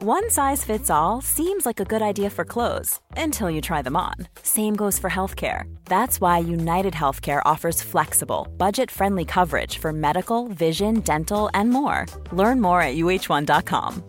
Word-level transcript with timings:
One 0.00 0.30
size 0.30 0.62
fits 0.62 0.90
all 0.90 1.20
seems 1.20 1.66
like 1.66 1.80
a 1.80 1.84
good 1.84 2.02
idea 2.02 2.30
for 2.30 2.44
clothes 2.44 3.00
until 3.16 3.50
you 3.50 3.60
try 3.60 3.82
them 3.82 3.96
on. 3.96 4.14
Same 4.44 4.76
goes 4.76 4.96
for 4.96 5.10
healthcare. 5.10 5.64
That's 5.86 6.20
why 6.20 6.38
United 6.38 6.94
Healthcare 6.94 7.42
offers 7.44 7.82
flexible, 7.82 8.46
budget 8.56 8.92
friendly 8.92 9.24
coverage 9.24 9.78
for 9.78 9.92
medical, 9.92 10.46
vision, 10.48 11.00
dental, 11.00 11.50
and 11.52 11.70
more. 11.70 12.06
Learn 12.30 12.60
more 12.60 12.80
at 12.80 12.94
uh1.com. 12.94 14.04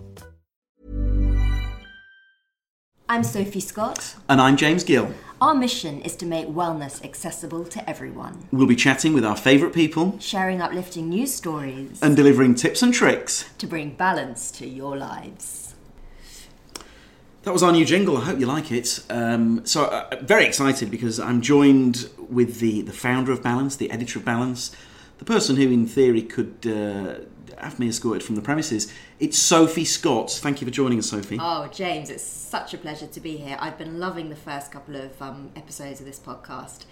I'm 3.12 3.24
Sophie 3.24 3.60
Scott. 3.60 4.14
And 4.30 4.40
I'm 4.40 4.58
James 4.58 4.84
Gill. 4.84 5.12
Our 5.42 5.56
mission 5.56 6.02
is 6.02 6.16
to 6.18 6.28
make 6.28 6.48
wellness 6.50 7.04
accessible 7.04 7.66
to 7.66 7.90
everyone, 7.90 8.48
We'll 8.52 8.68
be 8.68 8.76
chatting 8.76 9.14
with 9.14 9.26
our 9.26 9.36
favourite 9.38 9.74
people 9.74 10.20
sharing 10.20 10.62
uplifting 10.62 11.10
news 11.10 11.34
stories 11.34 11.98
and 12.04 12.16
delivering 12.16 12.54
tips 12.54 12.84
and 12.84 12.94
tricks. 12.94 13.46
to 13.58 13.66
bring 13.66 13.96
balance 13.96 14.52
to 14.52 14.68
your 14.68 14.96
lives. 14.96 15.69
That 17.44 17.54
was 17.54 17.64
our 17.64 17.72
new 17.72 17.86
jingle. 17.86 18.18
I 18.18 18.26
hope 18.26 18.40
you 18.40 18.46
like 18.46 18.72
it. 18.72 19.02
Um, 19.10 19.66
so, 19.66 19.86
uh, 19.86 20.18
very 20.22 20.46
excited 20.46 20.92
because 20.92 21.20
I'm 21.20 21.42
joined 21.42 22.10
with 22.18 22.60
the, 22.60 22.82
the 22.82 22.92
founder 22.92 23.32
of 23.32 23.42
Balance, 23.42 23.78
the 23.78 23.90
editor 23.92 24.20
of 24.20 24.26
Balance, 24.26 24.76
the 25.20 25.26
person 25.26 25.56
who, 25.56 25.72
in 25.72 25.88
theory, 25.88 26.22
could 26.22 26.58
uh, 26.66 27.62
have 27.62 27.80
me 27.80 27.88
escorted 27.88 28.24
from 28.24 28.36
the 28.36 28.42
premises. 28.42 28.92
It's 29.20 29.38
Sophie 29.38 29.86
Scott. 29.86 30.32
Thank 30.32 30.60
you 30.60 30.68
for 30.68 30.72
joining 30.72 31.00
us, 31.00 31.10
Sophie. 31.10 31.38
Oh, 31.40 31.68
James, 31.74 32.10
it's 32.10 32.24
such 32.24 32.74
a 32.74 32.78
pleasure 32.78 33.08
to 33.08 33.20
be 33.22 33.38
here. 33.38 33.58
I've 33.60 33.78
been 33.78 34.00
loving 34.00 34.30
the 34.30 34.36
first 34.36 34.72
couple 34.72 34.98
of 34.98 35.22
um, 35.22 35.52
episodes 35.56 36.02
of 36.02 36.06
this 36.06 36.20
podcast. 36.20 36.86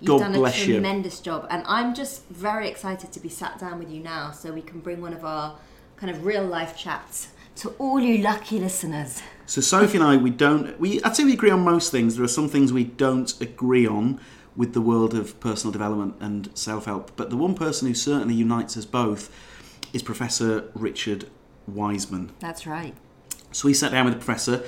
You've 0.00 0.08
God 0.08 0.18
done 0.20 0.34
a 0.34 0.38
bless 0.38 0.66
you. 0.66 0.74
tremendous 0.74 1.20
job, 1.20 1.46
and 1.50 1.62
I'm 1.66 1.94
just 1.94 2.26
very 2.28 2.68
excited 2.68 3.12
to 3.12 3.20
be 3.20 3.28
sat 3.28 3.58
down 3.58 3.78
with 3.78 3.90
you 3.90 4.00
now 4.00 4.32
so 4.32 4.52
we 4.52 4.62
can 4.62 4.80
bring 4.80 5.00
one 5.00 5.12
of 5.12 5.24
our 5.24 5.56
kind 5.96 6.10
of 6.10 6.24
real 6.24 6.44
life 6.44 6.76
chats 6.76 7.28
to 7.56 7.68
all 7.78 8.00
you 8.00 8.18
lucky 8.22 8.58
listeners. 8.58 9.22
So 9.52 9.60
Sophie 9.60 9.98
and 9.98 10.06
I, 10.06 10.16
we 10.16 10.30
don't. 10.30 10.80
We 10.80 11.02
I'd 11.02 11.14
say 11.14 11.24
we 11.24 11.34
agree 11.34 11.50
on 11.50 11.60
most 11.60 11.92
things. 11.92 12.16
There 12.16 12.24
are 12.24 12.28
some 12.28 12.48
things 12.48 12.72
we 12.72 12.84
don't 12.84 13.38
agree 13.38 13.86
on 13.86 14.18
with 14.56 14.72
the 14.72 14.80
world 14.80 15.12
of 15.12 15.38
personal 15.40 15.70
development 15.70 16.14
and 16.20 16.48
self-help. 16.54 17.14
But 17.16 17.28
the 17.28 17.36
one 17.36 17.54
person 17.54 17.86
who 17.86 17.92
certainly 17.92 18.32
unites 18.32 18.78
us 18.78 18.86
both 18.86 19.30
is 19.92 20.02
Professor 20.02 20.70
Richard 20.74 21.28
Wiseman. 21.66 22.32
That's 22.40 22.66
right. 22.66 22.94
So 23.50 23.68
we 23.68 23.74
sat 23.74 23.92
down 23.92 24.06
with 24.06 24.14
the 24.14 24.24
professor. 24.24 24.64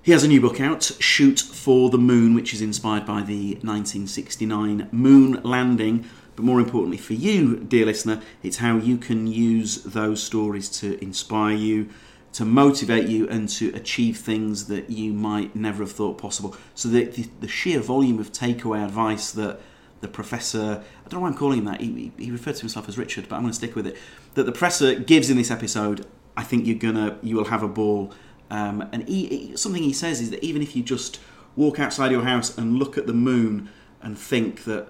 He 0.00 0.12
has 0.12 0.24
a 0.24 0.28
new 0.28 0.40
book 0.40 0.58
out, 0.58 0.84
Shoot 1.00 1.40
for 1.40 1.90
the 1.90 1.98
Moon, 1.98 2.32
which 2.32 2.54
is 2.54 2.62
inspired 2.62 3.04
by 3.04 3.20
the 3.20 3.56
1969 3.56 4.88
moon 4.90 5.42
landing. 5.42 6.08
But 6.34 6.46
more 6.46 6.60
importantly 6.60 6.96
for 6.96 7.12
you, 7.12 7.56
dear 7.58 7.84
listener, 7.84 8.22
it's 8.42 8.56
how 8.56 8.78
you 8.78 8.96
can 8.96 9.26
use 9.26 9.82
those 9.82 10.22
stories 10.22 10.70
to 10.80 10.98
inspire 11.04 11.54
you, 11.54 11.90
to 12.32 12.44
motivate 12.44 13.08
you, 13.08 13.28
and 13.28 13.48
to 13.48 13.68
achieve 13.74 14.18
things 14.18 14.66
that 14.66 14.90
you 14.90 15.12
might 15.12 15.56
never 15.56 15.82
have 15.82 15.92
thought 15.92 16.18
possible. 16.18 16.54
So 16.74 16.88
the, 16.88 17.04
the, 17.04 17.28
the 17.40 17.48
sheer 17.48 17.80
volume 17.80 18.18
of 18.18 18.32
takeaway 18.32 18.84
advice 18.84 19.32
that 19.32 19.60
the 20.00 20.08
professor, 20.08 20.84
I 21.04 21.08
don't 21.08 21.14
know 21.14 21.20
why 21.20 21.28
I'm 21.28 21.36
calling 21.36 21.58
him 21.58 21.64
that, 21.64 21.80
he, 21.80 22.12
he 22.18 22.30
referred 22.30 22.54
to 22.56 22.60
himself 22.60 22.88
as 22.88 22.96
Richard, 22.96 23.28
but 23.28 23.36
I'm 23.36 23.42
going 23.42 23.52
to 23.52 23.56
stick 23.56 23.74
with 23.74 23.86
it, 23.86 23.96
that 24.34 24.44
the 24.44 24.52
professor 24.52 24.94
gives 24.94 25.30
in 25.30 25.36
this 25.36 25.50
episode, 25.50 26.06
I 26.36 26.44
think 26.44 26.66
you're 26.66 26.78
gonna, 26.78 27.18
you 27.22 27.36
will 27.36 27.46
have 27.46 27.62
a 27.62 27.68
ball. 27.68 28.12
Um, 28.50 28.88
and 28.92 29.08
he, 29.08 29.56
something 29.56 29.82
he 29.82 29.92
says 29.92 30.20
is 30.20 30.30
that 30.30 30.44
even 30.44 30.62
if 30.62 30.76
you 30.76 30.82
just 30.82 31.18
walk 31.56 31.80
outside 31.80 32.12
your 32.12 32.22
house 32.22 32.56
and 32.56 32.78
look 32.78 32.96
at 32.96 33.06
the 33.06 33.12
moon 33.12 33.70
and 34.00 34.16
think 34.16 34.64
that 34.64 34.88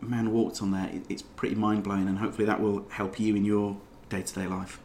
man 0.00 0.30
walked 0.30 0.62
on 0.62 0.70
there, 0.70 0.88
it, 0.92 1.02
it's 1.08 1.22
pretty 1.22 1.56
mind 1.56 1.82
blowing, 1.82 2.06
and 2.06 2.18
hopefully 2.18 2.46
that 2.46 2.60
will 2.60 2.86
help 2.90 3.18
you 3.18 3.34
in 3.34 3.44
your 3.44 3.76
day 4.08 4.22
to 4.22 4.34
day 4.34 4.46
life. 4.46 4.78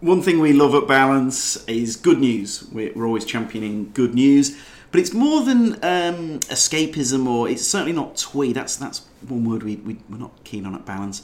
One 0.00 0.22
thing 0.22 0.40
we 0.40 0.54
love 0.54 0.74
at 0.74 0.88
Balance 0.88 1.62
is 1.66 1.96
good 1.96 2.18
news. 2.18 2.66
We're, 2.72 3.04
always 3.04 3.26
championing 3.26 3.90
good 3.92 4.14
news, 4.14 4.58
but 4.90 5.00
it's 5.00 5.12
more 5.12 5.42
than 5.42 5.74
um, 5.74 6.40
escapism, 6.48 7.26
or 7.28 7.50
it's 7.50 7.66
certainly 7.66 7.92
not 7.92 8.16
twee. 8.16 8.54
That's 8.54 8.76
that's 8.76 9.02
one 9.28 9.44
word 9.44 9.62
we, 9.62 9.76
we 9.76 9.98
we're 10.08 10.16
not 10.16 10.42
keen 10.42 10.64
on 10.64 10.74
at 10.74 10.86
Balance. 10.86 11.22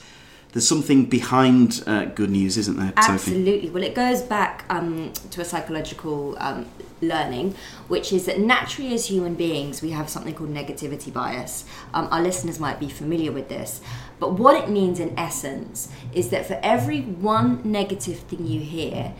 There's 0.53 0.69
something 0.69 1.07
behind 1.07 1.83
uh, 1.87 2.07
good 2.07 2.31
news, 2.31 2.57
isn't 2.57 2.77
there, 2.77 2.93
Sophie? 3.03 3.13
Absolutely. 3.13 3.71
Well, 3.71 3.83
it 3.83 3.95
goes 3.95 4.23
back 4.23 4.65
um, 4.71 5.13
to 5.31 5.41
a 5.41 5.45
psychological 5.45 6.37
um, 6.39 6.67
learning, 7.03 7.55
which 7.89 8.13
is 8.13 8.25
that 8.27 8.41
naturally, 8.41 8.95
as 8.95 9.07
human 9.07 9.35
beings, 9.35 9.83
we 9.83 9.91
have 9.91 10.09
something 10.09 10.35
called 10.35 10.55
negativity 10.55 11.13
bias. 11.13 11.65
Um, 11.93 12.09
our 12.11 12.23
listeners 12.23 12.59
might 12.59 12.81
be 12.81 12.89
familiar 12.89 13.33
with 13.33 13.49
this. 13.49 13.81
But 14.19 14.35
what 14.35 14.57
it 14.63 14.71
means 14.71 14.99
in 14.99 15.19
essence 15.19 15.91
is 16.13 16.31
that 16.31 16.47
for 16.47 16.59
every 16.63 17.03
one 17.03 17.61
negative 17.65 18.21
thing 18.21 18.47
you 18.47 18.61
hear, 18.61 19.13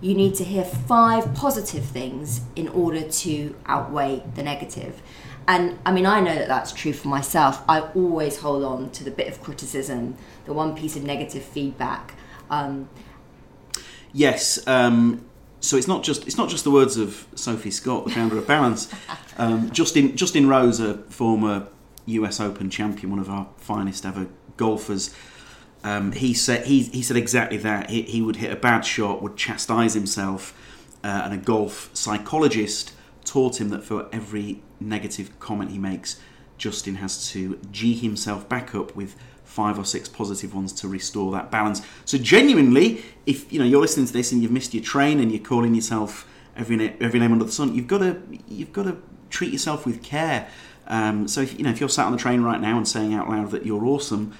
you 0.00 0.14
need 0.14 0.34
to 0.36 0.44
hear 0.44 0.64
five 0.64 1.34
positive 1.34 1.84
things 1.84 2.42
in 2.54 2.68
order 2.68 3.02
to 3.02 3.56
outweigh 3.66 4.22
the 4.34 4.42
negative. 4.42 5.00
And 5.46 5.78
I 5.84 5.92
mean, 5.92 6.06
I 6.06 6.20
know 6.20 6.34
that 6.34 6.48
that's 6.48 6.72
true 6.72 6.92
for 6.92 7.08
myself. 7.08 7.62
I 7.68 7.80
always 7.80 8.38
hold 8.40 8.64
on 8.64 8.90
to 8.90 9.04
the 9.04 9.10
bit 9.10 9.28
of 9.28 9.42
criticism, 9.42 10.16
the 10.44 10.52
one 10.52 10.74
piece 10.74 10.96
of 10.96 11.04
negative 11.04 11.42
feedback. 11.42 12.14
Um, 12.50 12.88
Yes. 14.14 14.64
Um, 14.66 15.26
so 15.60 15.76
it's 15.76 15.88
not 15.88 16.04
just 16.04 16.26
it's 16.26 16.36
not 16.36 16.48
just 16.48 16.64
the 16.64 16.70
words 16.70 16.96
of 16.96 17.26
Sophie 17.34 17.70
Scott, 17.70 18.04
the 18.04 18.10
founder 18.12 18.38
of 18.38 18.46
Balance. 18.46 18.92
Um, 19.36 19.72
Justin 19.72 20.16
Justin 20.16 20.46
Rose, 20.46 20.78
a 20.78 20.98
former 21.10 21.66
U.S. 22.06 22.40
Open 22.40 22.70
champion, 22.70 23.10
one 23.10 23.18
of 23.18 23.30
our 23.30 23.48
finest 23.56 24.04
ever 24.04 24.26
golfers. 24.56 25.14
Um, 25.82 26.12
he 26.12 26.32
said 26.32 26.66
he, 26.66 26.82
he 26.82 27.02
said 27.02 27.16
exactly 27.16 27.58
that. 27.58 27.90
He, 27.90 28.02
he 28.02 28.22
would 28.22 28.36
hit 28.36 28.52
a 28.52 28.56
bad 28.56 28.82
shot, 28.82 29.22
would 29.22 29.36
chastise 29.36 29.94
himself, 29.94 30.54
uh, 31.02 31.22
and 31.24 31.34
a 31.34 31.36
golf 31.36 31.90
psychologist 31.92 32.92
taught 33.24 33.60
him 33.60 33.70
that 33.70 33.84
for 33.84 34.08
every 34.12 34.62
negative 34.80 35.38
comment 35.40 35.70
he 35.70 35.78
makes, 35.78 36.20
Justin 36.58 36.96
has 36.96 37.28
to 37.30 37.58
g 37.70 37.94
himself 37.94 38.48
back 38.48 38.74
up 38.74 38.94
with 38.94 39.16
five 39.44 39.78
or 39.78 39.84
six 39.84 40.08
positive 40.08 40.54
ones 40.54 40.72
to 40.72 40.88
restore 40.88 41.30
that 41.32 41.50
balance. 41.50 41.82
So 42.04 42.18
genuinely, 42.18 43.04
if 43.26 43.52
you 43.52 43.58
know 43.58 43.64
you're 43.64 43.80
listening 43.80 44.06
to 44.06 44.12
this 44.12 44.32
and 44.32 44.42
you've 44.42 44.50
missed 44.50 44.74
your 44.74 44.82
train 44.82 45.20
and 45.20 45.30
you're 45.30 45.42
calling 45.42 45.74
yourself 45.74 46.28
every 46.56 46.96
every 47.00 47.20
name 47.20 47.32
under 47.32 47.44
the 47.44 47.52
sun, 47.52 47.74
you've 47.74 47.86
got 47.86 47.98
to 47.98 48.20
you've 48.48 48.72
got 48.72 48.84
to 48.84 48.96
treat 49.30 49.52
yourself 49.52 49.84
with 49.84 50.02
care. 50.02 50.48
Um, 50.86 51.26
so 51.28 51.40
if 51.40 51.58
you 51.58 51.64
know 51.64 51.70
if 51.70 51.80
you're 51.80 51.88
sat 51.88 52.06
on 52.06 52.12
the 52.12 52.18
train 52.18 52.42
right 52.42 52.60
now 52.60 52.76
and 52.76 52.86
saying 52.86 53.14
out 53.14 53.28
loud 53.28 53.50
that 53.52 53.64
you're 53.64 53.84
awesome, 53.86 54.36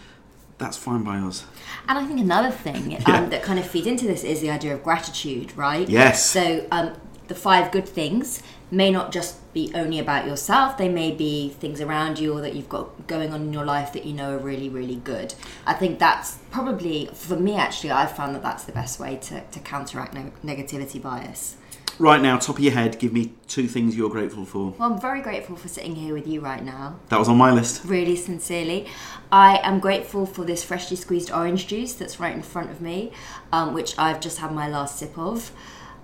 that's 0.58 0.76
fine 0.76 1.02
by 1.02 1.18
us. 1.18 1.44
And 1.88 1.98
I 1.98 2.04
think 2.06 2.20
another 2.20 2.50
thing 2.50 2.90
Yeah. 2.92 3.02
um, 3.06 3.30
that 3.30 3.42
kind 3.42 3.58
of 3.58 3.66
feeds 3.66 3.86
into 3.86 4.06
this 4.06 4.24
is 4.24 4.40
the 4.40 4.50
idea 4.50 4.74
of 4.74 4.82
gratitude, 4.82 5.56
right? 5.56 5.88
Yes. 5.88 6.24
So 6.24 6.66
um, 6.70 6.94
the 7.28 7.34
five 7.34 7.72
good 7.72 7.88
things 7.88 8.42
may 8.70 8.90
not 8.90 9.12
just 9.12 9.36
be 9.54 9.70
only 9.74 9.98
about 9.98 10.26
yourself, 10.26 10.76
they 10.76 10.88
may 10.88 11.12
be 11.12 11.50
things 11.50 11.80
around 11.80 12.18
you 12.18 12.32
or 12.36 12.40
that 12.40 12.54
you've 12.54 12.68
got 12.68 13.06
going 13.06 13.32
on 13.32 13.42
in 13.42 13.52
your 13.52 13.64
life 13.64 13.92
that 13.92 14.04
you 14.04 14.12
know 14.12 14.34
are 14.34 14.38
really, 14.38 14.68
really 14.68 14.96
good. 14.96 15.32
I 15.64 15.74
think 15.74 15.98
that's 15.98 16.38
probably, 16.50 17.08
for 17.12 17.36
me 17.36 17.54
actually, 17.56 17.92
I've 17.92 18.16
found 18.16 18.34
that 18.34 18.42
that's 18.42 18.64
the 18.64 18.72
best 18.72 18.98
way 18.98 19.16
to, 19.16 19.42
to 19.42 19.60
counteract 19.60 20.14
ne- 20.14 20.32
negativity 20.44 21.00
bias. 21.00 21.56
Right 21.98 22.20
now, 22.20 22.38
top 22.38 22.56
of 22.56 22.64
your 22.64 22.72
head, 22.72 22.98
give 22.98 23.12
me 23.12 23.32
two 23.46 23.68
things 23.68 23.96
you're 23.96 24.10
grateful 24.10 24.44
for. 24.44 24.70
Well, 24.78 24.92
I'm 24.92 25.00
very 25.00 25.20
grateful 25.20 25.54
for 25.54 25.68
sitting 25.68 25.94
here 25.94 26.12
with 26.12 26.26
you 26.26 26.40
right 26.40 26.62
now. 26.62 26.96
That 27.08 27.18
was 27.18 27.28
on 27.28 27.36
my 27.36 27.52
list. 27.52 27.84
really 27.84 28.16
sincerely. 28.16 28.88
I 29.30 29.58
am 29.62 29.78
grateful 29.78 30.26
for 30.26 30.44
this 30.44 30.64
freshly 30.64 30.96
squeezed 30.96 31.30
orange 31.30 31.66
juice 31.68 31.92
that's 31.94 32.18
right 32.18 32.34
in 32.34 32.42
front 32.42 32.70
of 32.70 32.80
me, 32.80 33.12
um, 33.52 33.74
which 33.74 33.94
I've 33.98 34.20
just 34.20 34.38
had 34.38 34.52
my 34.52 34.68
last 34.68 34.98
sip 34.98 35.16
of. 35.16 35.52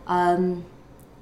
Um, 0.06 0.64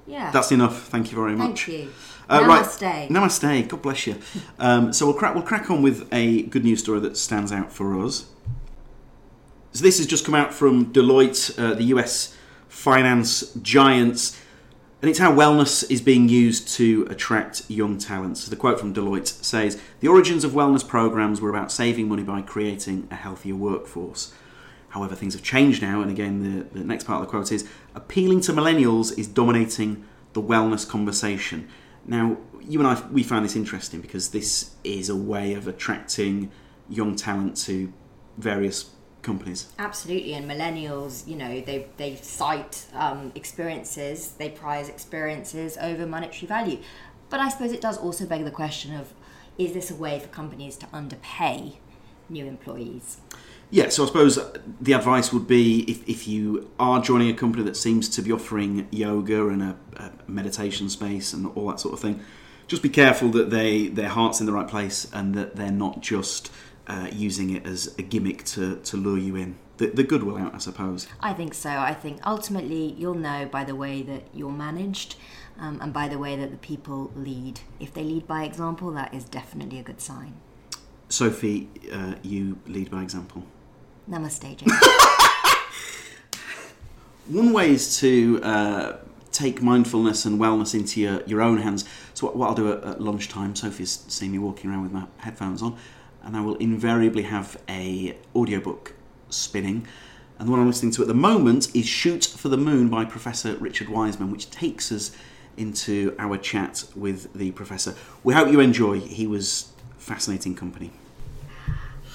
yeah. 0.06 0.30
That's 0.30 0.52
enough. 0.52 0.88
Thank 0.88 1.10
you 1.12 1.16
very 1.16 1.34
much. 1.34 1.64
Thank 1.64 1.68
you. 1.68 1.92
Uh, 2.28 2.44
right. 2.46 2.64
Namaste. 2.64 3.08
Namaste. 3.08 3.68
God 3.68 3.82
bless 3.82 4.06
you. 4.06 4.16
Um, 4.58 4.92
so 4.92 5.06
we'll 5.06 5.14
crack, 5.14 5.34
we'll 5.34 5.44
crack 5.44 5.70
on 5.70 5.82
with 5.82 6.08
a 6.12 6.42
good 6.42 6.64
news 6.64 6.80
story 6.80 6.98
that 7.00 7.16
stands 7.16 7.52
out 7.52 7.72
for 7.72 7.98
us. 8.04 8.26
So 9.72 9.84
this 9.84 9.98
has 9.98 10.06
just 10.06 10.24
come 10.24 10.34
out 10.34 10.52
from 10.52 10.92
Deloitte, 10.92 11.56
uh, 11.58 11.74
the 11.74 11.84
US 11.84 12.36
finance 12.68 13.52
giants, 13.62 14.36
and 15.00 15.10
it's 15.10 15.18
how 15.18 15.32
wellness 15.32 15.88
is 15.90 16.00
being 16.00 16.28
used 16.28 16.68
to 16.76 17.06
attract 17.10 17.62
young 17.68 17.98
talents. 17.98 18.40
So 18.42 18.50
the 18.50 18.56
quote 18.56 18.80
from 18.80 18.94
Deloitte 18.94 19.28
says, 19.44 19.80
"The 20.00 20.08
origins 20.08 20.44
of 20.44 20.52
wellness 20.52 20.86
programs 20.86 21.40
were 21.40 21.50
about 21.50 21.70
saving 21.72 22.08
money 22.08 22.22
by 22.22 22.42
creating 22.42 23.08
a 23.10 23.14
healthier 23.16 23.54
workforce." 23.54 24.32
However, 24.90 25.14
things 25.14 25.34
have 25.34 25.42
changed 25.42 25.82
now, 25.82 26.00
and 26.00 26.10
again, 26.10 26.42
the, 26.72 26.78
the 26.78 26.84
next 26.84 27.04
part 27.04 27.20
of 27.20 27.26
the 27.26 27.30
quote 27.30 27.52
is 27.52 27.68
appealing 27.94 28.40
to 28.42 28.52
millennials 28.52 29.16
is 29.18 29.26
dominating 29.26 29.96
the 29.96 30.02
the 30.32 30.42
wellness 30.42 30.88
conversation. 30.88 31.68
Now, 32.06 32.38
you 32.60 32.78
and 32.78 32.88
I, 32.88 33.02
we 33.10 33.22
found 33.22 33.44
this 33.44 33.56
interesting 33.56 34.00
because 34.00 34.30
this 34.30 34.70
is 34.84 35.08
a 35.08 35.16
way 35.16 35.54
of 35.54 35.66
attracting 35.66 36.50
young 36.88 37.16
talent 37.16 37.56
to 37.58 37.92
various 38.36 38.90
companies. 39.28 39.72
Absolutely, 39.78 40.34
and 40.34 40.50
millennials, 40.50 41.26
you 41.26 41.36
know, 41.36 41.60
they 41.60 41.86
they 41.96 42.16
cite 42.16 42.86
um, 42.94 43.30
experiences, 43.34 44.32
they 44.32 44.48
prize 44.48 44.88
experiences 44.88 45.76
over 45.88 46.06
monetary 46.06 46.46
value. 46.46 46.78
But 47.30 47.40
I 47.40 47.48
suppose 47.50 47.72
it 47.72 47.82
does 47.88 47.98
also 47.98 48.24
beg 48.26 48.44
the 48.44 48.56
question 48.62 48.94
of: 48.94 49.12
Is 49.58 49.72
this 49.72 49.90
a 49.90 49.94
way 49.94 50.18
for 50.18 50.28
companies 50.28 50.76
to 50.78 50.86
underpay 50.92 51.78
new 52.28 52.46
employees? 52.46 53.18
Yeah, 53.70 53.90
so 53.90 54.04
I 54.04 54.06
suppose 54.06 54.38
the 54.80 54.94
advice 54.94 55.30
would 55.30 55.46
be 55.46 55.82
if, 55.82 56.08
if 56.08 56.26
you 56.26 56.70
are 56.80 57.02
joining 57.02 57.28
a 57.28 57.34
company 57.34 57.62
that 57.64 57.76
seems 57.76 58.08
to 58.16 58.22
be 58.22 58.32
offering 58.32 58.88
yoga 58.90 59.48
and 59.48 59.62
a, 59.62 59.76
a 59.96 60.10
meditation 60.26 60.88
space 60.88 61.34
and 61.34 61.52
all 61.54 61.68
that 61.68 61.78
sort 61.78 61.92
of 61.92 62.00
thing, 62.00 62.22
just 62.66 62.82
be 62.82 62.88
careful 62.88 63.28
that 63.30 63.50
they 63.50 63.88
their 63.88 64.08
heart's 64.08 64.40
in 64.40 64.46
the 64.46 64.52
right 64.52 64.68
place 64.68 65.06
and 65.12 65.34
that 65.34 65.56
they're 65.56 65.70
not 65.70 66.00
just 66.00 66.50
uh, 66.88 67.08
using 67.12 67.50
it 67.50 67.66
as 67.66 67.94
a 67.98 68.02
gimmick 68.02 68.44
to, 68.44 68.76
to 68.76 68.96
lure 68.96 69.18
you 69.18 69.36
in. 69.36 69.56
The, 69.76 69.88
the 69.88 70.02
good 70.02 70.22
will 70.24 70.38
out, 70.38 70.54
I 70.54 70.58
suppose. 70.58 71.06
I 71.20 71.32
think 71.32 71.54
so. 71.54 71.70
I 71.70 71.94
think 71.94 72.20
ultimately 72.26 72.94
you'll 72.98 73.14
know 73.14 73.46
by 73.46 73.64
the 73.64 73.74
way 73.74 74.02
that 74.02 74.24
you're 74.34 74.50
managed 74.50 75.16
um, 75.58 75.78
and 75.80 75.92
by 75.92 76.08
the 76.08 76.18
way 76.18 76.34
that 76.36 76.50
the 76.50 76.56
people 76.56 77.12
lead. 77.14 77.60
If 77.78 77.94
they 77.94 78.02
lead 78.02 78.26
by 78.26 78.44
example, 78.44 78.90
that 78.92 79.14
is 79.14 79.24
definitely 79.24 79.78
a 79.78 79.82
good 79.82 80.00
sign. 80.00 80.34
Sophie, 81.08 81.68
uh, 81.92 82.14
you 82.22 82.58
lead 82.66 82.90
by 82.90 83.02
example. 83.02 83.44
Namaste. 84.10 84.62
One 87.28 87.52
way 87.52 87.70
is 87.70 87.98
to 87.98 88.40
uh, 88.42 88.96
take 89.32 89.62
mindfulness 89.62 90.24
and 90.24 90.40
wellness 90.40 90.74
into 90.74 91.00
your, 91.00 91.22
your 91.24 91.42
own 91.42 91.58
hands. 91.58 91.84
So 92.14 92.26
what, 92.26 92.36
what 92.36 92.48
I'll 92.48 92.54
do 92.54 92.72
at, 92.72 92.84
at 92.84 93.00
lunchtime, 93.00 93.54
Sophie's 93.54 94.04
seen 94.08 94.32
me 94.32 94.38
walking 94.38 94.70
around 94.70 94.82
with 94.82 94.92
my 94.92 95.06
headphones 95.18 95.62
on, 95.62 95.76
and 96.22 96.36
I 96.36 96.40
will 96.40 96.56
invariably 96.56 97.22
have 97.22 97.60
a 97.68 98.16
audiobook 98.34 98.94
spinning. 99.30 99.86
And 100.38 100.46
the 100.46 100.52
one 100.52 100.60
I'm 100.60 100.66
listening 100.66 100.92
to 100.92 101.02
at 101.02 101.08
the 101.08 101.14
moment 101.14 101.74
is 101.74 101.86
Shoot 101.86 102.24
for 102.24 102.48
the 102.48 102.56
Moon 102.56 102.88
by 102.88 103.04
Professor 103.04 103.56
Richard 103.56 103.88
Wiseman, 103.88 104.30
which 104.30 104.50
takes 104.50 104.92
us 104.92 105.10
into 105.56 106.14
our 106.18 106.38
chat 106.38 106.84
with 106.94 107.32
the 107.34 107.50
professor. 107.52 107.94
We 108.22 108.34
hope 108.34 108.50
you 108.52 108.60
enjoy. 108.60 109.00
He 109.00 109.26
was 109.26 109.72
fascinating 109.98 110.54
company. 110.54 110.92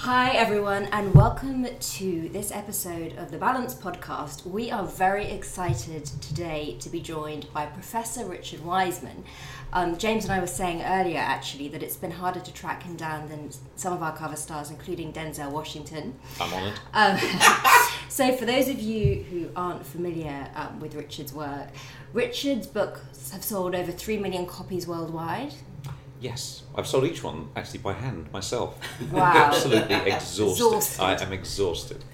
Hi, 0.04 0.32
everyone, 0.32 0.90
and 0.92 1.16
welcome 1.16 1.66
to 1.80 2.30
this 2.34 2.52
episode 2.52 3.18
of 3.18 3.32
the 3.32 3.38
Balance 3.38 3.74
Podcast. 3.74 4.46
We 4.46 4.70
are 4.70 4.84
very 4.86 5.32
excited 5.32 6.04
today 6.20 6.76
to 6.82 6.90
be 6.90 7.00
joined 7.00 7.48
by 7.54 7.68
Professor 7.68 8.26
Richard 8.26 8.66
Wiseman. 8.66 9.24
Um, 9.72 9.98
James 9.98 10.26
and 10.26 10.34
I 10.34 10.42
were 10.42 10.48
saying 10.48 10.82
earlier, 10.82 11.20
actually, 11.20 11.70
that 11.70 11.82
it's 11.82 11.96
been 11.96 12.12
harder 12.12 12.42
to 12.42 12.54
track 12.54 12.84
him 12.84 12.98
down 12.98 13.30
than 13.30 13.50
some 13.78 13.94
of 13.94 14.04
our 14.04 14.14
cover 14.14 14.36
stars, 14.36 14.72
including 14.72 15.14
Denzel 15.14 15.52
Washington. 15.52 16.20
I'm 16.38 16.54
on 16.54 16.64
it. 16.68 16.80
Um, 16.94 17.90
so, 18.10 18.36
for 18.36 18.44
those 18.44 18.68
of 18.68 18.82
you 18.82 19.24
who 19.24 19.52
aren't 19.56 19.86
familiar 19.86 20.50
um, 20.56 20.82
with 20.82 20.96
Richard's 20.96 21.32
work, 21.32 21.70
Richard's 22.12 22.68
books 22.68 23.32
have 23.32 23.42
sold 23.42 23.74
over 23.74 23.94
3 23.94 24.18
million 24.18 24.48
copies 24.48 24.86
worldwide. 24.86 25.54
Yes, 26.24 26.64
I've 26.74 26.88
sold 26.88 27.04
each 27.04 27.22
one 27.22 27.50
actually 27.54 27.80
by 27.80 27.92
hand 27.92 28.31
myself. 28.31 28.80
Wow. 29.12 29.34
Absolutely 29.36 29.96
exhausted. 30.10 30.78
Exhausted. 30.78 31.02
I 31.04 31.22
am 31.22 31.34
exhausted. 31.34 32.06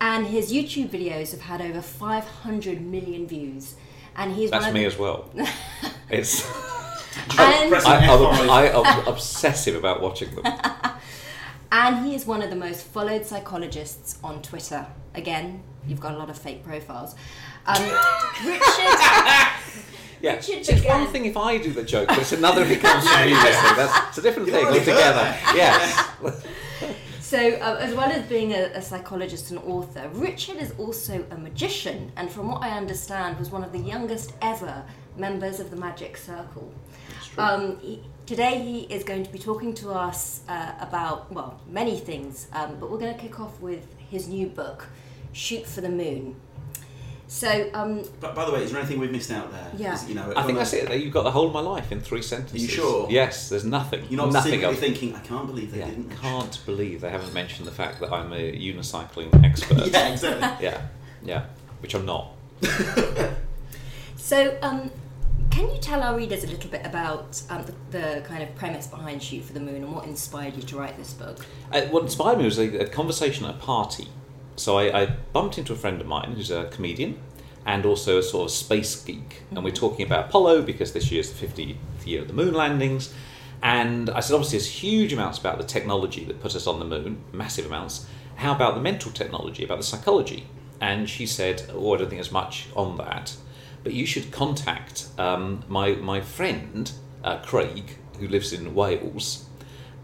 And 0.00 0.28
his 0.28 0.52
YouTube 0.52 0.90
videos 0.90 1.32
have 1.32 1.40
had 1.40 1.60
over 1.60 1.82
500 1.82 2.80
million 2.80 3.26
views. 3.26 3.74
And 4.16 4.32
he's 4.36 4.52
That's 4.52 4.62
one 4.62 4.68
of 4.68 4.74
me 4.74 4.80
the, 4.82 4.86
as 4.86 4.98
well. 4.98 5.30
It's 6.08 6.46
and, 7.36 7.74
I, 7.74 8.06
I'm, 8.06 8.50
I 8.50 8.70
am 8.70 9.08
obsessive 9.08 9.74
about 9.74 10.00
watching 10.00 10.32
them. 10.36 10.44
and 11.72 12.06
he 12.06 12.14
is 12.14 12.24
one 12.24 12.42
of 12.42 12.50
the 12.50 12.56
most 12.56 12.86
followed 12.86 13.26
psychologists 13.26 14.20
on 14.22 14.42
Twitter. 14.42 14.86
Again, 15.16 15.64
you've 15.88 15.98
got 15.98 16.14
a 16.14 16.18
lot 16.18 16.30
of 16.30 16.38
fake 16.38 16.62
profiles. 16.64 17.16
Um, 17.66 17.82
Richard, 18.46 19.08
Yeah, 20.26 20.34
Richard 20.34 20.68
it's 20.68 20.84
one 20.84 21.06
thing 21.06 21.24
if 21.24 21.36
I 21.36 21.58
do 21.58 21.72
the 21.72 21.84
joke, 21.84 22.08
but 22.08 22.18
it's 22.18 22.32
another 22.32 22.62
if 22.62 22.70
it 22.76 22.80
comes 22.80 23.08
from 23.08 23.28
you. 23.28 23.34
listening. 23.34 23.76
That's 23.76 24.08
it's 24.08 24.18
a 24.18 24.22
different 24.22 24.48
thing 24.50 24.66
altogether. 24.66 25.36
Yes. 25.54 26.10
So, 27.20 27.38
uh, 27.38 27.78
as 27.80 27.92
well 27.92 28.08
as 28.12 28.24
being 28.28 28.52
a, 28.52 28.66
a 28.74 28.80
psychologist 28.80 29.50
and 29.50 29.58
author, 29.58 30.08
Richard 30.12 30.58
is 30.58 30.72
also 30.78 31.26
a 31.32 31.36
magician, 31.36 32.12
and 32.14 32.30
from 32.30 32.46
what 32.46 32.62
I 32.62 32.70
understand, 32.76 33.36
was 33.36 33.50
one 33.50 33.64
of 33.64 33.72
the 33.72 33.80
youngest 33.80 34.32
ever 34.40 34.84
members 35.16 35.58
of 35.58 35.70
the 35.70 35.76
Magic 35.76 36.16
Circle. 36.16 36.72
Um, 37.36 37.80
he, 37.80 38.00
today, 38.26 38.62
he 38.62 38.82
is 38.94 39.02
going 39.02 39.24
to 39.24 39.32
be 39.32 39.40
talking 39.40 39.74
to 39.74 39.90
us 39.90 40.42
uh, 40.48 40.74
about, 40.80 41.32
well, 41.32 41.60
many 41.68 41.98
things, 41.98 42.46
um, 42.52 42.76
but 42.78 42.92
we're 42.92 42.98
going 42.98 43.14
to 43.16 43.20
kick 43.20 43.40
off 43.40 43.60
with 43.60 43.84
his 44.08 44.28
new 44.28 44.46
book, 44.46 44.86
Shoot 45.32 45.66
for 45.66 45.80
the 45.80 45.88
Moon. 45.88 46.36
So, 47.28 47.68
um, 47.74 48.04
But 48.20 48.36
by 48.36 48.44
the 48.44 48.52
way, 48.52 48.62
is 48.62 48.70
there 48.70 48.78
anything 48.80 49.00
we've 49.00 49.10
missed 49.10 49.32
out 49.32 49.50
there? 49.50 49.68
Yeah. 49.76 49.94
Is, 49.94 50.08
you 50.08 50.14
know, 50.14 50.32
I 50.36 50.44
think 50.44 50.58
that's 50.58 50.72
it. 50.72 50.88
You've 51.00 51.12
got 51.12 51.24
the 51.24 51.32
whole 51.32 51.48
of 51.48 51.52
my 51.52 51.60
life 51.60 51.90
in 51.90 52.00
three 52.00 52.22
sentences. 52.22 52.62
you 52.62 52.68
sure? 52.68 53.08
Yes. 53.10 53.48
There's 53.48 53.64
nothing. 53.64 54.04
You're 54.08 54.18
not 54.18 54.32
nothing 54.32 54.52
secretly 54.52 54.74
else. 54.76 54.80
thinking, 54.80 55.14
I 55.16 55.20
can't 55.20 55.46
believe 55.48 55.72
they 55.72 55.80
Yeah, 55.80 55.86
didn't. 55.86 56.10
can't 56.10 56.60
believe 56.66 57.00
they 57.00 57.10
haven't 57.10 57.34
mentioned 57.34 57.66
the 57.66 57.72
fact 57.72 57.98
that 58.00 58.12
I'm 58.12 58.32
a 58.32 58.52
unicycling 58.52 59.42
expert. 59.44 59.88
Yeah, 59.88 60.08
exactly. 60.12 60.48
yeah, 60.66 60.82
yeah, 61.24 61.46
which 61.80 61.94
I'm 61.94 62.06
not. 62.06 62.30
so 64.16 64.56
um, 64.62 64.90
can 65.50 65.68
you 65.70 65.78
tell 65.80 66.02
our 66.02 66.16
readers 66.16 66.44
a 66.44 66.46
little 66.46 66.70
bit 66.70 66.84
about 66.86 67.42
um, 67.50 67.64
the, 67.90 67.98
the 67.98 68.20
kind 68.22 68.42
of 68.42 68.54
premise 68.54 68.86
behind 68.86 69.22
Shoot 69.22 69.44
for 69.44 69.52
the 69.52 69.60
Moon 69.60 69.76
and 69.82 69.92
what 69.92 70.04
inspired 70.04 70.54
you 70.56 70.62
to 70.62 70.76
write 70.76 70.96
this 70.96 71.12
book? 71.12 71.44
Uh, 71.72 71.82
what 71.82 72.04
inspired 72.04 72.38
me 72.38 72.44
was 72.44 72.58
a, 72.58 72.78
a 72.84 72.88
conversation 72.88 73.44
at 73.46 73.54
a 73.56 73.58
party. 73.58 74.08
So 74.56 74.78
I, 74.78 75.02
I 75.02 75.06
bumped 75.06 75.58
into 75.58 75.72
a 75.72 75.76
friend 75.76 76.00
of 76.00 76.06
mine 76.06 76.32
who's 76.32 76.50
a 76.50 76.64
comedian 76.64 77.18
and 77.66 77.84
also 77.84 78.18
a 78.18 78.22
sort 78.22 78.46
of 78.46 78.50
space 78.56 79.02
geek, 79.02 79.42
and 79.50 79.62
we're 79.64 79.70
talking 79.72 80.06
about 80.06 80.26
Apollo 80.26 80.62
because 80.62 80.92
this 80.92 81.10
year's 81.10 81.30
the 81.30 81.46
50th 81.46 81.76
year 82.04 82.22
of 82.22 82.28
the 82.28 82.34
moon 82.34 82.54
landings. 82.54 83.12
And 83.62 84.08
I 84.10 84.20
said, 84.20 84.34
obviously, 84.34 84.58
there's 84.58 84.70
huge 84.70 85.12
amounts 85.12 85.38
about 85.38 85.58
the 85.58 85.64
technology 85.64 86.24
that 86.24 86.40
put 86.40 86.54
us 86.54 86.66
on 86.66 86.78
the 86.78 86.84
moon, 86.84 87.24
massive 87.32 87.66
amounts. 87.66 88.06
How 88.36 88.54
about 88.54 88.74
the 88.74 88.80
mental 88.80 89.10
technology, 89.10 89.64
about 89.64 89.78
the 89.78 89.84
psychology? 89.84 90.46
And 90.80 91.08
she 91.08 91.26
said, 91.26 91.62
Oh, 91.72 91.94
I 91.94 91.98
don't 91.98 92.08
think 92.08 92.20
there's 92.20 92.30
much 92.30 92.68
on 92.76 92.96
that. 92.98 93.34
But 93.82 93.94
you 93.94 94.06
should 94.06 94.30
contact 94.30 95.08
um, 95.18 95.64
my, 95.68 95.92
my 95.94 96.20
friend, 96.20 96.90
uh, 97.24 97.38
Craig, 97.38 97.96
who 98.18 98.28
lives 98.28 98.52
in 98.52 98.74
Wales, 98.74 99.46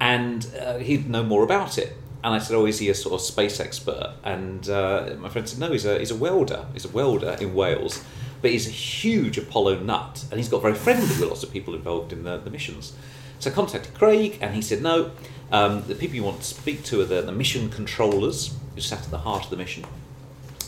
and 0.00 0.46
uh, 0.60 0.78
he'd 0.78 1.08
know 1.08 1.22
more 1.22 1.44
about 1.44 1.78
it. 1.78 1.96
And 2.24 2.34
I 2.34 2.38
said, 2.38 2.56
"Oh, 2.56 2.66
is 2.66 2.78
he 2.78 2.88
a 2.88 2.94
sort 2.94 3.14
of 3.14 3.20
space 3.20 3.58
expert?" 3.60 4.14
And 4.22 4.68
uh, 4.68 5.14
my 5.18 5.28
friend 5.28 5.48
said, 5.48 5.58
"No, 5.58 5.72
he's 5.72 5.84
a 5.84 5.98
he's 5.98 6.10
a 6.10 6.16
welder. 6.16 6.66
He's 6.72 6.84
a 6.84 6.88
welder 6.88 7.36
in 7.40 7.54
Wales, 7.54 8.04
but 8.40 8.50
he's 8.50 8.66
a 8.68 8.70
huge 8.70 9.38
Apollo 9.38 9.80
nut, 9.80 10.24
and 10.30 10.38
he's 10.38 10.48
got 10.48 10.62
very 10.62 10.74
friendly 10.74 11.06
with 11.06 11.20
lots 11.20 11.42
of 11.42 11.52
people 11.52 11.74
involved 11.74 12.12
in 12.12 12.24
the, 12.24 12.38
the 12.38 12.50
missions." 12.50 12.94
So 13.38 13.50
I 13.50 13.54
contacted 13.54 13.94
Craig, 13.94 14.38
and 14.40 14.54
he 14.54 14.62
said, 14.62 14.82
"No, 14.82 15.10
um, 15.50 15.82
the 15.88 15.96
people 15.96 16.14
you 16.14 16.22
want 16.22 16.40
to 16.40 16.46
speak 16.46 16.84
to 16.84 17.00
are 17.00 17.04
the, 17.04 17.22
the 17.22 17.32
mission 17.32 17.68
controllers 17.68 18.54
who 18.74 18.80
sat 18.80 19.02
at 19.04 19.10
the 19.10 19.18
heart 19.18 19.44
of 19.44 19.50
the 19.50 19.56
mission." 19.56 19.84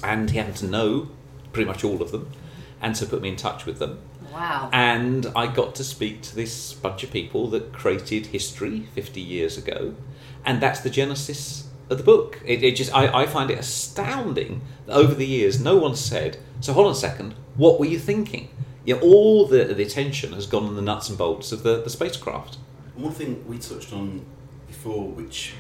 And 0.03 0.31
he 0.31 0.39
happened 0.39 0.57
to 0.57 0.67
know 0.67 1.09
pretty 1.53 1.69
much 1.69 1.85
all 1.85 2.03
of 2.03 2.11
them, 2.11 2.31
and 2.83 2.97
so 2.97 3.07
put 3.07 3.23
me 3.23 3.29
in 3.29 3.37
touch 3.37 3.65
with 3.65 3.79
them. 3.79 4.01
Wow. 4.33 4.69
And 4.73 5.27
I 5.37 5.47
got 5.47 5.77
to 5.77 5.85
speak 5.85 6.23
to 6.23 6.35
this 6.35 6.73
bunch 6.73 7.05
of 7.05 7.13
people 7.13 7.49
that 7.51 7.73
created 7.73 8.27
history 8.27 8.81
50 8.95 9.21
years 9.21 9.57
ago. 9.57 9.95
And 10.45 10.61
that's 10.61 10.81
the 10.81 10.91
genesis 10.91 11.69
of 11.91 11.99
the 11.99 12.05
book. 12.05 12.41
It, 12.45 12.63
it 12.63 12.77
just 12.77 12.95
I, 12.95 13.23
I 13.23 13.27
find 13.27 13.51
it 13.51 13.59
astounding 13.59 14.63
that 14.87 14.95
over 14.95 15.15
the 15.15 15.27
years 15.27 15.61
no 15.61 15.77
one 15.77 15.97
said, 15.97 16.39
so 16.61 16.73
hold 16.73 16.87
on 16.87 16.93
a 16.93 16.97
second, 16.97 17.35
what 17.57 17.79
were 17.79 17.87
you 17.87 17.99
thinking? 17.99 18.51
You 18.85 18.97
know, 18.97 19.01
all 19.01 19.47
the, 19.47 19.65
the 19.65 19.83
attention 19.83 20.33
has 20.35 20.47
gone 20.47 20.65
on 20.65 20.77
the 20.77 20.83
nuts 20.83 21.09
and 21.09 21.17
bolts 21.17 21.53
of 21.53 21.63
the, 21.63 21.83
the 21.83 21.91
spacecraft. 21.91 22.59
One 22.95 23.13
thing 23.13 23.47
we 23.49 23.59
touched 23.59 23.93
on 23.93 24.25
before, 24.67 25.09
which 25.09 25.55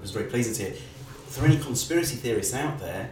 was 0.00 0.10
very 0.10 0.28
pleasing 0.28 0.54
to 0.54 0.62
hear, 0.62 0.72
if 0.72 1.36
there 1.36 1.44
are 1.44 1.48
any 1.48 1.58
conspiracy 1.62 2.16
theorists 2.16 2.54
out 2.54 2.80
there, 2.80 3.10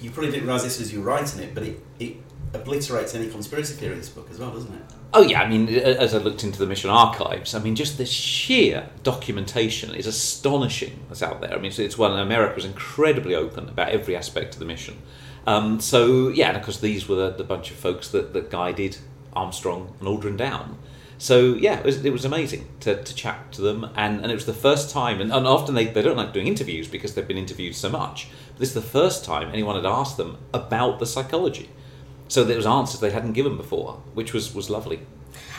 you 0.00 0.10
probably 0.10 0.30
didn't 0.30 0.46
realise 0.46 0.62
this 0.62 0.80
as 0.80 0.92
you 0.92 1.00
were 1.00 1.06
writing 1.06 1.40
it, 1.40 1.54
but 1.54 1.64
it, 1.64 1.80
it 1.98 2.16
obliterates 2.54 3.14
any 3.14 3.28
conspiracy 3.28 3.74
theory 3.74 3.92
in 3.92 3.98
this 3.98 4.08
book 4.08 4.28
as 4.30 4.38
well, 4.38 4.50
doesn't 4.50 4.74
it? 4.74 4.82
Oh 5.12 5.22
yeah, 5.22 5.42
I 5.42 5.48
mean, 5.48 5.68
as 5.68 6.14
I 6.14 6.18
looked 6.18 6.44
into 6.44 6.60
the 6.60 6.66
mission 6.66 6.88
archives, 6.88 7.52
I 7.52 7.58
mean, 7.58 7.74
just 7.74 7.98
the 7.98 8.06
sheer 8.06 8.88
documentation 9.02 9.92
is 9.92 10.06
astonishing 10.06 11.00
that's 11.08 11.22
out 11.22 11.40
there. 11.40 11.52
I 11.52 11.58
mean, 11.58 11.72
it's, 11.76 11.98
one 11.98 12.16
America 12.16 12.54
was 12.54 12.64
incredibly 12.64 13.34
open 13.34 13.68
about 13.68 13.88
every 13.88 14.14
aspect 14.14 14.54
of 14.54 14.60
the 14.60 14.66
mission. 14.66 14.98
Um, 15.48 15.80
so 15.80 16.28
yeah, 16.28 16.48
and 16.48 16.56
of 16.56 16.62
course 16.62 16.78
these 16.78 17.08
were 17.08 17.16
the, 17.16 17.30
the 17.30 17.44
bunch 17.44 17.72
of 17.72 17.76
folks 17.76 18.08
that, 18.08 18.34
that 18.34 18.50
guided 18.50 18.98
Armstrong 19.32 19.96
and 19.98 20.08
Aldrin 20.08 20.36
down. 20.36 20.78
So 21.18 21.54
yeah, 21.54 21.80
it 21.80 21.84
was, 21.84 22.04
it 22.04 22.12
was 22.12 22.24
amazing 22.24 22.68
to, 22.80 23.02
to 23.02 23.14
chat 23.14 23.50
to 23.52 23.62
them, 23.62 23.90
and, 23.96 24.20
and 24.20 24.30
it 24.30 24.34
was 24.34 24.46
the 24.46 24.54
first 24.54 24.90
time. 24.90 25.20
And, 25.20 25.32
and 25.32 25.44
often 25.44 25.74
they, 25.74 25.86
they 25.86 26.02
don't 26.02 26.16
like 26.16 26.32
doing 26.32 26.46
interviews 26.46 26.86
because 26.86 27.14
they've 27.14 27.26
been 27.26 27.36
interviewed 27.36 27.74
so 27.74 27.88
much. 27.88 28.28
But 28.52 28.60
this 28.60 28.68
is 28.68 28.74
the 28.74 28.80
first 28.80 29.24
time 29.24 29.48
anyone 29.48 29.74
had 29.74 29.86
asked 29.86 30.18
them 30.18 30.38
about 30.54 31.00
the 31.00 31.06
psychology. 31.06 31.68
So 32.30 32.44
there 32.44 32.56
was 32.56 32.64
answers 32.64 33.00
they 33.00 33.10
hadn't 33.10 33.32
given 33.32 33.56
before, 33.56 34.00
which 34.14 34.32
was, 34.32 34.54
was 34.54 34.70
lovely. 34.70 35.00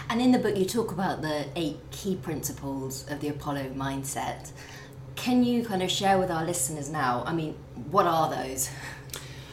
And 0.09 0.21
in 0.21 0.31
the 0.31 0.39
book, 0.39 0.55
you 0.55 0.63
talk 0.63 0.93
about 0.93 1.21
the 1.21 1.47
eight 1.57 1.79
key 1.91 2.15
principles 2.15 3.05
of 3.11 3.19
the 3.19 3.27
Apollo 3.27 3.71
mindset. 3.75 4.51
Can 5.15 5.43
you 5.43 5.65
kind 5.65 5.83
of 5.83 5.91
share 5.91 6.17
with 6.17 6.31
our 6.31 6.45
listeners 6.45 6.89
now? 6.89 7.23
I 7.25 7.33
mean, 7.33 7.55
what 7.89 8.05
are 8.05 8.29
those? 8.29 8.69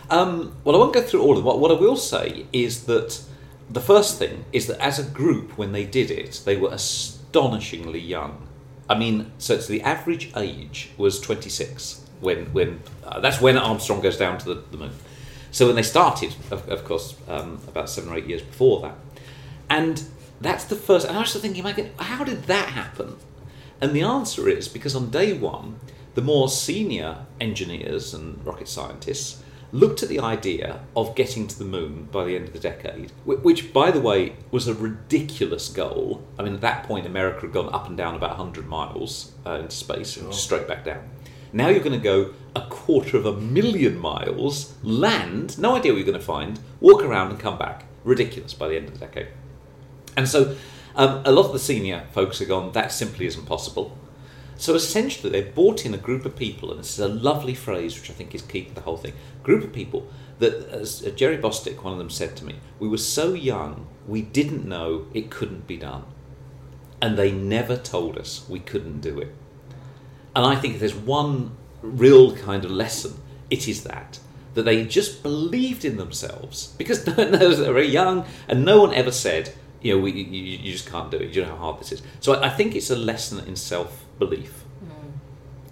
Um, 0.08 0.54
well, 0.62 0.76
I 0.76 0.78
won't 0.78 0.94
go 0.94 1.02
through 1.02 1.22
all 1.22 1.32
of 1.32 1.38
them. 1.38 1.44
What, 1.44 1.58
what 1.58 1.72
I 1.72 1.74
will 1.74 1.96
say 1.96 2.46
is 2.52 2.84
that 2.84 3.20
the 3.68 3.80
first 3.80 4.20
thing 4.20 4.44
is 4.52 4.68
that 4.68 4.78
as 4.78 5.00
a 5.00 5.10
group, 5.10 5.58
when 5.58 5.72
they 5.72 5.84
did 5.84 6.12
it, 6.12 6.42
they 6.44 6.56
were 6.56 6.70
astonishingly 6.70 7.98
young. 7.98 8.46
I 8.88 8.96
mean, 8.96 9.32
so 9.38 9.54
it's 9.54 9.66
the 9.66 9.82
average 9.82 10.30
age 10.36 10.92
was 10.96 11.20
26 11.20 12.04
when 12.20 12.46
when 12.52 12.80
uh, 13.04 13.18
that's 13.20 13.40
when 13.40 13.58
Armstrong 13.58 14.00
goes 14.00 14.16
down 14.16 14.38
to 14.38 14.54
the, 14.54 14.62
the 14.70 14.76
moon. 14.76 14.92
So 15.50 15.66
when 15.66 15.76
they 15.76 15.82
started, 15.82 16.34
of, 16.50 16.68
of 16.68 16.84
course, 16.84 17.16
um, 17.28 17.60
about 17.66 17.88
seven 17.88 18.10
or 18.12 18.16
eight 18.16 18.26
years 18.26 18.42
before 18.42 18.80
that, 18.82 18.94
and 19.70 20.02
that's 20.40 20.64
the 20.64 20.76
first. 20.76 21.06
And 21.06 21.16
I 21.16 21.20
was 21.20 21.34
thinking, 21.34 21.64
how 21.98 22.24
did 22.24 22.44
that 22.44 22.70
happen? 22.70 23.16
And 23.80 23.94
the 23.94 24.02
answer 24.02 24.48
is 24.48 24.68
because 24.68 24.94
on 24.94 25.10
day 25.10 25.32
one, 25.32 25.80
the 26.14 26.22
more 26.22 26.48
senior 26.48 27.18
engineers 27.40 28.12
and 28.12 28.44
rocket 28.44 28.68
scientists 28.68 29.42
looked 29.70 30.02
at 30.02 30.08
the 30.08 30.18
idea 30.18 30.80
of 30.96 31.14
getting 31.14 31.46
to 31.46 31.58
the 31.58 31.64
moon 31.64 32.08
by 32.10 32.24
the 32.24 32.34
end 32.34 32.48
of 32.48 32.52
the 32.54 32.58
decade, 32.58 33.12
which, 33.24 33.72
by 33.72 33.90
the 33.90 34.00
way, 34.00 34.34
was 34.50 34.66
a 34.66 34.74
ridiculous 34.74 35.68
goal. 35.68 36.24
I 36.38 36.42
mean, 36.42 36.54
at 36.54 36.60
that 36.62 36.84
point, 36.84 37.06
America 37.06 37.42
had 37.42 37.52
gone 37.52 37.72
up 37.72 37.86
and 37.86 37.96
down 37.96 38.14
about 38.14 38.30
100 38.30 38.66
miles 38.66 39.32
uh, 39.46 39.52
into 39.52 39.76
space 39.76 40.16
and 40.16 40.34
straight 40.34 40.66
back 40.66 40.84
down. 40.84 41.08
Now 41.52 41.68
you're 41.68 41.80
going 41.80 41.98
to 41.98 41.98
go 41.98 42.34
a 42.54 42.62
quarter 42.68 43.16
of 43.16 43.26
a 43.26 43.32
million 43.32 43.98
miles, 43.98 44.74
land, 44.82 45.58
no 45.58 45.76
idea 45.76 45.92
what 45.92 45.98
you're 45.98 46.06
going 46.06 46.18
to 46.18 46.24
find, 46.24 46.58
walk 46.80 47.02
around 47.02 47.30
and 47.30 47.38
come 47.38 47.58
back. 47.58 47.84
Ridiculous 48.04 48.54
by 48.54 48.68
the 48.68 48.76
end 48.76 48.88
of 48.88 48.94
the 48.94 49.00
decade. 49.00 49.28
And 50.16 50.28
so 50.28 50.56
um, 50.94 51.22
a 51.24 51.32
lot 51.32 51.46
of 51.46 51.52
the 51.52 51.58
senior 51.58 52.06
folks 52.12 52.38
have 52.38 52.48
gone, 52.48 52.72
that 52.72 52.92
simply 52.92 53.26
isn't 53.26 53.46
possible. 53.46 53.96
So 54.56 54.74
essentially, 54.74 55.30
they've 55.30 55.54
brought 55.54 55.86
in 55.86 55.94
a 55.94 55.98
group 55.98 56.24
of 56.24 56.34
people, 56.34 56.72
and 56.72 56.80
this 56.80 56.94
is 56.94 56.98
a 56.98 57.08
lovely 57.08 57.54
phrase 57.54 57.98
which 57.98 58.10
I 58.10 58.12
think 58.12 58.34
is 58.34 58.42
key 58.42 58.64
to 58.64 58.74
the 58.74 58.80
whole 58.80 58.96
thing 58.96 59.12
group 59.44 59.64
of 59.64 59.72
people 59.72 60.06
that, 60.40 60.68
as 60.68 61.06
uh, 61.06 61.10
Jerry 61.10 61.38
Bostick, 61.38 61.82
one 61.82 61.92
of 61.92 61.98
them 61.98 62.10
said 62.10 62.36
to 62.36 62.44
me, 62.44 62.56
we 62.78 62.86
were 62.86 62.98
so 62.98 63.32
young, 63.32 63.86
we 64.06 64.20
didn't 64.20 64.68
know 64.68 65.06
it 65.14 65.30
couldn't 65.30 65.66
be 65.66 65.76
done. 65.76 66.04
And 67.00 67.16
they 67.16 67.32
never 67.32 67.76
told 67.76 68.18
us 68.18 68.44
we 68.48 68.60
couldn't 68.60 69.00
do 69.00 69.20
it. 69.20 69.34
And 70.34 70.44
I 70.44 70.56
think 70.56 70.74
if 70.74 70.80
there's 70.80 70.94
one 70.94 71.56
real 71.82 72.36
kind 72.36 72.64
of 72.64 72.70
lesson, 72.70 73.20
it 73.50 73.68
is 73.68 73.84
that. 73.84 74.18
That 74.54 74.64
they 74.64 74.84
just 74.84 75.22
believed 75.22 75.84
in 75.84 75.96
themselves 75.96 76.74
because 76.78 77.04
they 77.04 77.24
were 77.24 77.54
very 77.54 77.88
young 77.88 78.24
and 78.48 78.64
no 78.64 78.80
one 78.80 78.94
ever 78.94 79.12
said, 79.12 79.54
you 79.80 79.94
know, 79.94 80.02
we, 80.02 80.12
you, 80.12 80.42
you 80.58 80.72
just 80.72 80.90
can't 80.90 81.10
do 81.10 81.18
it. 81.18 81.34
You 81.34 81.42
know 81.42 81.48
how 81.48 81.56
hard 81.56 81.80
this 81.80 81.92
is. 81.92 82.02
So 82.20 82.34
I, 82.34 82.46
I 82.46 82.50
think 82.50 82.74
it's 82.74 82.90
a 82.90 82.96
lesson 82.96 83.46
in 83.46 83.56
self 83.56 84.04
belief. 84.18 84.64
Mm. 84.84 85.12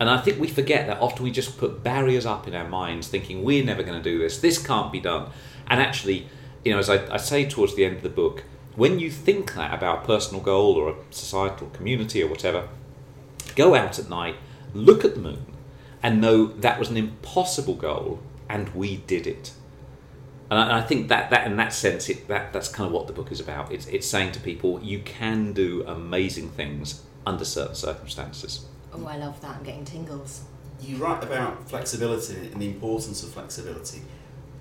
And 0.00 0.10
I 0.10 0.18
think 0.18 0.38
we 0.38 0.48
forget 0.48 0.86
that 0.86 1.00
often 1.00 1.24
we 1.24 1.30
just 1.30 1.58
put 1.58 1.82
barriers 1.82 2.24
up 2.26 2.46
in 2.46 2.54
our 2.54 2.68
minds, 2.68 3.08
thinking 3.08 3.42
we're 3.42 3.64
never 3.64 3.82
going 3.82 4.00
to 4.00 4.10
do 4.10 4.18
this, 4.18 4.38
this 4.38 4.64
can't 4.64 4.92
be 4.92 5.00
done. 5.00 5.30
And 5.66 5.80
actually, 5.80 6.28
you 6.64 6.72
know, 6.72 6.78
as 6.78 6.88
I, 6.88 7.12
I, 7.12 7.16
say 7.16 7.48
towards 7.48 7.74
the 7.74 7.84
end 7.84 7.96
of 7.96 8.02
the 8.02 8.08
book, 8.08 8.44
when 8.76 8.98
you 8.98 9.10
think 9.10 9.54
that 9.54 9.74
about 9.74 10.04
a 10.04 10.06
personal 10.06 10.42
goal 10.42 10.74
or 10.74 10.90
a 10.90 10.94
societal 11.10 11.68
community 11.70 12.22
or 12.22 12.28
whatever, 12.28 12.68
go 13.56 13.74
out 13.74 13.98
at 13.98 14.08
night, 14.08 14.36
look 14.76 15.04
at 15.04 15.14
the 15.14 15.20
moon, 15.20 15.46
and 16.02 16.20
know 16.20 16.46
that 16.46 16.78
was 16.78 16.90
an 16.90 16.96
impossible 16.96 17.74
goal, 17.74 18.20
and 18.48 18.68
we 18.70 18.98
did 18.98 19.26
it. 19.26 19.52
And 20.50 20.58
I, 20.60 20.78
I 20.78 20.82
think 20.82 21.08
that, 21.08 21.30
that 21.30 21.46
in 21.46 21.56
that 21.56 21.72
sense, 21.72 22.08
it, 22.08 22.28
that, 22.28 22.52
that's 22.52 22.68
kind 22.68 22.86
of 22.86 22.92
what 22.92 23.06
the 23.06 23.12
book 23.12 23.32
is 23.32 23.40
about. 23.40 23.72
It's, 23.72 23.86
it's 23.88 24.06
saying 24.06 24.32
to 24.32 24.40
people, 24.40 24.80
you 24.82 25.00
can 25.00 25.52
do 25.52 25.84
amazing 25.86 26.50
things 26.50 27.02
under 27.26 27.44
certain 27.44 27.74
circumstances. 27.74 28.66
Oh, 28.92 29.04
I 29.06 29.16
love 29.16 29.40
that. 29.40 29.56
I'm 29.56 29.64
getting 29.64 29.84
tingles. 29.84 30.44
You 30.80 30.96
write 30.96 31.22
about 31.22 31.68
flexibility 31.68 32.36
and 32.52 32.60
the 32.60 32.68
importance 32.68 33.22
of 33.22 33.30
flexibility. 33.30 34.02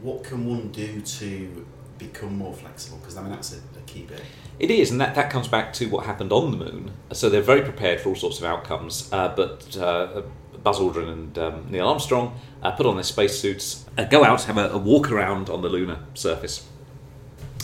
What 0.02 0.24
can 0.24 0.46
one 0.46 0.72
do 0.72 1.02
to 1.02 1.66
become 1.98 2.38
more 2.38 2.54
flexible? 2.54 2.98
Because 2.98 3.18
I 3.18 3.22
mean, 3.22 3.32
that's 3.32 3.54
a, 3.54 3.58
a, 3.58 3.82
key 3.86 4.04
bit. 4.04 4.22
It 4.58 4.72
is, 4.72 4.90
and 4.90 5.02
that, 5.02 5.16
that 5.16 5.30
comes 5.30 5.48
back 5.48 5.74
to 5.74 5.88
what 5.88 6.06
happened 6.06 6.32
on 6.32 6.52
the 6.52 6.58
moon. 6.58 6.92
So 7.12 7.30
they're 7.30 7.42
very 7.42 7.62
prepared 7.62 8.00
for 8.00 8.10
all 8.10 8.16
sorts 8.16 8.40
of 8.40 8.46
outcomes, 8.46 9.10
uh, 9.12 9.34
but 9.36 9.76
uh, 9.78 10.22
Buzz 10.64 10.80
Aldrin 10.80 11.10
and 11.10 11.38
um, 11.38 11.66
Neil 11.70 11.88
Armstrong 11.88 12.40
uh, 12.64 12.72
put 12.72 12.86
on 12.86 12.96
their 12.96 13.04
spacesuits, 13.04 13.86
uh, 13.98 14.06
go 14.06 14.24
out, 14.24 14.44
have 14.44 14.58
a, 14.58 14.70
a, 14.70 14.78
walk 14.78 15.12
around 15.12 15.50
on 15.50 15.62
the 15.62 15.70
lunar 15.70 16.00
surface. 16.14 16.68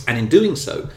And 0.06 0.18
in 0.18 0.28
doing 0.28 0.54
so, 0.54 0.90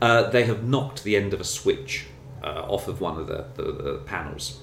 uh, 0.00 0.30
they 0.30 0.44
have 0.44 0.64
knocked 0.64 1.04
the 1.04 1.16
end 1.16 1.34
of 1.34 1.40
a 1.40 1.44
switch 1.44 2.06
uh, 2.42 2.64
off 2.68 2.88
of 2.88 3.00
one 3.00 3.18
of 3.18 3.26
the, 3.26 3.46
the, 3.54 3.72
the 3.72 3.98
panels. 4.06 4.60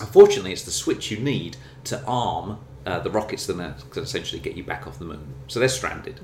Unfortunately, 0.00 0.52
it's 0.52 0.64
the 0.64 0.70
switch 0.70 1.10
you 1.10 1.18
need 1.18 1.56
to 1.84 2.02
arm 2.06 2.58
uh, 2.86 3.00
the 3.00 3.10
rockets 3.10 3.46
that 3.46 3.74
essentially 3.96 4.40
get 4.40 4.56
you 4.56 4.62
back 4.62 4.86
off 4.86 4.98
the 4.98 5.04
moon. 5.04 5.34
So 5.48 5.60
they're 5.60 5.68
stranded. 5.68 6.20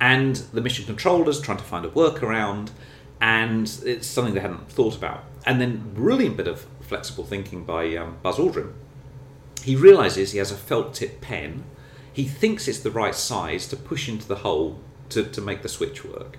And 0.00 0.36
the 0.36 0.60
mission 0.60 0.84
controllers 0.84 1.40
trying 1.40 1.58
to 1.58 1.64
find 1.64 1.84
a 1.84 1.88
workaround, 1.88 2.70
and 3.20 3.66
it's 3.84 4.06
something 4.06 4.34
they 4.34 4.40
hadn't 4.40 4.70
thought 4.70 4.96
about. 4.96 5.24
And 5.46 5.60
then, 5.60 5.92
brilliant 5.94 6.36
bit 6.36 6.48
of 6.48 6.66
flexible 6.80 7.24
thinking 7.24 7.64
by 7.64 7.96
um, 7.96 8.18
Buzz 8.22 8.36
Aldrin. 8.36 8.72
He 9.62 9.74
realizes 9.74 10.32
he 10.32 10.38
has 10.38 10.52
a 10.52 10.56
felt 10.56 10.94
tip 10.94 11.20
pen. 11.20 11.64
He 12.12 12.24
thinks 12.24 12.68
it's 12.68 12.80
the 12.80 12.90
right 12.90 13.14
size 13.14 13.66
to 13.68 13.76
push 13.76 14.08
into 14.08 14.28
the 14.28 14.36
hole 14.36 14.80
to, 15.10 15.24
to 15.24 15.40
make 15.40 15.62
the 15.62 15.68
switch 15.68 16.04
work. 16.04 16.38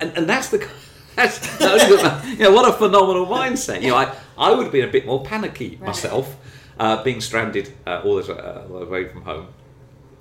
And, 0.00 0.16
and 0.16 0.28
that's 0.28 0.48
the 0.48 0.68
that's, 1.16 1.60
you 2.28 2.38
know, 2.38 2.52
what 2.52 2.68
a 2.68 2.72
phenomenal 2.72 3.26
mindset. 3.26 3.82
You 3.82 3.88
know, 3.88 3.96
I, 3.96 4.14
I 4.36 4.52
would 4.52 4.64
have 4.64 4.72
been 4.72 4.88
a 4.88 4.92
bit 4.92 5.06
more 5.06 5.22
panicky 5.24 5.70
right. 5.70 5.88
myself, 5.88 6.36
uh, 6.78 7.02
being 7.02 7.20
stranded 7.20 7.72
uh, 7.86 8.02
all, 8.04 8.22
the, 8.22 8.34
uh, 8.34 8.66
all 8.70 8.80
the 8.80 8.86
way 8.86 9.08
from 9.08 9.22
home. 9.22 9.48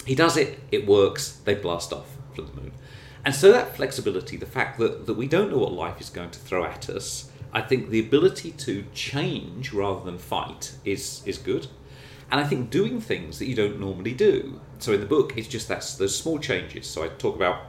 He 0.06 0.16
does 0.16 0.36
it, 0.36 0.60
it 0.72 0.88
works, 0.88 1.34
they 1.46 1.54
blast 1.56 1.94
off 1.94 2.18
from 2.36 2.48
the 2.48 2.54
moon. 2.54 2.72
And 3.24 3.36
so 3.36 3.52
that 3.52 3.76
flexibility, 3.76 4.38
the 4.38 4.46
fact 4.46 4.80
that, 4.80 5.06
that 5.06 5.14
we 5.14 5.28
don't 5.28 5.52
know 5.52 5.60
what 5.60 5.74
life 5.74 6.02
is 6.02 6.10
going 6.10 6.32
to 6.32 6.40
throw 6.40 6.66
at 6.66 6.90
us, 6.90 7.30
I 7.54 7.62
think 7.62 7.90
the 7.90 8.00
ability 8.00 8.52
to 8.52 8.86
change 8.94 9.74
rather 9.74 10.04
than 10.04 10.18
fight 10.18 10.76
is, 10.86 11.22
is 11.26 11.38
good. 11.38 11.68
And 12.32 12.40
I 12.40 12.46
think 12.46 12.70
doing 12.70 13.02
things 13.02 13.40
that 13.40 13.46
you 13.46 13.56
don't 13.56 13.80
normally 13.80 14.14
do. 14.14 14.62
So 14.80 14.94
in 14.94 15.02
the 15.02 15.06
book, 15.06 15.34
it's 15.36 15.50
just 15.50 15.68
that's 15.68 15.96
those 15.96 16.18
small 16.18 16.40
changes. 16.40 16.88
So 16.88 17.04
I 17.04 17.10
talk 17.10 17.36
about 17.36 17.64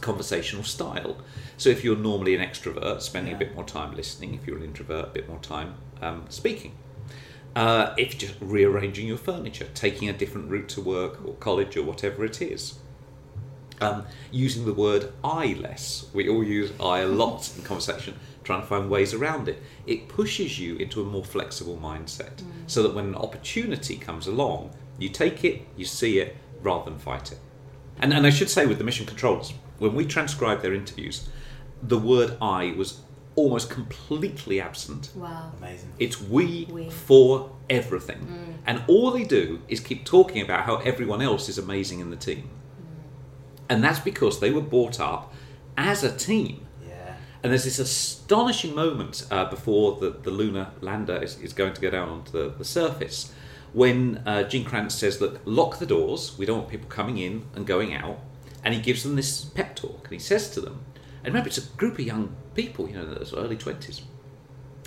conversational 0.00 0.64
style. 0.64 1.18
So 1.56 1.68
if 1.68 1.84
you're 1.84 1.96
normally 1.96 2.34
an 2.34 2.40
extrovert, 2.40 3.02
spending 3.02 3.32
yeah. 3.32 3.36
a 3.36 3.40
bit 3.40 3.54
more 3.54 3.64
time 3.64 3.94
listening. 3.94 4.34
If 4.34 4.46
you're 4.46 4.56
an 4.56 4.64
introvert, 4.64 5.08
a 5.08 5.10
bit 5.10 5.28
more 5.28 5.38
time 5.38 5.74
um, 6.00 6.24
speaking. 6.30 6.74
Uh, 7.54 7.94
if 7.96 8.18
just 8.18 8.34
rearranging 8.40 9.06
your 9.06 9.18
furniture, 9.18 9.68
taking 9.74 10.08
a 10.08 10.12
different 10.12 10.50
route 10.50 10.68
to 10.70 10.80
work 10.80 11.24
or 11.24 11.34
college 11.34 11.76
or 11.76 11.84
whatever 11.84 12.24
it 12.24 12.42
is. 12.42 12.78
Um, 13.80 14.04
using 14.30 14.64
the 14.64 14.72
word 14.72 15.12
I 15.24 15.54
less. 15.54 16.06
We 16.14 16.28
all 16.28 16.44
use 16.44 16.72
I 16.80 17.00
a 17.00 17.08
lot 17.08 17.50
in 17.56 17.64
conversation, 17.64 18.14
trying 18.44 18.60
to 18.60 18.66
find 18.66 18.88
ways 18.88 19.12
around 19.12 19.48
it. 19.48 19.60
It 19.84 20.08
pushes 20.08 20.60
you 20.60 20.76
into 20.76 21.02
a 21.02 21.04
more 21.04 21.24
flexible 21.24 21.76
mindset 21.82 22.36
mm. 22.36 22.52
so 22.68 22.84
that 22.84 22.94
when 22.94 23.06
an 23.06 23.14
opportunity 23.16 23.96
comes 23.96 24.28
along, 24.28 24.70
you 24.98 25.08
take 25.08 25.44
it, 25.44 25.66
you 25.76 25.84
see 25.84 26.20
it, 26.20 26.36
rather 26.62 26.88
than 26.88 26.98
fight 26.98 27.32
it. 27.32 27.38
And, 27.98 28.12
and 28.12 28.26
I 28.26 28.30
should 28.30 28.50
say 28.50 28.66
with 28.66 28.78
the 28.78 28.84
mission 28.84 29.06
controllers, 29.06 29.52
when 29.78 29.94
we 29.94 30.04
transcribed 30.06 30.62
their 30.62 30.74
interviews, 30.74 31.28
the 31.82 31.98
word 31.98 32.36
I 32.40 32.74
was 32.76 33.00
almost 33.36 33.70
completely 33.70 34.60
absent. 34.60 35.10
Wow. 35.14 35.52
Amazing. 35.58 35.92
It's 35.98 36.20
we, 36.20 36.68
we. 36.70 36.90
for 36.90 37.50
everything. 37.68 38.18
Mm. 38.18 38.54
And 38.66 38.82
all 38.86 39.10
they 39.10 39.24
do 39.24 39.60
is 39.68 39.80
keep 39.80 40.04
talking 40.04 40.42
about 40.42 40.64
how 40.64 40.76
everyone 40.76 41.20
else 41.20 41.48
is 41.48 41.58
amazing 41.58 42.00
in 42.00 42.10
the 42.10 42.16
team. 42.16 42.48
And 43.68 43.82
that's 43.82 44.00
because 44.00 44.40
they 44.40 44.50
were 44.50 44.60
brought 44.60 45.00
up 45.00 45.32
as 45.76 46.04
a 46.04 46.14
team. 46.14 46.66
Yeah. 46.86 47.16
And 47.42 47.52
there's 47.52 47.64
this 47.64 47.78
astonishing 47.78 48.74
moment 48.74 49.26
uh, 49.30 49.46
before 49.46 49.96
the, 49.98 50.10
the 50.10 50.30
lunar 50.30 50.70
lander 50.80 51.22
is, 51.22 51.38
is, 51.40 51.52
going 51.52 51.72
to 51.74 51.80
go 51.80 51.90
down 51.90 52.08
onto 52.08 52.32
the, 52.32 52.50
the 52.50 52.64
surface 52.64 53.32
when 53.72 54.22
uh, 54.26 54.44
Gene 54.44 54.64
Kranz 54.64 54.94
says, 54.94 55.20
Look, 55.20 55.40
lock 55.44 55.78
the 55.78 55.86
doors. 55.86 56.36
We 56.38 56.46
don't 56.46 56.58
want 56.58 56.70
people 56.70 56.88
coming 56.88 57.18
in 57.18 57.46
and 57.54 57.66
going 57.66 57.94
out. 57.94 58.18
And 58.62 58.74
he 58.74 58.80
gives 58.80 59.02
them 59.02 59.16
this 59.16 59.44
pep 59.44 59.76
talk. 59.76 60.04
And 60.04 60.12
he 60.12 60.18
says 60.18 60.50
to 60.50 60.60
them, 60.60 60.84
and 61.24 61.32
remember, 61.32 61.48
it's 61.48 61.58
a 61.58 61.76
group 61.76 61.94
of 61.94 62.04
young 62.04 62.36
people, 62.54 62.86
you 62.86 62.96
know, 62.96 63.06
those 63.06 63.32
early 63.32 63.56
20s. 63.56 64.02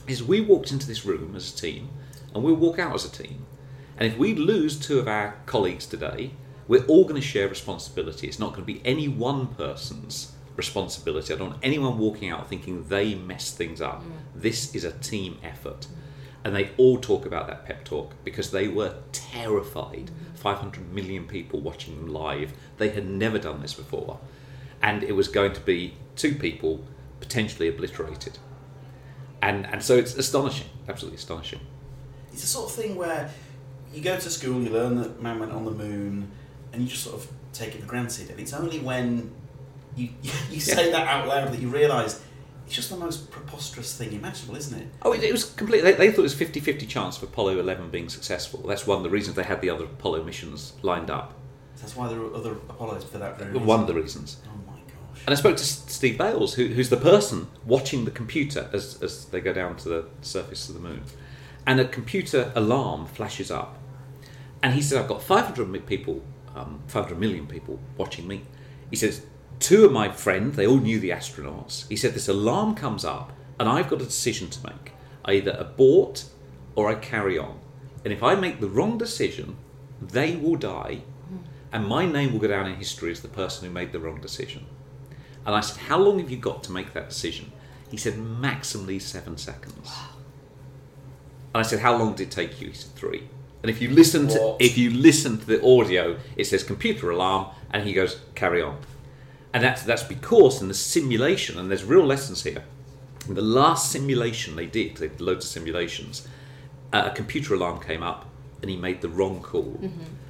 Is 0.08 0.24
we 0.24 0.40
walked 0.40 0.72
into 0.72 0.86
this 0.86 1.04
room 1.04 1.36
as 1.36 1.52
a 1.52 1.58
team, 1.58 1.90
and 2.34 2.44
we'll 2.44 2.56
walk 2.56 2.78
out 2.78 2.94
as 2.94 3.06
a 3.06 3.10
team. 3.10 3.48
And 3.98 4.12
if 4.12 4.20
we 4.20 4.36
lose 4.36 4.80
two 4.80 5.00
of 5.00 5.08
our 5.08 5.38
colleagues 5.48 5.88
today, 5.88 6.32
we're 6.68 6.86
all 6.86 7.04
going 7.04 7.20
to 7.20 7.28
share 7.28 7.48
responsibility. 7.48 8.28
It's 8.28 8.40
not 8.40 8.50
going 8.54 8.66
to 8.66 8.74
be 8.74 8.82
any 8.86 9.08
one 9.08 9.48
person's 9.48 10.34
responsibility. 10.56 11.34
I 11.34 11.38
don't 11.38 11.52
want 11.52 11.62
anyone 11.64 11.98
walking 11.98 12.30
out 12.30 12.48
thinking 12.48 12.84
they 12.88 13.16
messed 13.16 13.58
things 13.58 13.82
up. 13.82 14.04
Mm. 14.04 14.12
This 14.36 14.76
is 14.76 14.84
a 14.84 14.92
team 14.92 15.38
effort. 15.44 15.88
And 16.44 16.56
they 16.56 16.72
all 16.78 16.98
talk 16.98 17.26
about 17.26 17.48
that 17.48 17.66
pep 17.66 17.84
talk 17.84 18.14
because 18.24 18.52
they 18.52 18.68
were 18.68 18.96
terrified. 19.12 20.12
Mm. 20.34 20.38
500 20.38 20.94
million 20.94 21.26
people 21.26 21.60
watching 21.60 21.96
them 21.98 22.08
live. 22.08 22.54
They 22.78 22.90
had 22.90 23.08
never 23.08 23.38
done 23.38 23.62
this 23.62 23.74
before 23.74 24.20
and 24.82 25.04
it 25.04 25.14
was 25.14 25.28
going 25.28 25.54
to 25.54 25.62
be 25.62 25.94
two 26.16 26.36
people 26.36 26.84
potentially 27.20 27.68
obliterated. 27.68 28.38
And, 29.42 29.66
and 29.68 29.84
so 29.84 29.96
it's 29.98 30.16
astonishing, 30.16 30.68
absolutely 30.88 31.18
astonishing. 31.18 31.60
It's 32.32 32.42
the 32.42 32.48
sort 32.48 32.70
of 32.70 32.76
thing 32.76 32.96
where 32.96 33.30
you 33.94 34.02
go 34.02 34.18
to 34.18 34.30
school, 34.30 34.62
you 34.62 34.70
learn 34.70 34.96
that 34.96 35.22
man 35.22 35.40
went 35.40 35.52
on 35.52 35.66
the 35.66 35.72
moon, 35.72 36.32
and 36.74 36.82
you 36.82 36.88
just 36.88 37.04
sort 37.04 37.16
of 37.16 37.28
take 37.54 37.76
it 37.76 37.82
for 37.82 37.88
granted. 37.88 38.30
And 38.30 38.40
it's 38.40 38.54
only 38.54 38.80
when 38.80 39.34
you 39.96 40.10
you 40.52 40.60
say 40.60 40.92
that 40.92 41.08
out 41.08 41.28
loud 41.28 41.52
that 41.52 41.60
you 41.60 41.70
realise 41.70 42.24
it's 42.66 42.76
just 42.76 42.90
the 42.90 42.98
most 42.98 43.32
preposterous 43.32 43.98
thing 43.98 44.12
imaginable, 44.12 44.58
isn't 44.58 44.78
it? 44.78 44.88
Oh, 45.02 45.14
it, 45.14 45.24
it 45.24 45.32
was 45.32 45.46
completely. 45.46 45.92
They, 45.92 45.98
they 45.98 46.12
thought 46.12 46.20
it 46.20 46.24
was 46.24 46.34
50 46.34 46.60
50 46.60 46.86
chance 46.86 47.18
of 47.18 47.24
Apollo 47.24 47.60
11 47.60 47.90
being 47.90 48.10
successful. 48.10 48.62
That's 48.68 48.86
one 48.86 48.98
of 48.98 49.04
the 49.04 49.10
reasons 49.10 49.36
they 49.38 49.44
had 49.44 49.62
the 49.62 49.70
other 49.70 49.86
Apollo 49.86 50.24
missions 50.24 50.74
lined 50.82 51.10
up. 51.10 51.34
That's 51.80 51.96
why 51.96 52.10
there 52.10 52.20
were 52.20 52.34
other 52.34 52.52
Apollos 52.52 53.04
for 53.06 53.20
that 53.20 53.38
very 53.38 53.52
reason. 53.52 53.66
One 53.66 53.80
of 53.80 53.88
the 53.88 53.94
reasons. 53.94 54.38
Oh 54.46 54.72
my 54.72 54.80
gosh. 54.80 55.22
And 55.26 55.34
I 55.34 55.36
spoke 55.36 55.58
to 55.58 55.64
Steve 55.64 56.18
Bales, 56.18 56.56
who, 56.56 56.68
who's 56.68 56.90
the 56.90 56.98
person 56.98 57.48
watching 57.66 58.06
the 58.06 58.12
computer 58.12 58.70
as, 58.74 59.02
as 59.02 59.26
they 59.26 59.40
go 59.40 59.54
down 59.54 59.78
to 59.78 59.90
the 59.90 60.06
surface 60.22 60.68
of 60.68 60.76
the 60.76 60.82
moon. 60.82 61.04
And 61.66 61.80
a 61.80 61.86
computer 61.86 62.52
alarm 62.56 63.06
flashes 63.06 63.52
up. 63.52 63.78
And 64.64 64.74
he 64.74 64.82
said, 64.82 65.02
I've 65.02 65.08
got 65.08 65.22
500 65.22 65.86
people, 65.86 66.24
um, 66.58 66.82
500 66.88 67.20
million 67.20 67.48
people 67.48 67.80
watching 67.98 68.28
me. 68.28 68.44
He 68.90 68.96
says, 68.96 69.26
two 69.60 69.86
of 69.86 69.92
my 69.92 70.10
friends, 70.10 70.56
they 70.56 70.68
all 70.68 70.80
knew 70.80 71.00
the 71.00 71.10
astronauts. 71.10 71.88
He 71.88 71.96
said, 71.96 72.14
this 72.14 72.28
alarm 72.28 72.76
comes 72.76 73.06
up, 73.06 73.32
and 73.60 73.68
I've 73.68 73.90
got 73.90 74.02
a 74.02 74.06
decision 74.06 74.50
to 74.50 74.68
make. 74.68 74.94
I 75.26 75.34
either 75.34 75.52
abort 75.52 76.26
or 76.76 76.90
I 76.90 76.96
carry 76.96 77.38
on. 77.38 77.60
And 78.04 78.14
if 78.14 78.24
I 78.24 78.36
make 78.36 78.60
the 78.60 78.70
wrong 78.70 78.98
decision, 78.98 79.58
they 80.02 80.36
will 80.36 80.56
die, 80.56 81.02
and 81.72 81.86
my 81.86 82.06
name 82.06 82.32
will 82.32 82.40
go 82.40 82.48
down 82.48 82.68
in 82.68 82.76
history 82.76 83.12
as 83.12 83.22
the 83.22 83.28
person 83.28 83.68
who 83.68 83.74
made 83.74 83.92
the 83.92 84.00
wrong 84.00 84.22
decision. 84.22 84.66
And 85.46 85.56
I 85.56 85.62
said, 85.62 85.78
How 85.84 85.98
long 85.98 86.20
have 86.20 86.30
you 86.30 86.38
got 86.38 86.64
to 86.64 86.72
make 86.72 86.94
that 86.94 87.10
decision? 87.10 87.52
He 87.90 87.98
said, 87.98 88.14
Maximally 88.14 89.02
seven 89.02 89.38
seconds. 89.38 89.92
And 91.54 91.60
I 91.60 91.62
said, 91.64 91.80
How 91.80 91.98
long 91.98 92.16
did 92.16 92.28
it 92.28 92.32
take 92.32 92.62
you? 92.62 92.68
He 92.68 92.74
said, 92.74 92.94
Three. 92.96 93.30
And 93.64 93.70
if 93.70 93.82
you 93.82 93.90
listen 93.90 94.28
to 94.28 94.40
What? 94.40 94.62
if 94.62 94.78
you 94.78 94.90
listen 94.92 95.40
to 95.40 95.46
the 95.46 95.66
audio, 95.66 96.18
it 96.36 96.46
says 96.46 96.64
computer 96.64 97.10
alarm, 97.10 97.48
and 97.72 97.84
he 97.86 97.94
goes, 97.94 98.20
Carry 98.36 98.62
on. 98.62 98.78
And 99.54 99.64
that's 99.64 99.84
that's 99.84 100.04
because 100.04 100.62
in 100.62 100.68
the 100.68 100.74
simulation, 100.74 101.58
and 101.58 101.70
there's 101.70 101.84
real 101.84 102.06
lessons 102.06 102.44
here. 102.44 102.64
In 103.28 103.34
the 103.34 103.42
last 103.42 103.92
simulation 103.92 104.56
they 104.56 104.68
did, 104.68 104.98
they 104.98 105.08
did 105.10 105.22
loads 105.22 105.46
of 105.46 105.52
simulations, 105.52 106.28
uh, 106.94 107.10
a 107.12 107.16
computer 107.16 107.54
alarm 107.56 107.82
came 107.82 108.02
up 108.04 108.26
and 108.62 108.72
he 108.72 108.78
made 108.78 109.02
the 109.02 109.10
wrong 109.10 109.42
call. 109.42 109.80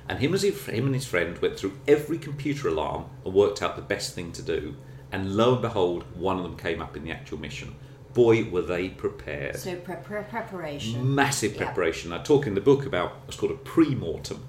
And 0.09 0.19
him, 0.19 0.33
as 0.33 0.41
he, 0.41 0.51
him 0.51 0.85
and 0.85 0.95
his 0.95 1.05
friend 1.05 1.37
went 1.39 1.57
through 1.59 1.73
every 1.87 2.17
computer 2.17 2.69
alarm 2.69 3.05
and 3.23 3.33
worked 3.33 3.61
out 3.61 3.75
the 3.75 3.81
best 3.81 4.15
thing 4.15 4.31
to 4.33 4.41
do. 4.41 4.75
And 5.11 5.35
lo 5.35 5.53
and 5.53 5.61
behold, 5.61 6.03
one 6.15 6.37
of 6.37 6.43
them 6.43 6.57
came 6.57 6.81
up 6.81 6.97
in 6.97 7.03
the 7.03 7.11
actual 7.11 7.37
mission. 7.39 7.75
Boy, 8.17 8.45
were 8.49 8.63
they 8.63 8.89
prepared. 8.89 9.57
So 9.57 9.75
pre- 9.75 9.97
pre- 9.97 10.23
preparation. 10.23 11.13
Massive 11.13 11.51
Yeah. 11.53 11.65
preparation. 11.65 12.11
I 12.11 12.17
talk 12.23 12.47
in 12.47 12.55
the 12.55 12.61
book 12.61 12.83
about 12.87 13.11
what's 13.25 13.37
called 13.37 13.51
a 13.51 13.55
pre-mortem. 13.73 14.39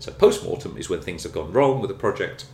So 0.00 0.10
post-mortem 0.10 0.76
is 0.76 0.90
when 0.90 1.00
things 1.02 1.22
have 1.22 1.32
gone 1.32 1.52
wrong 1.52 1.80
with 1.80 1.88
a 1.92 1.94
project 1.94 2.46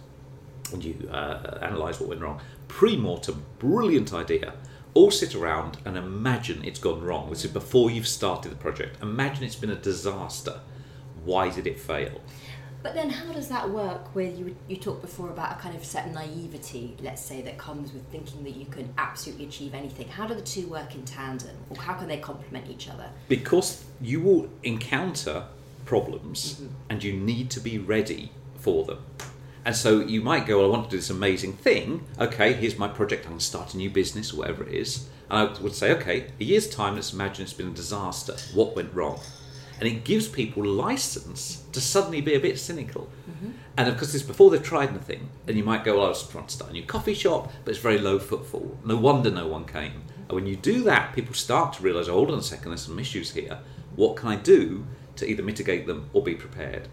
and 0.70 0.84
you 0.84 1.08
uh, 1.10 1.56
analyse 1.62 1.98
what 1.98 2.10
went 2.10 2.20
wrong. 2.20 2.42
Pre-mortem, 2.68 3.46
brilliant 3.58 4.12
idea. 4.12 4.52
All 4.92 5.10
sit 5.10 5.34
around 5.34 5.78
and 5.86 5.96
imagine 5.96 6.62
it's 6.62 6.78
gone 6.80 7.02
wrong. 7.02 7.30
This 7.30 7.46
is 7.46 7.50
before 7.50 7.90
you've 7.90 8.06
started 8.06 8.52
the 8.52 8.56
project. 8.56 9.02
Imagine 9.02 9.44
it's 9.44 9.56
been 9.56 9.70
a 9.70 9.74
disaster. 9.92 10.60
Why 11.24 11.48
did 11.48 11.66
it 11.66 11.80
fail? 11.80 12.20
But 12.82 12.94
then, 12.94 13.10
how 13.10 13.32
does 13.32 13.48
that 13.48 13.68
work 13.70 14.14
with 14.14 14.38
you? 14.38 14.54
You 14.68 14.76
talked 14.76 15.02
before 15.02 15.30
about 15.30 15.58
a 15.58 15.60
kind 15.60 15.74
of 15.74 15.84
set 15.84 16.12
naivety, 16.12 16.96
let's 17.00 17.20
say, 17.20 17.42
that 17.42 17.58
comes 17.58 17.92
with 17.92 18.06
thinking 18.12 18.44
that 18.44 18.54
you 18.54 18.66
can 18.66 18.92
absolutely 18.96 19.46
achieve 19.46 19.74
anything. 19.74 20.08
How 20.08 20.26
do 20.26 20.34
the 20.34 20.42
two 20.42 20.68
work 20.68 20.94
in 20.94 21.04
tandem, 21.04 21.56
or 21.70 21.76
how 21.76 21.94
can 21.94 22.06
they 22.06 22.18
complement 22.18 22.68
each 22.70 22.88
other? 22.88 23.10
because 23.28 23.84
you 24.00 24.20
will 24.20 24.48
encounter 24.62 25.44
problems 25.84 26.54
mm-hmm. 26.54 26.66
and 26.90 27.02
you 27.02 27.12
need 27.12 27.50
to 27.50 27.60
be 27.60 27.78
ready 27.78 28.30
for 28.56 28.84
them. 28.84 28.98
And 29.64 29.76
so 29.76 30.00
you 30.00 30.20
might 30.22 30.46
go, 30.46 30.58
well, 30.58 30.68
I 30.68 30.70
want 30.70 30.84
to 30.84 30.90
do 30.90 30.96
this 30.96 31.10
amazing 31.10 31.54
thing. 31.54 32.06
Okay, 32.18 32.54
here's 32.54 32.78
my 32.78 32.88
project. 32.88 33.24
I'm 33.24 33.32
going 33.32 33.38
to 33.38 33.44
start 33.44 33.74
a 33.74 33.76
new 33.76 33.90
business 33.90 34.32
or 34.32 34.38
whatever 34.38 34.64
it 34.64 34.74
is. 34.74 35.08
And 35.30 35.48
I 35.48 35.60
would 35.60 35.74
say, 35.74 35.92
okay, 35.92 36.30
a 36.40 36.44
year's 36.44 36.68
time, 36.68 36.94
let's 36.94 37.12
imagine 37.12 37.42
it's 37.44 37.52
been 37.52 37.68
a 37.68 37.72
disaster. 37.72 38.36
What 38.54 38.76
went 38.76 38.94
wrong? 38.94 39.20
And 39.78 39.88
it 39.88 40.04
gives 40.04 40.28
people 40.28 40.64
license 40.64 41.62
to 41.72 41.80
suddenly 41.80 42.20
be 42.20 42.34
a 42.34 42.40
bit 42.40 42.58
cynical. 42.58 43.08
Mm-hmm. 43.30 43.50
And 43.76 43.88
of 43.88 43.96
course, 43.96 44.12
this 44.12 44.22
before 44.22 44.50
they've 44.50 44.62
tried 44.62 44.88
anything. 44.90 45.28
And 45.46 45.56
you 45.56 45.62
might 45.64 45.84
go, 45.84 45.98
well, 45.98 46.06
I 46.06 46.08
was 46.08 46.28
trying 46.28 46.46
to 46.46 46.52
start 46.52 46.70
a 46.70 46.72
new 46.72 46.84
coffee 46.84 47.14
shop, 47.14 47.52
but 47.64 47.70
it's 47.70 47.80
very 47.80 47.98
low 47.98 48.18
footfall. 48.18 48.76
No 48.84 48.96
wonder 48.96 49.30
no 49.30 49.46
one 49.46 49.64
came. 49.64 50.02
And 50.28 50.32
when 50.32 50.46
you 50.46 50.56
do 50.56 50.82
that, 50.84 51.14
people 51.14 51.34
start 51.34 51.74
to 51.74 51.82
realise, 51.82 52.08
oh, 52.08 52.14
hold 52.14 52.30
on 52.30 52.38
a 52.38 52.42
second, 52.42 52.70
there's 52.70 52.82
some 52.82 52.98
issues 52.98 53.32
here. 53.32 53.60
What 53.94 54.16
can 54.16 54.28
I 54.28 54.36
do 54.36 54.86
to 55.16 55.28
either 55.28 55.42
mitigate 55.42 55.86
them 55.86 56.10
or 56.12 56.22
be 56.22 56.34
prepared? 56.34 56.88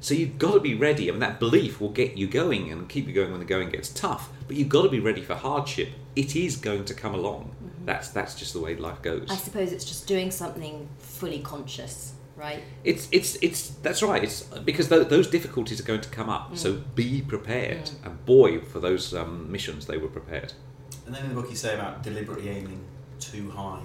So 0.00 0.14
you've 0.14 0.38
got 0.38 0.54
to 0.54 0.60
be 0.60 0.74
ready. 0.74 1.08
I 1.08 1.10
mean, 1.10 1.20
that 1.20 1.40
belief 1.40 1.80
will 1.80 1.88
get 1.88 2.16
you 2.16 2.26
going 2.26 2.70
and 2.70 2.88
keep 2.88 3.06
you 3.08 3.12
going 3.12 3.30
when 3.30 3.40
the 3.40 3.46
going 3.46 3.70
gets 3.70 3.88
tough. 3.88 4.30
But 4.46 4.56
you've 4.56 4.68
got 4.68 4.82
to 4.82 4.88
be 4.88 5.00
ready 5.00 5.22
for 5.22 5.34
hardship. 5.34 5.88
It 6.14 6.36
is 6.36 6.56
going 6.56 6.84
to 6.86 6.94
come 6.94 7.14
along. 7.14 7.54
Mm-hmm. 7.62 7.84
That's 7.84 8.10
that's 8.10 8.34
just 8.34 8.52
the 8.52 8.60
way 8.60 8.76
life 8.76 9.02
goes. 9.02 9.26
I 9.28 9.36
suppose 9.36 9.72
it's 9.72 9.84
just 9.84 10.06
doing 10.06 10.30
something 10.30 10.88
fully 10.98 11.40
conscious, 11.40 12.12
right? 12.38 12.62
It's 12.84 13.08
it's 13.12 13.36
it's 13.42 13.70
that's 13.82 14.02
right. 14.02 14.22
It's 14.22 14.42
because 14.64 14.88
th- 14.88 15.08
those 15.08 15.26
difficulties 15.28 15.80
are 15.80 15.84
going 15.84 16.00
to 16.00 16.08
come 16.08 16.30
up. 16.30 16.56
So 16.56 16.80
be 16.94 17.20
prepared. 17.20 17.90
And 18.04 18.24
boy, 18.24 18.60
for 18.60 18.80
those 18.80 19.12
um, 19.14 19.50
missions, 19.50 19.86
they 19.86 19.98
were 19.98 20.08
prepared. 20.08 20.52
And 21.06 21.14
then 21.14 21.24
in 21.24 21.28
the 21.30 21.34
book 21.34 21.50
you 21.50 21.56
say 21.56 21.74
about 21.74 22.02
deliberately 22.02 22.48
aiming 22.48 22.80
too 23.20 23.50
high. 23.50 23.80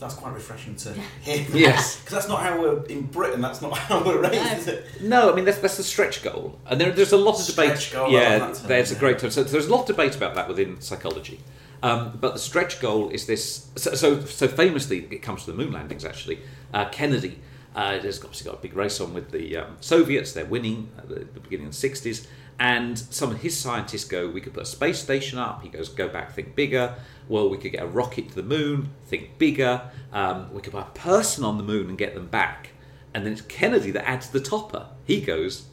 That's 0.00 0.14
quite 0.14 0.34
refreshing 0.34 0.74
to 0.76 0.92
hear. 1.22 1.46
Yes. 1.52 1.96
Because 2.00 2.14
that's 2.14 2.28
not 2.28 2.42
how 2.42 2.60
we're 2.60 2.84
in 2.86 3.02
Britain. 3.02 3.40
That's 3.40 3.62
not 3.62 3.78
how 3.88 4.02
we're 4.04 4.20
raised, 4.20 4.34
No. 4.44 4.52
is 4.58 4.66
it? 4.66 4.84
No, 5.02 5.32
I 5.32 5.34
mean 5.36 5.44
that's 5.44 5.58
that's 5.58 5.76
the 5.76 5.84
stretch 5.84 6.22
goal, 6.22 6.58
and 6.66 6.80
there, 6.80 6.90
there's 6.90 7.12
a 7.12 7.16
lot 7.16 7.38
of 7.38 7.46
debate. 7.46 7.90
Goal, 7.92 8.10
yeah, 8.10 8.38
term, 8.38 8.54
there's 8.66 8.90
a 8.90 8.96
great 8.96 9.18
term. 9.20 9.30
So 9.30 9.44
there's 9.44 9.66
a 9.66 9.70
lot 9.70 9.82
of 9.82 9.86
debate 9.86 10.16
about 10.16 10.34
that 10.34 10.48
within 10.48 10.80
psychology. 10.80 11.40
Um, 11.82 12.18
but 12.20 12.32
the 12.32 12.40
stretch 12.40 12.80
goal 12.80 13.10
is 13.10 13.26
this. 13.26 13.68
So, 13.76 13.94
so, 13.94 14.24
so 14.24 14.48
famously, 14.48 15.06
it 15.10 15.22
comes 15.22 15.44
to 15.44 15.52
the 15.52 15.56
moon 15.56 15.70
landings. 15.72 16.04
Actually, 16.04 16.40
uh, 16.72 16.88
Kennedy 16.88 17.38
uh, 17.74 17.98
has 17.98 18.22
obviously 18.22 18.50
got 18.50 18.58
a 18.58 18.62
big 18.62 18.74
race 18.74 19.00
on 19.00 19.14
with 19.14 19.30
the 19.30 19.56
um, 19.56 19.76
Soviets. 19.80 20.32
They're 20.32 20.44
winning 20.44 20.90
at 20.98 21.08
the, 21.08 21.16
the 21.16 21.40
beginning 21.40 21.66
of 21.66 21.80
the 21.80 21.88
'60s, 21.88 22.26
and 22.58 22.98
some 22.98 23.30
of 23.30 23.40
his 23.40 23.58
scientists 23.58 24.04
go, 24.04 24.28
"We 24.28 24.40
could 24.40 24.54
put 24.54 24.62
a 24.62 24.66
space 24.66 25.00
station 25.00 25.38
up." 25.38 25.62
He 25.62 25.68
goes, 25.68 25.88
"Go 25.88 26.08
back, 26.08 26.32
think 26.32 26.54
bigger." 26.54 26.94
Well, 27.28 27.48
we 27.48 27.56
could 27.56 27.72
get 27.72 27.82
a 27.82 27.86
rocket 27.86 28.28
to 28.30 28.34
the 28.34 28.42
moon, 28.42 28.90
think 29.06 29.38
bigger. 29.38 29.90
Um, 30.12 30.52
we 30.52 30.60
could 30.60 30.72
put 30.72 30.82
a 30.82 30.90
person 30.90 31.42
on 31.42 31.56
the 31.56 31.64
moon 31.64 31.88
and 31.88 31.96
get 31.96 32.14
them 32.14 32.26
back. 32.26 32.70
And 33.14 33.24
then 33.24 33.32
it's 33.32 33.42
Kennedy 33.42 33.90
that 33.92 34.06
adds 34.08 34.28
the 34.28 34.40
topper. 34.40 34.88
He 35.04 35.20
goes 35.20 35.66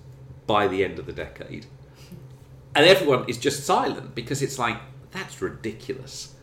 by 0.48 0.68
the 0.68 0.84
end 0.86 1.00
of 1.00 1.08
the 1.08 1.12
decade. 1.12 1.66
And 2.74 2.86
everyone 2.86 3.26
is 3.28 3.38
just 3.38 3.66
silent 3.66 4.16
because 4.16 4.42
it's 4.42 4.58
like, 4.58 4.78
that's 5.12 5.42
ridiculous. 5.42 6.36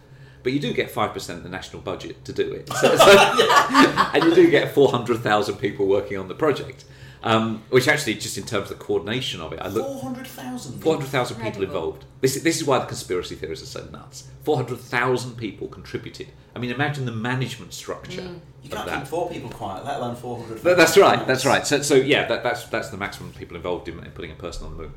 But 0.43 0.53
you 0.53 0.61
do 0.61 0.73
get 0.73 0.91
5% 0.93 1.29
of 1.37 1.43
the 1.43 1.49
national 1.49 1.83
budget 1.83 2.25
to 2.25 2.33
do 2.33 2.53
it. 2.53 2.69
So, 2.73 2.97
so- 2.97 3.19
and 4.15 4.25
you 4.25 4.35
do 4.35 4.51
get 4.51 4.73
400,000 4.75 5.57
people 5.57 5.87
working 5.87 6.17
on 6.19 6.29
the 6.29 6.35
project. 6.35 6.85
Um, 7.21 7.65
which 7.71 7.89
actually, 7.89 8.15
just 8.15 8.39
in 8.39 8.45
terms 8.45 8.71
of 8.71 8.79
the 8.79 8.85
coordination 8.85 9.41
of 9.41 9.53
it, 9.53 9.59
I 9.61 9.67
look. 9.67 9.85
400,000. 9.85 10.81
400,000 10.81 11.41
people 11.43 11.65
involved. 11.65 12.05
This, 12.21 12.37
is- 12.37 12.45
this 12.45 12.57
is 12.61 12.65
why 12.65 12.79
the 12.79 12.87
conspiracy 12.87 13.35
theories 13.35 13.61
are 13.63 13.67
so 13.67 13.85
nuts. 13.87 14.29
400,000 14.45 15.37
people 15.37 15.67
contributed. 15.67 16.29
I 16.55 16.61
mean, 16.61 16.71
imagine 16.71 17.05
the 17.07 17.13
management 17.13 17.73
structure 17.75 18.21
Mm. 18.23 18.41
You 18.63 18.71
can't 18.71 18.87
that. 18.87 18.99
keep 19.01 19.09
four 19.09 19.31
people 19.31 19.49
quiet, 19.51 19.85
let 19.85 19.97
alone 19.99 20.17
400. 20.17 20.59
That's 20.77 20.99
right. 20.99 21.25
That's 21.27 21.47
right. 21.47 21.67
So, 21.67 21.81
so 21.81 21.95
yeah, 21.95 22.27
that, 22.27 22.43
that's 22.43 22.65
that's 22.65 22.91
the 22.91 22.97
maximum 22.97 23.33
people 23.33 23.57
involved 23.57 23.89
in, 23.89 23.99
in 24.05 24.11
putting 24.11 24.33
a 24.33 24.35
person 24.35 24.67
on 24.67 24.77
the 24.77 24.83
moon. 24.83 24.95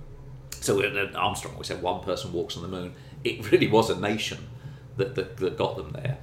So 0.62 0.82
Armstrong, 1.16 1.58
we 1.58 1.64
said 1.64 1.82
one 1.82 2.02
person 2.04 2.34
walks 2.34 2.58
on 2.58 2.64
the 2.64 2.68
moon. 2.70 2.96
It 3.24 3.52
really 3.52 3.68
was 3.68 3.90
a 3.90 4.00
nation 4.00 4.48
that, 5.02 5.16
that, 5.16 5.38
that 5.38 5.58
got 5.58 5.76
them 5.78 5.92
there, 5.92 6.18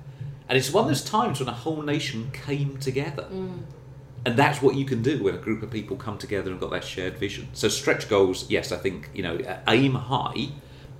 and 0.48 0.56
it's 0.56 0.72
one 0.72 0.84
of 0.84 0.88
those 0.88 1.04
times 1.04 1.40
when 1.40 1.48
a 1.48 1.52
whole 1.52 1.82
nation 1.82 2.30
came 2.32 2.78
together. 2.78 3.26
And 4.26 4.36
that's 4.36 4.60
what 4.60 4.74
you 4.74 4.84
can 4.84 5.00
do 5.02 5.22
when 5.22 5.34
a 5.34 5.38
group 5.38 5.62
of 5.62 5.70
people 5.70 5.96
come 5.96 6.18
together 6.18 6.50
and 6.50 6.58
got 6.60 6.70
that 6.72 6.84
shared 6.84 7.16
vision. 7.18 7.48
So 7.52 7.68
stretch 7.68 8.08
goals, 8.08 8.50
yes, 8.50 8.72
I 8.72 8.76
think 8.76 9.08
you 9.14 9.22
know, 9.22 9.38
aim 9.68 9.94
high, 9.94 10.48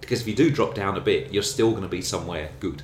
because 0.01 0.21
if 0.21 0.29
you 0.29 0.35
do 0.35 0.51
drop 0.51 0.75
down 0.75 0.97
a 0.97 1.01
bit, 1.01 1.33
you're 1.33 1.43
still 1.43 1.71
going 1.71 1.83
to 1.83 1.89
be 1.89 2.03
somewhere 2.03 2.51
good. 2.61 2.83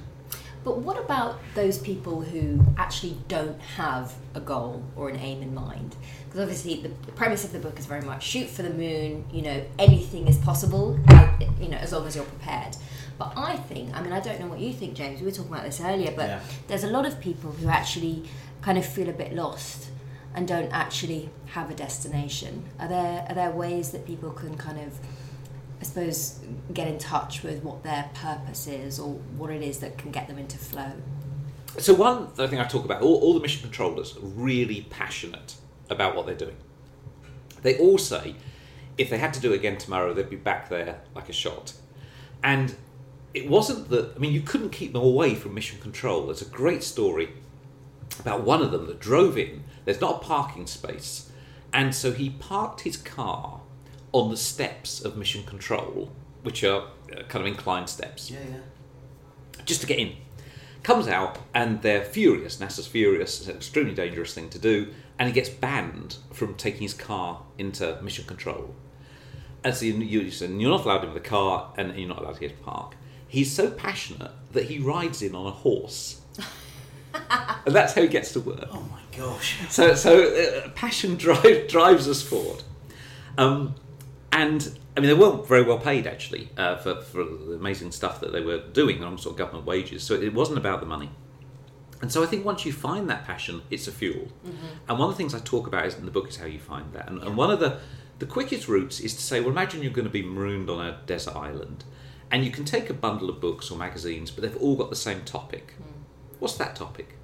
But 0.64 0.78
what 0.78 0.98
about 0.98 1.38
those 1.54 1.78
people 1.78 2.22
who 2.22 2.64
actually 2.78 3.16
don't 3.28 3.60
have 3.76 4.14
a 4.34 4.40
goal 4.40 4.82
or 4.96 5.10
an 5.10 5.16
aim 5.20 5.42
in 5.42 5.54
mind? 5.54 5.94
Because 6.24 6.40
obviously, 6.40 6.80
the, 6.82 6.88
the 7.06 7.12
premise 7.12 7.44
of 7.44 7.52
the 7.52 7.58
book 7.58 7.78
is 7.78 7.86
very 7.86 8.00
much 8.00 8.22
shoot 8.22 8.48
for 8.48 8.62
the 8.62 8.70
moon. 8.70 9.24
You 9.30 9.42
know, 9.42 9.64
anything 9.78 10.26
is 10.26 10.38
possible. 10.38 10.98
uh, 11.08 11.28
You 11.60 11.68
know, 11.68 11.76
as 11.76 11.92
long 11.92 12.06
as 12.06 12.16
you're 12.16 12.24
prepared. 12.24 12.76
But 13.18 13.32
I 13.36 13.56
think, 13.56 13.94
I 13.94 14.02
mean, 14.02 14.12
I 14.12 14.20
don't 14.20 14.40
know 14.40 14.48
what 14.48 14.58
you 14.60 14.72
think, 14.72 14.94
James. 14.94 15.20
We 15.20 15.26
were 15.26 15.32
talking 15.32 15.52
about 15.52 15.64
this 15.64 15.80
earlier, 15.80 16.12
but 16.16 16.28
Yeah. 16.28 16.40
there's 16.68 16.84
a 16.84 16.88
lot 16.90 17.06
of 17.06 17.20
people 17.20 17.52
who 17.52 17.68
actually 17.68 18.24
kind 18.60 18.76
of 18.78 18.84
feel 18.84 19.08
a 19.08 19.12
bit 19.12 19.34
lost 19.34 19.90
and 20.34 20.48
don't 20.48 20.70
actually 20.72 21.30
have 21.46 21.70
a 21.70 21.74
destination. 21.74 22.64
Are 22.80 22.88
there 22.88 23.24
are 23.28 23.34
there 23.34 23.50
ways 23.50 23.90
that 23.90 24.04
people 24.04 24.30
can 24.30 24.56
kind 24.56 24.80
of 24.80 24.98
I 25.80 25.86
suppose, 25.86 26.40
get 26.72 26.88
in 26.88 26.98
touch 26.98 27.42
with 27.42 27.62
what 27.62 27.82
their 27.82 28.08
purpose 28.14 28.66
is 28.66 28.98
or 28.98 29.14
what 29.36 29.50
it 29.50 29.60
is 29.60 29.80
that 29.80 29.98
can 29.98 30.10
get 30.12 30.28
them 30.28 30.38
into 30.38 30.56
flow? 30.56 30.92
So 31.78 31.92
one 31.92 32.28
thing 32.28 32.58
I 32.58 32.64
talk 32.64 32.84
about, 32.86 33.02
all, 33.02 33.16
all 33.16 33.34
the 33.34 33.40
mission 33.40 33.60
controllers 33.62 34.16
are 34.16 34.20
really 34.20 34.86
passionate 34.88 35.56
about 35.90 36.16
what 36.16 36.24
they're 36.24 36.34
doing. 36.36 36.56
They 37.62 37.76
all 37.78 37.98
say 37.98 38.36
if 38.96 39.10
they 39.10 39.18
had 39.18 39.34
to 39.34 39.40
do 39.40 39.52
it 39.52 39.56
again 39.56 39.76
tomorrow, 39.76 40.14
they'd 40.14 40.30
be 40.30 40.36
back 40.36 40.68
there 40.70 41.00
like 41.14 41.28
a 41.28 41.32
shot. 41.34 41.74
And 42.42 42.74
it 43.34 43.48
wasn't 43.48 43.88
that, 43.90 44.12
I 44.14 44.18
mean, 44.18 44.32
you 44.32 44.40
couldn't 44.40 44.70
keep 44.70 44.92
them 44.92 45.02
away 45.02 45.34
from 45.34 45.54
mission 45.54 45.80
control. 45.80 46.26
There's 46.26 46.42
a 46.42 46.46
great 46.46 46.82
story 46.84 47.30
about 48.20 48.44
one 48.44 48.62
of 48.62 48.70
them 48.70 48.86
that 48.86 49.00
drove 49.00 49.36
in. 49.36 49.64
There's 49.84 50.00
not 50.00 50.16
a 50.22 50.24
parking 50.24 50.66
space. 50.66 51.30
And 51.72 51.92
so 51.94 52.12
he 52.12 52.30
parked 52.30 52.82
his 52.82 52.96
car 52.96 53.60
on 54.12 54.30
the 54.30 54.36
steps 54.36 55.04
of 55.04 55.16
mission 55.16 55.42
control, 55.44 56.12
which 56.42 56.62
are 56.62 56.82
uh, 57.12 57.22
kind 57.28 57.44
of 57.44 57.46
inclined 57.46 57.88
steps, 57.90 58.30
Yeah, 58.30 58.38
yeah. 58.48 59.62
just 59.64 59.80
to 59.80 59.86
get 59.88 59.98
in. 59.98 60.14
Comes 60.84 61.08
out 61.08 61.38
and 61.54 61.82
they're 61.82 62.04
furious. 62.04 62.58
NASA's 62.58 62.86
furious. 62.86 63.40
It's 63.40 63.48
an 63.48 63.56
extremely 63.56 63.94
dangerous 63.94 64.32
thing 64.34 64.48
to 64.50 64.58
do. 64.58 64.92
And 65.18 65.26
he 65.28 65.32
gets 65.34 65.48
banned 65.48 66.16
from 66.32 66.54
taking 66.54 66.82
his 66.82 66.94
car 66.94 67.42
into 67.58 68.00
mission 68.02 68.26
control. 68.26 68.74
And 69.64 69.74
so 69.74 69.86
you, 69.86 69.94
you, 69.94 70.20
you're 70.20 70.70
not 70.70 70.84
allowed 70.84 71.04
in 71.04 71.14
the 71.14 71.20
car 71.20 71.72
and 71.76 71.96
you're 71.98 72.08
not 72.08 72.18
allowed 72.20 72.34
to 72.34 72.40
get 72.40 72.56
to 72.56 72.62
park. 72.62 72.96
He's 73.34 73.52
so 73.52 73.68
passionate 73.70 74.30
that 74.52 74.64
he 74.64 74.78
rides 74.78 75.20
in 75.20 75.34
on 75.34 75.46
a 75.46 75.50
horse. 75.50 76.20
and 77.12 77.74
that's 77.74 77.92
how 77.94 78.02
he 78.02 78.08
gets 78.08 78.32
to 78.34 78.40
work. 78.40 78.68
Oh 78.70 78.86
my 78.90 79.00
gosh. 79.16 79.58
So, 79.70 79.94
so 79.94 80.32
uh, 80.32 80.68
passion 80.70 81.16
drive, 81.26 81.66
drives 81.68 82.08
us 82.08 82.22
forward. 82.22 82.62
Um, 83.36 83.74
and 84.30 84.78
I 84.96 85.00
mean, 85.00 85.08
they 85.08 85.14
weren't 85.14 85.46
very 85.48 85.62
well 85.62 85.78
paid 85.78 86.06
actually 86.06 86.48
uh, 86.56 86.76
for, 86.76 87.02
for 87.02 87.24
the 87.24 87.54
amazing 87.54 87.90
stuff 87.90 88.20
that 88.20 88.32
they 88.32 88.40
were 88.40 88.58
doing 88.58 89.02
on 89.02 89.18
sort 89.18 89.32
of 89.32 89.38
government 89.38 89.66
wages. 89.66 90.04
So 90.04 90.14
it 90.14 90.32
wasn't 90.32 90.58
about 90.58 90.78
the 90.78 90.86
money. 90.86 91.10
And 92.00 92.12
so 92.12 92.22
I 92.22 92.26
think 92.26 92.44
once 92.44 92.64
you 92.64 92.72
find 92.72 93.10
that 93.10 93.24
passion, 93.24 93.62
it's 93.70 93.88
a 93.88 93.92
fuel. 93.92 94.28
And 94.88 94.98
one 94.98 95.08
of 95.08 95.14
the 95.14 95.16
things 95.16 95.34
I 95.34 95.40
talk 95.40 95.66
about 95.66 95.86
is 95.86 95.96
in 95.96 96.04
the 96.04 96.10
book 96.10 96.28
is 96.28 96.36
how 96.36 96.46
you 96.46 96.60
find 96.60 96.92
that. 96.92 97.08
And, 97.08 97.22
and 97.22 97.36
one 97.36 97.50
of 97.50 97.60
the 97.60 97.78
the 98.20 98.26
quickest 98.26 98.68
routes 98.68 99.00
is 99.00 99.14
to 99.14 99.22
say, 99.22 99.40
well, 99.40 99.50
imagine 99.50 99.82
you're 99.82 99.92
going 99.92 100.06
to 100.06 100.10
be 100.10 100.22
marooned 100.22 100.70
on 100.70 100.84
a 100.84 101.00
desert 101.06 101.34
island, 101.34 101.84
and 102.34 102.44
you 102.44 102.50
can 102.50 102.64
take 102.64 102.90
a 102.90 102.94
bundle 102.94 103.30
of 103.30 103.40
books 103.40 103.70
or 103.70 103.78
magazines, 103.78 104.32
but 104.32 104.42
they've 104.42 104.60
all 104.60 104.74
got 104.74 104.90
the 104.90 104.96
same 104.96 105.22
topic. 105.22 105.74
Hmm. 105.76 106.00
What's 106.40 106.56
that 106.56 106.74
topic? 106.74 107.14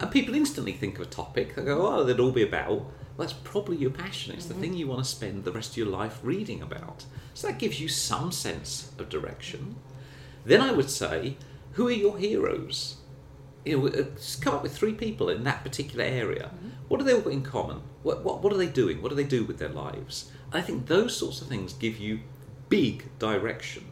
And 0.00 0.10
people 0.10 0.34
instantly 0.34 0.72
think 0.72 0.96
of 0.96 1.06
a 1.06 1.08
topic. 1.08 1.54
They 1.54 1.62
go, 1.62 1.86
oh, 1.86 2.02
they'd 2.02 2.18
all 2.18 2.32
be 2.32 2.42
about. 2.42 2.68
Well, 2.70 2.92
that's 3.16 3.32
probably 3.32 3.76
your 3.76 3.92
passion. 3.92 4.34
It's 4.34 4.46
the 4.46 4.54
mm-hmm. 4.54 4.62
thing 4.62 4.74
you 4.74 4.88
want 4.88 5.04
to 5.04 5.08
spend 5.08 5.44
the 5.44 5.52
rest 5.52 5.70
of 5.70 5.76
your 5.76 5.86
life 5.86 6.18
reading 6.24 6.62
about. 6.62 7.04
So 7.32 7.46
that 7.46 7.60
gives 7.60 7.80
you 7.80 7.86
some 7.86 8.32
sense 8.32 8.90
of 8.98 9.08
direction. 9.08 9.76
Then 10.44 10.60
I 10.60 10.72
would 10.72 10.90
say, 10.90 11.36
who 11.74 11.86
are 11.86 11.92
your 11.92 12.18
heroes? 12.18 12.96
You 13.64 13.78
know, 13.78 13.86
uh, 13.86 14.04
come 14.40 14.56
up 14.56 14.64
with 14.64 14.76
three 14.76 14.94
people 14.94 15.28
in 15.28 15.44
that 15.44 15.62
particular 15.62 16.04
area. 16.04 16.50
Mm-hmm. 16.52 16.68
What 16.88 16.98
do 16.98 17.04
they 17.04 17.14
all 17.14 17.20
got 17.20 17.32
in 17.32 17.42
common? 17.42 17.82
What, 18.02 18.24
what, 18.24 18.42
what 18.42 18.52
are 18.52 18.56
they 18.56 18.66
doing? 18.66 19.00
What 19.00 19.10
do 19.10 19.14
they 19.14 19.22
do 19.22 19.44
with 19.44 19.58
their 19.58 19.68
lives? 19.68 20.32
I 20.52 20.60
think 20.60 20.88
those 20.88 21.16
sorts 21.16 21.40
of 21.40 21.46
things 21.46 21.72
give 21.72 21.98
you 21.98 22.18
big 22.68 23.16
direction. 23.20 23.89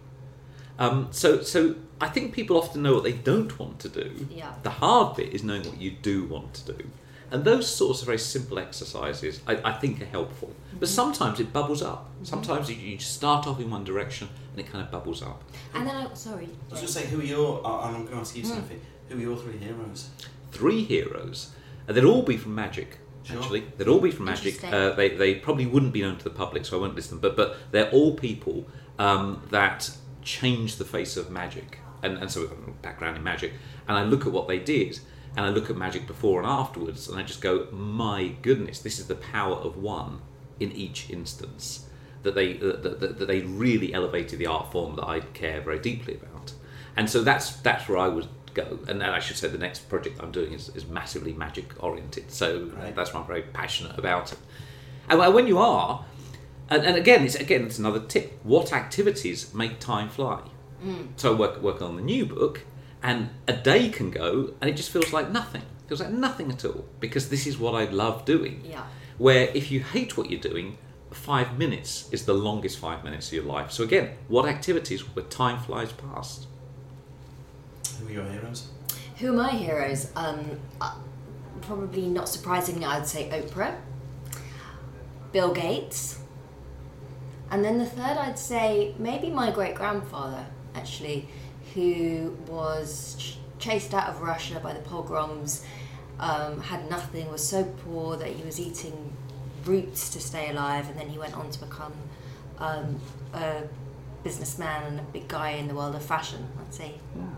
Um, 0.79 1.09
so, 1.11 1.43
so 1.43 1.75
I 2.01 2.09
think 2.09 2.33
people 2.33 2.57
often 2.57 2.83
know 2.83 2.95
what 2.95 3.05
they 3.05 3.13
don't 3.13 3.59
want 3.59 3.81
to 3.81 3.89
do. 3.89 4.29
Yeah. 4.31 4.53
The 4.63 4.71
hard 4.71 5.17
bit 5.17 5.33
is 5.35 5.43
knowing 5.43 5.65
what 5.65 5.81
you 5.81 5.91
do 5.91 6.25
want 6.25 6.55
to 6.55 6.73
do. 6.73 6.85
And 7.31 7.45
those 7.45 7.69
sorts 7.69 8.01
of 8.01 8.07
very 8.07 8.19
simple 8.19 8.59
exercises 8.59 9.41
I, 9.47 9.61
I 9.63 9.73
think 9.73 10.01
are 10.01 10.07
helpful. 10.07 10.55
But 10.79 10.89
sometimes 10.89 11.41
it 11.41 11.53
bubbles 11.53 11.83
up. 11.83 12.09
Sometimes 12.23 12.71
you, 12.71 12.77
you 12.77 12.99
start 12.99 13.47
off 13.47 13.61
in 13.61 13.71
one 13.71 13.85
direction 13.85 14.29
and 14.53 14.61
it 14.61 14.71
kind 14.71 14.83
of 14.83 14.91
bubbles 14.91 15.23
up. 15.23 15.43
And 15.75 15.87
then 15.87 15.95
I, 15.95 16.15
sorry. 16.15 16.49
I 16.69 16.73
was 16.73 16.81
going 16.81 16.87
to 16.87 16.93
say, 16.93 17.07
who 17.07 17.21
are 17.21 17.25
your, 17.25 17.67
uh, 17.67 17.89
and 17.89 17.97
I'm 17.97 18.03
going 18.05 18.15
to 18.15 18.21
ask 18.21 18.37
you, 18.37 18.45
Sophie, 18.45 18.81
who 19.09 19.19
are 19.19 19.21
your 19.21 19.37
three 19.37 19.59
heroes? 19.59 20.11
Three 20.53 20.85
heroes, 20.85 21.51
and 21.87 21.97
they'd 21.97 22.05
all 22.05 22.23
be 22.23 22.37
from 22.37 22.55
magic. 22.55 22.99
Sure. 23.23 23.37
Actually, 23.37 23.65
they'd 23.77 23.89
all 23.89 24.01
be 24.01 24.11
from 24.11 24.25
magic. 24.25 24.65
Uh, 24.65 24.93
they, 24.93 25.11
they 25.11 25.35
probably 25.35 25.67
wouldn't 25.67 25.93
be 25.93 26.01
known 26.01 26.17
to 26.17 26.25
the 26.25 26.31
public, 26.31 26.65
so 26.65 26.79
I 26.79 26.81
won't 26.81 26.95
list 26.95 27.11
them. 27.11 27.19
But 27.19 27.37
but 27.37 27.57
they're 27.71 27.91
all 27.91 28.15
people 28.15 28.67
um, 28.99 29.43
that 29.51 29.91
changed 30.29 30.77
the 30.79 30.85
face 30.97 31.17
of 31.21 31.31
magic, 31.31 31.79
and 32.03 32.13
and 32.23 32.29
so 32.31 32.43
I've 32.43 32.51
got 32.51 32.69
a 32.69 32.83
background 32.89 33.17
in 33.17 33.23
magic, 33.23 33.53
and 33.87 33.97
I 34.01 34.03
look 34.13 34.27
at 34.27 34.33
what 34.37 34.47
they 34.49 34.59
did, 34.59 35.01
and 35.37 35.43
I 35.47 35.51
look 35.51 35.71
at 35.71 35.77
magic 35.77 36.07
before 36.07 36.37
and 36.41 36.49
afterwards, 36.61 37.09
and 37.09 37.19
I 37.21 37.23
just 37.23 37.41
go, 37.41 37.53
my 37.73 38.21
goodness, 38.43 38.81
this 38.81 38.99
is 38.99 39.07
the 39.07 39.21
power 39.35 39.57
of 39.69 39.73
one 39.77 40.21
in 40.61 40.71
each 40.73 41.11
instance. 41.11 41.87
That 42.25 42.35
they 42.35 42.49
uh, 42.59 42.77
that, 42.85 43.01
that, 43.01 43.19
that 43.19 43.29
they 43.33 43.41
really 43.43 43.95
elevated 43.99 44.39
the 44.39 44.47
art 44.57 44.67
form 44.73 44.97
that 44.97 45.07
I 45.15 45.21
care 45.43 45.61
very 45.69 45.79
deeply 45.91 46.15
about, 46.21 46.53
and 46.97 47.09
so 47.09 47.19
that's 47.23 47.47
that's 47.69 47.89
where 47.89 47.99
I 48.07 48.09
would 48.09 48.29
go. 48.55 48.67
And, 48.89 49.03
and 49.05 49.11
I 49.19 49.21
should 49.21 49.37
say 49.37 49.49
the 49.49 49.65
next 49.69 49.81
project 49.89 50.15
I'm 50.23 50.33
doing 50.33 50.53
is, 50.59 50.65
is 50.79 50.85
massively 51.01 51.33
magic 51.33 51.67
oriented, 51.83 52.27
so 52.31 52.47
Right. 52.77 52.95
that's 52.97 53.11
why 53.13 53.21
I'm 53.21 53.27
very 53.35 53.43
passionate 53.63 53.97
about 53.99 54.33
it. 54.33 54.39
And 55.09 55.17
when 55.37 55.47
you 55.47 55.59
are, 55.59 56.05
and, 56.71 56.85
and 56.85 56.97
again, 56.97 57.25
it's 57.25 57.35
again 57.35 57.65
it's 57.65 57.79
another 57.79 58.01
tip. 58.01 58.39
What 58.43 58.73
activities 58.73 59.53
make 59.55 59.79
time 59.79 60.09
fly? 60.09 60.43
So 61.17 61.35
I 61.35 61.39
work 61.39 61.63
work 61.63 61.83
on 61.83 61.97
the 61.97 62.03
new 62.03 62.27
book, 62.27 62.65
and 63.03 63.31
a 63.47 63.53
day 63.53 63.89
can 63.89 64.11
go, 64.11 64.55
and 64.61 64.71
it 64.71 64.77
just 64.77 64.91
feels 64.91 65.13
like 65.13 65.31
nothing. 65.31 65.63
It 65.63 65.89
feels 65.89 66.01
like 66.01 66.11
nothing 66.11 66.51
at 66.53 66.65
all 66.65 66.85
because 67.01 67.31
this 67.31 67.47
is 67.47 67.59
what 67.59 67.75
I 67.75 67.85
love 67.91 68.25
doing. 68.25 68.63
Yeah. 68.65 68.85
Where 69.17 69.49
if 69.55 69.71
you 69.71 69.81
hate 69.81 70.17
what 70.17 70.31
you're 70.31 70.41
doing, 70.41 70.79
five 71.11 71.59
minutes 71.59 72.09
is 72.13 72.27
the 72.27 72.35
longest 72.35 72.79
five 72.79 73.03
minutes 73.03 73.29
of 73.29 73.33
your 73.33 73.45
life. 73.45 73.73
So 73.73 73.83
again, 73.83 74.11
what 74.29 74.47
activities 74.47 75.01
where 75.17 75.25
time 75.25 75.59
flies 75.61 75.93
past? 75.93 76.47
Who 78.01 78.07
are 78.07 78.11
your 78.11 78.25
heroes? 78.25 78.69
Who 79.17 79.33
are 79.33 79.37
my 79.37 79.51
heroes? 79.51 80.13
Um, 80.15 80.61
uh, 80.81 80.95
probably 81.63 82.07
not 82.07 82.29
surprisingly, 82.29 82.85
I'd 82.85 83.07
say 83.07 83.29
Oprah, 83.31 83.75
Bill 85.33 85.53
Gates, 85.53 86.21
and 87.51 87.65
then 87.65 87.79
the 87.79 87.87
third, 87.87 88.17
I'd 88.19 88.39
say 88.39 88.95
maybe 88.99 89.31
my 89.31 89.51
great 89.51 89.75
grandfather, 89.75 90.45
actually, 90.75 91.29
who 91.75 92.37
was 92.47 93.17
ch- 93.19 93.39
chased 93.59 93.95
out 93.95 94.09
of 94.09 94.21
Russia 94.23 94.61
by 94.63 94.73
the 94.73 94.81
pogroms, 94.81 95.65
um, 96.21 96.61
had 96.61 96.89
nothing, 96.91 97.31
was 97.31 97.47
so 97.47 97.65
poor 97.85 98.17
that 98.17 98.29
he 98.29 98.43
was 98.45 98.59
eating 98.61 99.13
roots 99.65 100.11
to 100.11 100.21
stay 100.21 100.51
alive, 100.51 100.89
and 100.89 100.99
then 100.99 101.09
he 101.09 101.19
went 101.19 101.35
on 101.37 101.51
to 101.51 101.59
become 101.61 101.93
um, 102.59 103.01
a 103.35 103.63
businessman 104.25 104.83
and 104.85 105.01
a 105.01 105.03
big 105.05 105.29
guy 105.29 105.51
in 105.51 105.69
the 105.69 105.75
world 105.75 105.95
of 105.95 106.03
fashion. 106.05 106.47
I'd 106.61 106.75
say, 106.75 106.95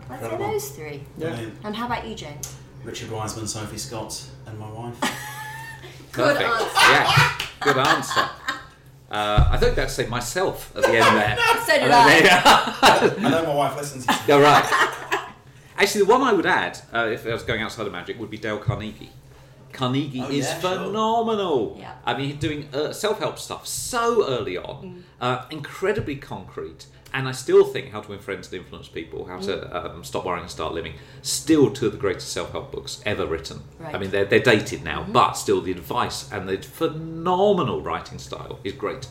I'd 0.09 0.19
say 0.19 0.37
those 0.37 0.69
three. 0.71 1.03
Brilliant. 1.17 1.57
And 1.63 1.75
how 1.75 1.85
about 1.85 2.07
you, 2.07 2.15
James? 2.15 2.55
Richard 2.83 3.11
Wiseman, 3.11 3.47
Sophie 3.47 3.77
Scott, 3.77 4.23
and 4.47 4.57
my 4.57 4.69
wife. 4.71 4.99
Good 6.11 6.35
Perfect. 6.37 6.49
answer. 6.49 6.91
Yeah, 6.91 7.37
good 7.61 7.77
answer. 7.77 8.29
Uh, 9.11 9.49
I 9.51 9.57
think 9.57 9.75
that's 9.75 9.93
say 9.93 10.05
myself 10.07 10.73
at 10.75 10.83
the 10.83 10.89
end 10.97 11.17
there. 11.17 11.37
So 11.67 11.77
did 11.79 11.91
I. 11.91 12.07
there 12.09 12.23
you 12.23 12.29
are. 12.29 13.27
I 13.27 13.29
know 13.29 13.45
my 13.47 13.55
wife 13.55 13.75
listens 13.77 14.05
to 14.05 14.17
You're 14.27 14.41
right. 14.41 14.65
Actually, 15.77 16.05
the 16.05 16.11
one 16.11 16.21
I 16.21 16.33
would 16.33 16.45
add, 16.45 16.79
uh, 16.93 17.09
if 17.11 17.25
I 17.27 17.33
was 17.33 17.43
going 17.43 17.61
outside 17.61 17.85
of 17.87 17.91
magic, 17.91 18.19
would 18.19 18.29
be 18.29 18.37
Dale 18.37 18.57
Carnegie. 18.57 19.09
Carnegie 19.73 20.21
Oh, 20.21 20.29
is 20.29 20.45
yeah, 20.45 20.59
sure. 20.59 20.69
phenomenal. 20.85 21.75
Yeah. 21.79 21.93
I 22.05 22.17
mean, 22.17 22.29
he's 22.29 22.39
doing 22.39 22.67
uh, 22.73 22.91
self-help 22.93 23.37
stuff 23.39 23.65
so 23.67 24.27
early 24.27 24.57
on, 24.57 25.03
uh, 25.19 25.45
incredibly 25.49 26.15
concrete. 26.17 26.85
And 27.13 27.27
I 27.27 27.33
still 27.33 27.65
think 27.65 27.91
How 27.91 28.01
to 28.01 28.09
Win 28.09 28.19
Friends 28.19 28.51
and 28.51 28.61
Influence 28.61 28.87
People, 28.87 29.25
How 29.25 29.39
to 29.39 29.51
mm. 29.57 29.75
um, 29.75 30.03
Stop 30.03 30.25
Worrying 30.25 30.43
and 30.43 30.51
Start 30.51 30.73
Living, 30.73 30.93
still 31.21 31.69
two 31.69 31.87
of 31.87 31.91
the 31.91 31.97
greatest 31.97 32.31
self-help 32.31 32.71
books 32.71 33.01
ever 33.05 33.25
written. 33.25 33.63
I 33.83 33.97
mean, 33.97 34.11
they're, 34.11 34.25
they're 34.25 34.39
dated 34.39 34.83
now, 34.83 35.01
mm-hmm. 35.01 35.11
but 35.11 35.33
still 35.33 35.61
the 35.61 35.71
advice 35.71 36.31
and 36.31 36.47
the 36.47 36.57
phenomenal 36.57 37.81
writing 37.81 38.17
style 38.17 38.59
is 38.63 38.73
great. 38.73 39.07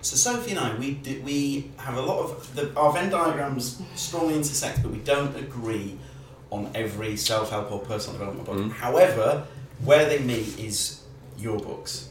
So 0.00 0.16
Sophie 0.16 0.52
and 0.52 0.60
I, 0.60 0.76
we 0.76 0.92
do, 0.92 1.20
we 1.22 1.72
have 1.78 1.96
a 1.96 2.00
lot 2.00 2.20
of 2.20 2.54
the, 2.54 2.72
our 2.78 2.92
Venn 2.92 3.10
diagrams 3.10 3.82
strongly 3.96 4.34
intersect, 4.34 4.82
but 4.82 4.92
we 4.92 4.98
don't 4.98 5.36
agree 5.36 5.98
on 6.50 6.70
every 6.74 7.16
self-help 7.16 7.70
or 7.70 7.80
personal 7.80 8.18
development 8.18 8.46
book. 8.46 8.56
Mm. 8.56 8.72
However, 8.72 9.46
where 9.84 10.08
they 10.08 10.18
meet 10.20 10.58
is 10.58 11.02
your 11.36 11.58
books, 11.58 12.10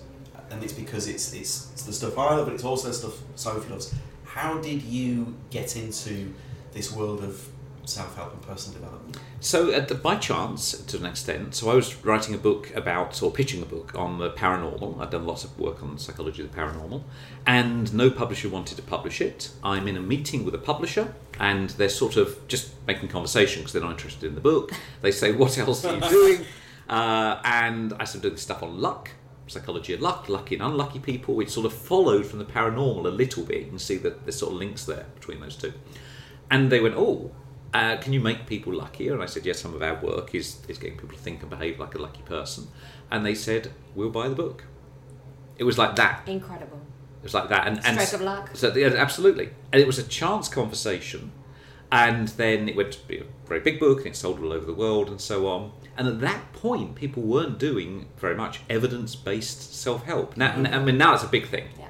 and 0.51 0.63
it's 0.63 0.73
because 0.73 1.07
it's, 1.07 1.33
it's 1.33 1.71
it's 1.73 1.83
the 1.83 1.93
stuff 1.93 2.17
I 2.17 2.35
love, 2.35 2.45
but 2.47 2.55
it's 2.55 2.63
also 2.63 2.91
stuff 2.91 3.13
Sophie 3.35 3.69
loves. 3.69 3.93
How 4.33 4.59
did 4.59 4.83
you 4.83 5.35
get 5.49 5.75
into 5.75 6.33
this 6.71 6.91
world 6.91 7.23
of 7.23 7.49
self-help 7.85 8.31
and 8.31 8.41
personal 8.43 8.79
development? 8.79 9.17
So, 9.39 9.71
uh, 9.71 9.91
by 9.95 10.17
chance, 10.17 10.73
to 10.73 10.97
an 10.97 11.07
extent, 11.07 11.55
so 11.55 11.71
I 11.71 11.73
was 11.73 12.05
writing 12.05 12.35
a 12.35 12.37
book 12.37 12.71
about, 12.75 13.23
or 13.23 13.31
pitching 13.31 13.63
a 13.63 13.65
book 13.65 13.95
on 13.95 14.19
the 14.19 14.29
paranormal. 14.29 14.99
I'd 14.99 15.09
done 15.09 15.25
lots 15.25 15.43
of 15.45 15.57
work 15.57 15.81
on 15.81 15.97
psychology 15.97 16.43
of 16.43 16.51
the 16.51 16.57
paranormal, 16.57 17.01
and 17.47 17.91
no 17.91 18.11
publisher 18.11 18.49
wanted 18.49 18.75
to 18.75 18.83
publish 18.83 19.19
it. 19.19 19.49
I'm 19.63 19.87
in 19.87 19.97
a 19.97 20.01
meeting 20.01 20.45
with 20.45 20.53
a 20.53 20.59
publisher, 20.59 21.15
and 21.39 21.71
they're 21.71 21.89
sort 21.89 22.15
of 22.15 22.47
just 22.47 22.71
making 22.85 23.09
conversation 23.09 23.63
because 23.63 23.73
they're 23.73 23.81
not 23.81 23.91
interested 23.91 24.27
in 24.27 24.35
the 24.35 24.41
book. 24.41 24.73
They 25.01 25.11
say, 25.11 25.31
What 25.31 25.57
else 25.57 25.83
are 25.85 25.95
you 25.95 26.01
doing? 26.09 26.45
Uh, 26.87 27.39
and 27.45 27.93
I 27.99 28.03
said, 28.03 28.23
doing 28.23 28.37
stuff 28.37 28.63
on 28.63 28.81
luck. 28.81 29.11
Psychology 29.49 29.93
of 29.93 30.01
luck, 30.01 30.29
lucky 30.29 30.55
and 30.55 30.63
unlucky 30.63 30.99
people, 30.99 31.35
which 31.35 31.49
sort 31.49 31.65
of 31.65 31.73
followed 31.73 32.25
from 32.25 32.39
the 32.39 32.45
paranormal 32.45 33.05
a 33.05 33.09
little 33.09 33.43
bit. 33.43 33.63
You 33.63 33.69
can 33.69 33.79
see 33.79 33.97
that 33.97 34.25
there's 34.25 34.37
sort 34.37 34.53
of 34.53 34.59
links 34.59 34.85
there 34.85 35.05
between 35.15 35.39
those 35.39 35.55
two. 35.55 35.73
And 36.51 36.71
they 36.71 36.79
went, 36.79 36.95
oh, 36.95 37.31
uh, 37.73 37.97
can 37.97 38.13
you 38.13 38.19
make 38.19 38.47
people 38.47 38.73
luckier? 38.73 39.13
And 39.13 39.21
I 39.21 39.27
said, 39.27 39.45
yes, 39.45 39.59
some 39.59 39.73
of 39.73 39.81
our 39.81 39.95
work 40.01 40.33
is, 40.33 40.61
is 40.67 40.77
getting 40.77 40.97
people 40.97 41.15
to 41.15 41.21
think 41.21 41.41
and 41.41 41.49
behave 41.49 41.79
like 41.79 41.95
a 41.95 41.99
lucky 41.99 42.23
person. 42.23 42.67
And 43.11 43.25
they 43.25 43.35
said, 43.35 43.71
we'll 43.95 44.09
buy 44.09 44.27
the 44.27 44.35
book. 44.35 44.65
It 45.57 45.63
was 45.63 45.77
like 45.77 45.95
that. 45.97 46.27
Incredible. 46.27 46.79
It 47.21 47.23
was 47.23 47.33
like 47.33 47.49
that. 47.49 47.67
And, 47.67 47.85
and 47.85 47.99
Stroke 47.99 48.21
of 48.21 48.25
luck. 48.25 48.49
So, 48.53 48.73
yeah, 48.73 48.93
absolutely. 48.95 49.49
And 49.73 49.81
it 49.81 49.85
was 49.85 49.99
a 49.99 50.03
chance 50.03 50.47
conversation. 50.47 51.31
And 51.91 52.27
then 52.29 52.69
it 52.69 52.75
went 52.75 52.91
to 52.93 53.07
be 53.07 53.17
a 53.17 53.23
very 53.47 53.59
big 53.61 53.79
book 53.79 53.99
and 53.99 54.07
it 54.07 54.15
sold 54.15 54.39
all 54.41 54.53
over 54.53 54.65
the 54.65 54.73
world 54.73 55.09
and 55.09 55.19
so 55.19 55.47
on. 55.47 55.71
And 55.97 56.07
at 56.07 56.21
that 56.21 56.53
point, 56.53 56.95
people 56.95 57.23
weren't 57.23 57.57
doing 57.57 58.07
very 58.17 58.35
much 58.35 58.61
evidence 58.69 59.15
based 59.15 59.73
self 59.73 60.03
help. 60.05 60.37
Now, 60.37 60.51
mm-hmm. 60.51 60.73
I 60.73 60.79
mean, 60.79 60.97
now 60.97 61.13
it's 61.15 61.23
a 61.23 61.27
big 61.27 61.47
thing 61.47 61.65
Yeah. 61.79 61.87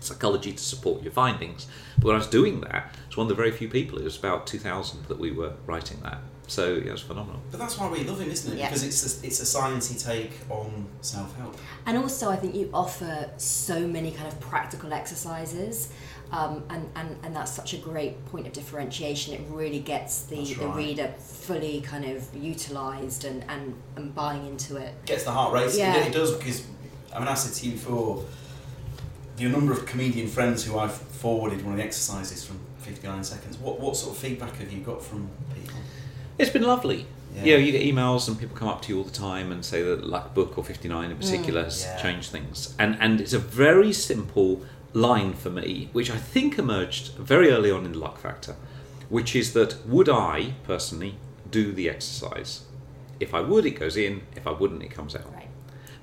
psychology 0.00 0.52
to 0.52 0.62
support 0.62 1.02
your 1.02 1.12
findings. 1.12 1.66
But 1.96 2.06
when 2.06 2.14
I 2.16 2.18
was 2.18 2.26
doing 2.26 2.62
that, 2.62 2.74
I 2.74 3.06
was 3.06 3.16
one 3.16 3.26
of 3.26 3.28
the 3.28 3.34
very 3.34 3.52
few 3.52 3.68
people. 3.68 3.98
It 3.98 4.04
was 4.04 4.18
about 4.18 4.46
2000 4.46 5.04
that 5.06 5.18
we 5.18 5.30
were 5.30 5.52
writing 5.66 6.00
that. 6.02 6.18
So 6.46 6.74
yeah, 6.74 6.88
it 6.88 6.92
was 6.92 7.02
phenomenal. 7.02 7.40
But 7.50 7.60
that's 7.60 7.78
why 7.78 7.88
we 7.88 8.04
love 8.04 8.20
him, 8.20 8.30
isn't 8.30 8.52
it? 8.52 8.58
Yeah. 8.58 8.68
Because 8.68 8.82
it's 8.84 9.22
a, 9.22 9.26
it's 9.26 9.40
a 9.40 9.44
sciencey 9.58 10.02
take 10.04 10.32
on 10.50 10.86
self 11.00 11.34
help. 11.36 11.56
And 11.86 11.96
also, 11.96 12.30
I 12.30 12.36
think 12.36 12.54
you 12.54 12.68
offer 12.74 13.30
so 13.38 13.86
many 13.86 14.10
kind 14.10 14.28
of 14.28 14.38
practical 14.40 14.92
exercises, 14.92 15.90
um, 16.34 16.64
and, 16.68 16.90
and, 16.96 17.16
and 17.22 17.36
that's 17.36 17.52
such 17.52 17.74
a 17.74 17.76
great 17.76 18.24
point 18.26 18.46
of 18.48 18.52
differentiation. 18.52 19.34
It 19.34 19.42
really 19.48 19.78
gets 19.78 20.24
the, 20.24 20.36
That's 20.36 20.56
the 20.56 20.66
reader 20.68 21.14
fully 21.18 21.80
kind 21.80 22.04
of 22.04 22.28
utilised 22.34 23.22
and, 23.22 23.44
and, 23.48 23.74
and 23.94 24.12
buying 24.14 24.44
into 24.46 24.76
it. 24.76 24.92
Gets 25.06 25.22
the 25.24 25.30
heart 25.30 25.52
racing. 25.52 25.80
Yeah. 25.80 26.04
It 26.04 26.12
does 26.12 26.32
because 26.32 26.66
I 27.14 27.20
mean 27.20 27.28
I 27.28 27.34
said 27.34 27.54
to 27.54 27.66
you 27.66 27.72
before, 27.72 28.24
the 29.36 29.48
number 29.48 29.72
of 29.72 29.86
comedian 29.86 30.26
friends 30.26 30.64
who 30.64 30.76
I've 30.76 30.94
forwarded 30.94 31.62
one 31.62 31.74
of 31.74 31.78
the 31.78 31.84
exercises 31.84 32.44
from 32.44 32.58
59 32.78 33.22
seconds. 33.22 33.56
What 33.58 33.78
what 33.78 33.96
sort 33.96 34.16
of 34.16 34.18
feedback 34.20 34.56
have 34.56 34.72
you 34.72 34.80
got 34.80 35.02
from 35.02 35.28
people? 35.54 35.78
It's 36.38 36.50
been 36.50 36.62
lovely. 36.62 37.06
Yeah. 37.36 37.44
Yeah. 37.44 37.56
you 37.58 37.70
get 37.72 37.82
emails 37.82 38.26
and 38.28 38.38
people 38.38 38.56
come 38.56 38.68
up 38.68 38.82
to 38.82 38.92
you 38.92 38.98
all 38.98 39.04
the 39.04 39.10
time 39.12 39.52
and 39.52 39.64
say 39.64 39.82
that 39.82 40.04
Luck 40.04 40.34
Book 40.34 40.58
or 40.58 40.64
59 40.64 41.10
in 41.12 41.16
particular 41.16 41.64
has 41.64 41.82
Yeah. 41.84 42.02
changed 42.02 42.30
things. 42.30 42.74
And, 42.78 42.96
and 43.00 43.20
it's 43.20 43.32
a 43.32 43.38
very 43.38 43.92
simple 43.92 44.62
line 44.94 45.34
for 45.34 45.50
me, 45.50 45.90
which 45.92 46.10
I 46.10 46.16
think 46.16 46.58
emerged 46.58 47.14
very 47.14 47.50
early 47.50 47.70
on 47.70 47.84
in 47.84 47.92
the 47.92 47.98
Luck 47.98 48.16
Factor, 48.18 48.56
which 49.08 49.36
is 49.36 49.52
that 49.52 49.86
would 49.86 50.08
I, 50.08 50.54
personally, 50.64 51.16
do 51.50 51.72
the 51.72 51.90
exercise? 51.90 52.62
If 53.20 53.34
I 53.34 53.40
would, 53.40 53.66
it 53.66 53.78
goes 53.78 53.96
in. 53.96 54.22
If 54.34 54.46
I 54.46 54.52
wouldn't, 54.52 54.82
it 54.82 54.90
comes 54.90 55.14
out. 55.14 55.30
Right. 55.32 55.48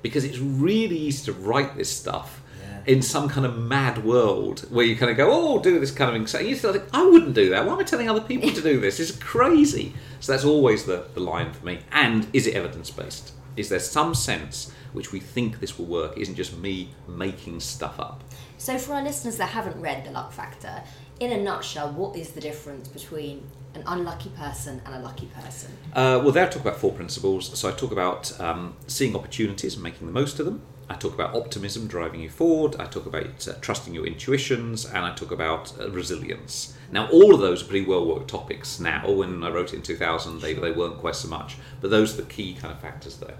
because 0.02 0.24
it's 0.24 0.40
really 0.40 0.98
easy 0.98 1.26
to 1.32 1.34
write 1.34 1.76
this 1.78 1.96
stuff 1.96 2.42
Yeah. 2.64 2.82
in 2.94 3.02
some 3.04 3.30
kind 3.30 3.46
of 3.46 3.56
mad 3.58 4.04
world 4.04 4.62
where 4.72 4.84
you 4.86 4.96
kind 4.96 5.12
of 5.12 5.18
go, 5.18 5.30
oh, 5.32 5.62
do 5.62 5.80
this 5.80 5.92
kind 5.92 6.10
of 6.10 6.16
thing. 6.16 6.26
So 6.28 6.40
you 6.40 6.56
think, 6.56 6.84
I 6.94 7.04
wouldn't 7.06 7.36
do 7.36 7.50
that. 7.52 7.66
Why 7.68 7.74
am 7.74 7.80
I 7.80 7.84
telling 7.84 8.10
other 8.10 8.22
people 8.22 8.50
to 8.52 8.62
do 8.62 8.80
this? 8.80 9.00
It's 9.00 9.12
crazy. 9.12 9.94
So 10.20 10.32
that's 10.32 10.44
always 10.46 10.86
the, 10.86 11.06
the 11.14 11.20
line 11.20 11.54
for 11.54 11.64
me. 11.66 11.80
And 11.92 12.26
is 12.34 12.48
it 12.48 12.56
evidence 12.56 12.90
based? 12.90 13.34
Is 13.58 13.70
there 13.70 13.80
some 13.80 14.16
sense 14.16 14.72
which 14.94 15.12
we 15.12 15.20
think 15.20 15.60
this 15.60 15.78
will 15.78 15.86
work? 15.86 16.18
It 16.18 16.22
isn't 16.22 16.36
just 16.36 16.58
me 16.58 16.90
making 17.08 17.60
stuff 17.60 18.00
up. 18.00 18.24
So, 18.62 18.78
for 18.78 18.94
our 18.94 19.02
listeners 19.02 19.38
that 19.38 19.50
haven't 19.50 19.82
read 19.82 20.06
The 20.06 20.12
Luck 20.12 20.32
Factor, 20.32 20.84
in 21.20 21.32
a 21.32 21.42
nutshell, 21.42 21.94
what 21.94 22.16
is 22.16 22.30
the 22.30 22.42
difference 22.42 22.88
between 22.88 23.42
an 23.74 23.82
unlucky 23.88 24.30
person 24.38 24.84
and 24.86 24.94
a 24.94 25.00
lucky 25.00 25.26
person? 25.26 25.76
Uh, 25.94 26.22
well, 26.22 26.32
there 26.32 26.46
I 26.46 26.48
talk 26.48 26.62
about 26.62 26.78
four 26.78 26.92
principles. 26.92 27.58
So 27.58 27.68
I 27.68 27.72
talk 27.72 27.92
about 27.92 28.40
um, 28.40 28.76
seeing 28.86 29.16
opportunities 29.16 29.74
and 29.74 29.82
making 29.82 30.06
the 30.06 30.14
most 30.14 30.40
of 30.40 30.46
them. 30.46 30.62
I 30.92 30.94
talk 30.94 31.16
about 31.16 31.34
optimism 31.34 31.88
driving 31.88 32.22
you 32.22 32.30
forward. 32.30 32.76
I 32.80 32.86
talk 32.86 33.08
about 33.08 33.48
uh, 33.48 33.54
trusting 33.62 33.96
your 33.96 34.06
intuitions, 34.06 34.86
and 34.86 34.98
I 34.98 35.16
talk 35.16 35.32
about 35.32 35.74
uh, 35.80 35.90
resilience. 35.90 36.78
Now, 36.92 37.10
all 37.10 37.34
of 37.34 37.42
those 37.42 37.64
are 37.64 37.66
pretty 37.66 37.88
well 37.88 38.06
worked 38.06 38.30
topics 38.30 38.80
now. 38.80 39.10
When 39.10 39.44
I 39.44 39.50
wrote 39.50 39.74
it 39.74 39.78
in 39.78 39.82
2000, 39.82 40.40
they, 40.40 40.54
they 40.54 40.72
weren't 40.72 41.00
quite 41.00 41.16
so 41.16 41.30
much. 41.30 41.58
But 41.82 41.90
those 41.90 42.14
are 42.14 42.22
the 42.22 42.30
key 42.30 42.54
kind 42.54 42.72
of 42.72 42.80
factors 42.80 43.18
there. 43.18 43.38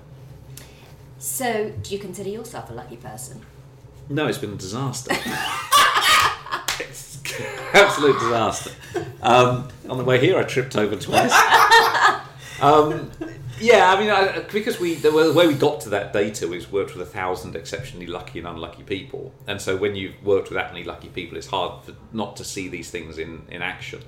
So, 1.20 1.72
do 1.84 1.94
you 1.94 2.00
consider 2.00 2.30
yourself 2.32 2.72
a 2.72 2.74
lucky 2.74 2.98
person? 2.98 3.46
No, 4.12 4.28
it's 4.28 4.38
been 4.38 4.54
a 4.54 4.58
disaster. 4.58 5.12
it's 6.80 7.22
absolute 7.74 8.20
disaster. 8.20 8.72
Um, 9.22 9.70
on 9.88 9.98
the 9.98 10.04
way 10.04 10.20
here, 10.20 10.38
I 10.38 10.44
tripped 10.44 10.76
over 10.76 10.98
twice. 10.98 11.32
Um, 12.62 13.10
yeah, 13.60 13.92
I 13.92 14.00
mean, 14.00 14.10
I, 14.10 14.40
because 14.52 14.80
we 14.80 14.96
the 14.96 15.12
way 15.12 15.48
we 15.48 15.54
got 15.54 15.82
to 15.82 15.90
that 15.90 16.14
data 16.14 16.48
was 16.48 16.72
worked 16.72 16.96
with 16.96 17.08
a 17.08 17.10
thousand 17.10 17.56
exceptionally 17.56 18.06
lucky 18.06 18.40
and 18.40 18.48
unlucky 18.48 18.84
people, 18.84 19.34
and 19.48 19.62
so 19.62 19.78
when 19.78 19.96
you've 19.96 20.22
worked 20.24 20.50
with 20.50 20.58
that 20.58 20.74
many 20.74 20.84
lucky 20.84 21.08
people, 21.08 21.38
it's 21.38 21.48
hard 21.48 21.84
for, 21.84 21.94
not 22.12 22.36
to 22.36 22.44
see 22.44 22.68
these 22.68 22.92
things 22.92 23.18
in 23.18 23.44
in 23.50 23.62
action. 23.62 24.02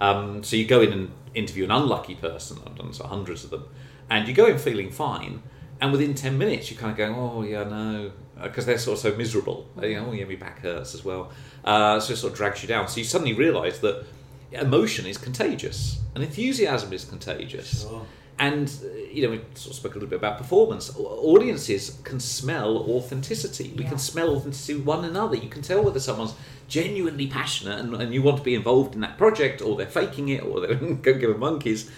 Um, 0.00 0.42
so 0.42 0.56
you 0.56 0.66
go 0.66 0.80
in 0.80 0.92
and 0.92 1.12
interview 1.34 1.64
an 1.64 1.70
unlucky 1.70 2.14
person. 2.14 2.58
I've 2.66 2.76
done 2.76 2.92
so 2.92 3.04
hundreds 3.04 3.44
of 3.44 3.50
them, 3.50 3.66
and 4.10 4.26
you 4.26 4.34
go 4.34 4.46
in 4.46 4.58
feeling 4.58 4.90
fine, 4.90 5.42
and 5.80 5.92
within 5.92 6.14
ten 6.14 6.38
minutes 6.38 6.70
you're 6.70 6.80
kind 6.80 6.90
of 6.90 6.96
going, 6.96 7.14
oh 7.14 7.42
yeah, 7.42 7.64
no, 7.64 8.10
because 8.42 8.66
they're 8.66 8.78
sort 8.78 8.98
of 8.98 9.02
so 9.12 9.16
miserable. 9.16 9.68
You 9.80 9.96
know, 10.00 10.06
oh 10.08 10.12
yeah, 10.12 10.24
my 10.24 10.36
back 10.36 10.60
hurts 10.60 10.94
as 10.94 11.04
well. 11.04 11.30
Uh, 11.64 12.00
so 12.00 12.12
it 12.12 12.16
sort 12.16 12.32
of 12.32 12.36
drags 12.36 12.62
you 12.62 12.68
down. 12.68 12.88
So 12.88 12.98
you 12.98 13.04
suddenly 13.04 13.34
realise 13.34 13.78
that 13.78 14.04
emotion 14.52 15.06
is 15.06 15.18
contagious, 15.18 16.00
and 16.14 16.22
enthusiasm 16.24 16.92
is 16.92 17.04
contagious. 17.04 17.82
Sure. 17.82 18.04
And 18.38 18.66
uh, 18.82 18.88
you 19.12 19.22
know, 19.22 19.30
we 19.30 19.40
sort 19.54 19.72
of 19.72 19.76
spoke 19.76 19.92
a 19.92 19.94
little 19.94 20.08
bit 20.08 20.16
about 20.18 20.38
performance. 20.38 20.90
Audiences 20.96 21.98
can 22.02 22.18
smell 22.18 22.78
authenticity. 22.78 23.72
We 23.76 23.84
Yeah. 23.84 23.90
can 23.90 23.98
smell 23.98 24.34
authenticity 24.36 24.74
with 24.74 24.86
one 24.86 25.04
another. 25.04 25.36
You 25.36 25.48
can 25.48 25.62
tell 25.62 25.82
whether 25.84 26.00
someone's 26.00 26.34
genuinely 26.66 27.26
passionate 27.26 27.78
and, 27.78 27.94
and 27.94 28.14
you 28.14 28.22
want 28.22 28.38
to 28.38 28.42
be 28.42 28.54
involved 28.54 28.94
in 28.94 29.00
that 29.02 29.18
project, 29.18 29.60
or 29.62 29.76
they're 29.76 29.86
faking 29.86 30.28
it, 30.30 30.42
or 30.42 30.60
they 30.60 30.74
don't 30.74 31.02
give 31.20 31.22
a 31.30 31.38
monkeys. 31.38 31.90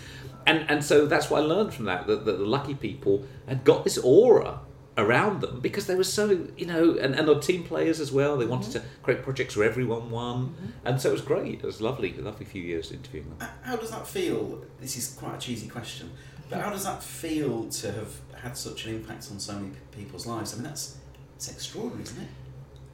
And 0.46 0.66
and 0.68 0.84
so 0.84 1.06
that's 1.06 1.30
what 1.30 1.42
I 1.42 1.46
learned 1.46 1.72
from 1.72 1.86
that. 1.86 2.06
That, 2.06 2.24
that 2.26 2.38
the 2.38 2.44
lucky 2.44 2.74
people 2.74 3.24
had 3.48 3.64
got 3.64 3.84
this 3.84 3.96
aura 3.98 4.58
around 4.96 5.40
them 5.40 5.60
because 5.60 5.86
they 5.86 5.94
were 5.94 6.04
so 6.04 6.46
you 6.56 6.66
know, 6.66 6.96
and, 6.96 7.14
and 7.14 7.28
on 7.28 7.40
team 7.40 7.64
players 7.64 8.00
as 8.00 8.12
well. 8.12 8.36
They 8.36 8.46
wanted 8.46 8.72
to 8.72 8.82
create 9.02 9.22
projects 9.22 9.56
where 9.56 9.68
everyone 9.68 10.10
won, 10.10 10.54
and 10.84 11.00
so 11.00 11.10
it 11.10 11.12
was 11.12 11.20
great. 11.20 11.54
It 11.54 11.64
was 11.64 11.80
lovely, 11.80 12.14
a 12.18 12.22
lovely 12.22 12.46
few 12.46 12.62
years 12.62 12.92
interviewing 12.92 13.34
them. 13.36 13.48
How 13.62 13.76
does 13.76 13.90
that 13.90 14.06
feel? 14.06 14.64
This 14.80 14.96
is 14.96 15.14
quite 15.14 15.36
a 15.36 15.38
cheesy 15.38 15.68
question, 15.68 16.10
but 16.48 16.60
how 16.60 16.70
does 16.70 16.84
that 16.84 17.02
feel 17.02 17.68
to 17.68 17.92
have 17.92 18.20
had 18.34 18.56
such 18.56 18.86
an 18.86 18.94
impact 18.94 19.28
on 19.30 19.40
so 19.40 19.54
many 19.54 19.72
people's 19.90 20.26
lives? 20.26 20.52
I 20.52 20.56
mean, 20.56 20.64
that's 20.64 20.98
it's 21.36 21.50
extraordinary, 21.50 22.04
isn't 22.04 22.22
it? 22.22 22.28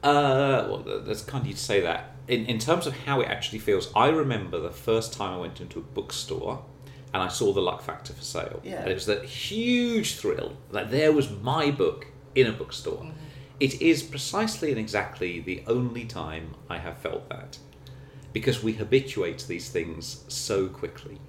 Uh, 0.03 0.65
well, 0.67 1.01
that's 1.05 1.21
kind 1.21 1.43
of 1.43 1.47
you 1.47 1.53
to 1.53 1.59
say 1.59 1.81
that. 1.81 2.15
In, 2.27 2.45
in 2.45 2.57
terms 2.57 2.87
of 2.87 2.97
how 2.97 3.21
it 3.21 3.27
actually 3.27 3.59
feels, 3.59 3.91
I 3.95 4.09
remember 4.09 4.59
the 4.59 4.71
first 4.71 5.13
time 5.13 5.33
I 5.33 5.37
went 5.37 5.61
into 5.61 5.79
a 5.79 5.83
bookstore 5.83 6.63
and 7.13 7.21
I 7.23 7.27
saw 7.27 7.51
the 7.53 7.61
Luck 7.61 7.81
Factor 7.81 8.13
for 8.13 8.21
sale. 8.23 8.61
Yeah. 8.63 8.81
And 8.81 8.89
it 8.89 8.93
was 8.93 9.05
that 9.07 9.25
huge 9.25 10.15
thrill 10.15 10.57
that 10.71 10.91
there 10.91 11.11
was 11.11 11.29
my 11.29 11.69
book 11.71 12.07
in 12.35 12.47
a 12.47 12.51
bookstore. 12.51 13.05
It 13.59 13.81
is 13.81 14.01
precisely 14.01 14.71
and 14.71 14.79
exactly 14.79 15.39
the 15.39 15.63
only 15.67 16.05
time 16.05 16.55
I 16.69 16.77
have 16.79 16.97
felt 16.97 17.29
that. 17.29 17.57
Because 18.33 18.63
we 18.63 18.73
habituate 18.73 19.37
to 19.39 19.47
these 19.47 19.69
things 19.69 20.23
so 20.29 20.67
quickly. 20.67 21.19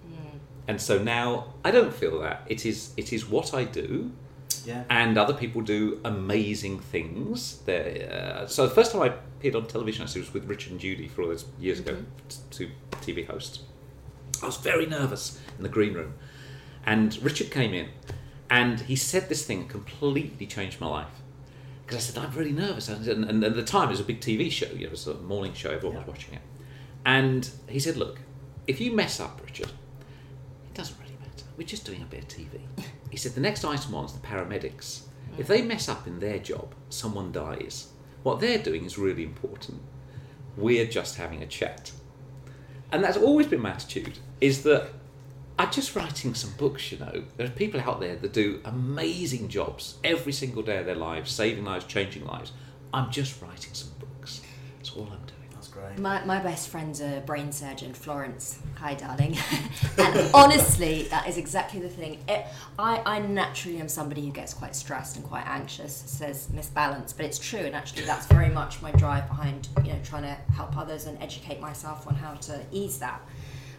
And 0.69 0.81
so 0.81 1.03
now 1.03 1.55
I 1.65 1.73
don't 1.73 1.93
feel 1.93 2.21
that. 2.21 2.45
It 2.47 2.65
is 2.65 2.93
it 2.97 3.13
is 3.13 3.29
what 3.29 3.53
I 3.53 3.65
do 3.65 4.13
Yeah. 4.65 4.85
and 4.89 5.19
other 5.19 5.35
people 5.35 5.61
do 5.61 6.01
amazing 6.05 6.79
things. 6.79 7.67
Uh, 7.69 8.47
so 8.47 8.69
the 8.69 8.75
first 8.75 8.93
time 8.93 9.03
I 9.03 9.07
appeared 9.09 9.57
on 9.57 9.67
television, 9.67 10.03
I 10.03 10.05
was 10.05 10.33
with 10.33 10.45
Richard 10.45 10.71
and 10.73 10.81
Judy 10.81 11.09
for 11.09 11.23
all 11.23 11.29
those 11.29 11.47
years 11.59 11.81
ago, 11.81 11.97
t- 12.29 12.37
two 12.51 12.71
TV 13.01 13.27
hosts. 13.27 13.63
I 14.41 14.47
was 14.47 14.57
very 14.57 14.87
nervous 14.87 15.39
in 15.57 15.63
the 15.63 15.69
green 15.69 15.95
room, 15.95 16.15
and 16.87 17.21
Richard 17.23 17.51
came 17.51 17.75
in, 17.75 17.89
and 18.49 18.81
he 18.81 18.97
said 18.97 19.29
this 19.29 19.45
thing 19.45 19.61
that 19.61 19.69
completely 19.69 20.47
changed 20.47 20.81
my 20.81 20.89
life. 20.89 21.21
Because 21.85 21.97
I 21.97 22.01
said 22.01 22.25
I'm 22.25 22.37
really 22.37 22.53
nervous, 22.53 22.89
and, 22.89 23.07
and, 23.07 23.45
at 23.45 23.55
the 23.55 23.63
time 23.63 23.89
it 23.89 23.93
was 23.93 24.01
a 24.01 24.05
big 24.05 24.21
TV 24.21 24.51
show, 24.51 24.67
you 24.67 24.81
know, 24.81 24.87
it 24.87 24.91
was 24.91 25.07
a 25.07 25.15
morning 25.15 25.53
show, 25.53 25.71
everyone 25.71 25.99
was 25.99 26.07
watching 26.07 26.35
it, 26.35 26.41
and 27.05 27.51
he 27.69 27.79
said, 27.79 27.97
"Look, 27.97 28.21
if 28.67 28.81
you 28.81 28.93
mess 28.93 29.21
up, 29.21 29.41
Richard, 29.45 29.71
it 30.67 30.75
doesn't 30.75 30.99
really 31.01 31.17
matter. 31.21 31.45
We're 31.57 31.67
just 31.67 31.85
doing 31.85 32.03
a 32.03 32.07
bit 32.07 32.23
of 32.23 32.29
TV. 32.29 32.61
He 33.11 33.19
said 33.19 33.35
the 33.35 33.43
next 33.43 33.63
item 33.63 33.95
on 33.95 34.07
is 34.07 34.15
the 34.15 34.27
paramedics. 34.27 35.03
If 35.37 35.45
mm. 35.45 35.49
they 35.49 35.61
mess 35.61 35.87
up 35.87 36.07
in 36.07 36.19
their 36.19 36.39
job, 36.39 36.75
someone 36.89 37.31
dies. 37.31 37.89
What 38.23 38.41
they're 38.41 38.57
doing 38.57 38.87
is 38.87 38.97
really 38.97 39.23
important. 39.23 39.83
We're 40.57 40.87
just 40.87 41.17
having 41.17 41.43
a 41.43 41.47
chat. 41.47 41.93
And 42.93 43.03
that's 43.03 43.17
always 43.17 43.47
been 43.47 43.61
my 43.61 43.71
attitude, 43.71 44.19
is 44.41 44.63
that 44.65 44.89
I'm 45.59 45.71
just 45.71 45.97
writing 45.97 46.35
some 46.35 46.53
books, 46.59 46.93
you 46.93 46.99
know. 46.99 47.25
There 47.37 47.47
are 47.47 47.51
people 47.51 47.81
out 47.81 48.01
there 48.01 48.17
that 48.17 48.33
do 48.33 48.61
amazing 48.65 49.49
jobs 49.49 49.97
every 50.05 50.33
single 50.33 50.63
day 50.63 50.77
of 50.77 50.87
their 50.87 50.95
lives, 50.95 51.33
saving 51.33 51.65
lives, 51.65 51.87
changing 51.87 52.27
lives. 52.27 52.53
I'm 52.93 53.11
just 53.11 53.41
writing 53.41 53.73
some 53.73 53.93
books. 53.99 54.43
That's 54.77 54.91
all 54.91 55.05
I'm 55.05 55.25
doing. 55.27 55.32
My, 55.99 56.25
my 56.25 56.41
best 56.41 56.69
friend's 56.69 57.01
a 57.01 57.23
brain 57.27 57.53
surgeon, 57.53 57.93
Florence. 57.93 58.59
Hi, 58.77 58.95
darling. 58.95 59.37
and 59.99 60.31
honestly, 60.35 61.05
that 61.05 61.29
is 61.29 61.37
exactly 61.37 61.81
the 61.81 61.89
thing. 61.89 62.19
It, 62.29 62.47
I, 62.79 63.03
I 63.05 63.19
naturally 63.21 63.79
am 63.79 63.89
somebody 63.89 64.25
who 64.25 64.33
gets 64.33 64.55
quite 64.55 64.75
stressed 64.75 65.17
and 65.17 65.25
quite 65.25 65.47
anxious, 65.47 65.95
says 65.95 66.49
Miss 66.51 66.69
Balance, 66.69 67.13
but 67.13 67.27
it's 67.27 67.39
true, 67.39 67.61
and 67.61 67.75
actually, 67.75 68.05
that's 68.05 68.27
very 68.27 68.49
much 68.49 68.81
my 68.83 68.91
drive 68.93 69.29
behind 69.29 69.69
you 69.85 69.93
know 69.93 69.99
trying 70.03 70.23
to 70.23 70.37
help 70.55 70.77
others 70.77 71.07
and 71.07 71.21
educate 71.23 71.61
myself 71.61 72.07
on 72.07 72.15
how 72.15 72.35
to 72.35 72.61
ease 72.73 72.99
that. 72.99 73.21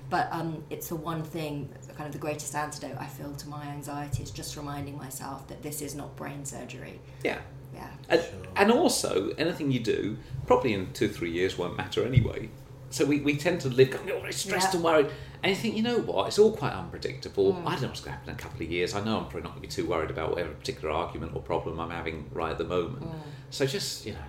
But 0.10 0.28
um, 0.32 0.64
it's 0.70 0.90
the 0.90 0.96
one 0.96 1.24
thing, 1.24 1.70
kind 1.96 2.06
of 2.06 2.12
the 2.12 2.20
greatest 2.20 2.54
antidote 2.56 2.98
I 3.00 3.08
feel 3.08 3.34
to 3.34 3.50
my 3.50 3.66
anxiety 3.66 4.22
is 4.22 4.32
just 4.32 4.56
reminding 4.56 4.98
myself 4.98 5.48
that 5.48 5.64
this 5.64 5.82
is 5.82 5.96
not 5.96 6.16
brain 6.16 6.46
surgery. 6.46 7.00
Yeah. 7.24 7.40
Yeah. 7.74 7.88
And, 8.10 8.24
and 8.56 8.72
also, 8.72 9.30
anything 9.38 9.72
you 9.72 9.80
do, 9.80 10.18
probably 10.46 10.74
in 10.74 10.94
two, 10.94 11.10
three 11.10 11.32
years, 11.32 11.58
won't 11.58 11.78
matter 11.78 12.06
anyway. 12.06 12.50
So 12.90 13.06
we, 13.06 13.22
we 13.22 13.36
tend 13.38 13.62
to 13.62 13.70
live 13.70 13.90
going, 13.90 14.12
oh, 14.12 14.30
stressed 14.30 14.70
Yeah. 14.70 14.76
and 14.76 14.84
worried. 14.84 15.10
And 15.42 15.50
you 15.50 15.56
think, 15.56 15.76
you 15.76 15.82
know 15.82 15.98
what, 16.00 16.28
it's 16.28 16.38
all 16.38 16.56
quite 16.56 16.74
unpredictable. 16.74 17.54
Mm. 17.54 17.66
I 17.66 17.72
don't 17.72 17.82
know 17.82 17.88
what's 17.88 18.02
going 18.02 18.14
to 18.14 18.18
happen 18.20 18.30
in 18.30 18.36
a 18.36 18.38
couple 18.38 18.62
of 18.64 18.72
years. 18.72 18.94
I 18.94 19.04
know 19.04 19.18
I'm 19.18 19.24
probably 19.24 19.42
not 19.42 19.50
going 19.56 19.64
to 19.64 19.68
be 19.68 19.82
too 19.82 19.88
worried 19.88 20.12
about 20.12 20.30
whatever 20.30 20.52
particular 20.52 20.94
argument 20.94 21.36
or 21.36 21.42
problem 21.42 21.80
I'm 21.80 21.90
having 21.90 22.30
right 22.32 22.52
at 22.52 22.60
the 22.60 22.64
moment. 22.66 23.04
Mm. 23.04 23.20
So 23.50 23.66
just, 23.66 24.06
you 24.06 24.14
know, 24.14 24.20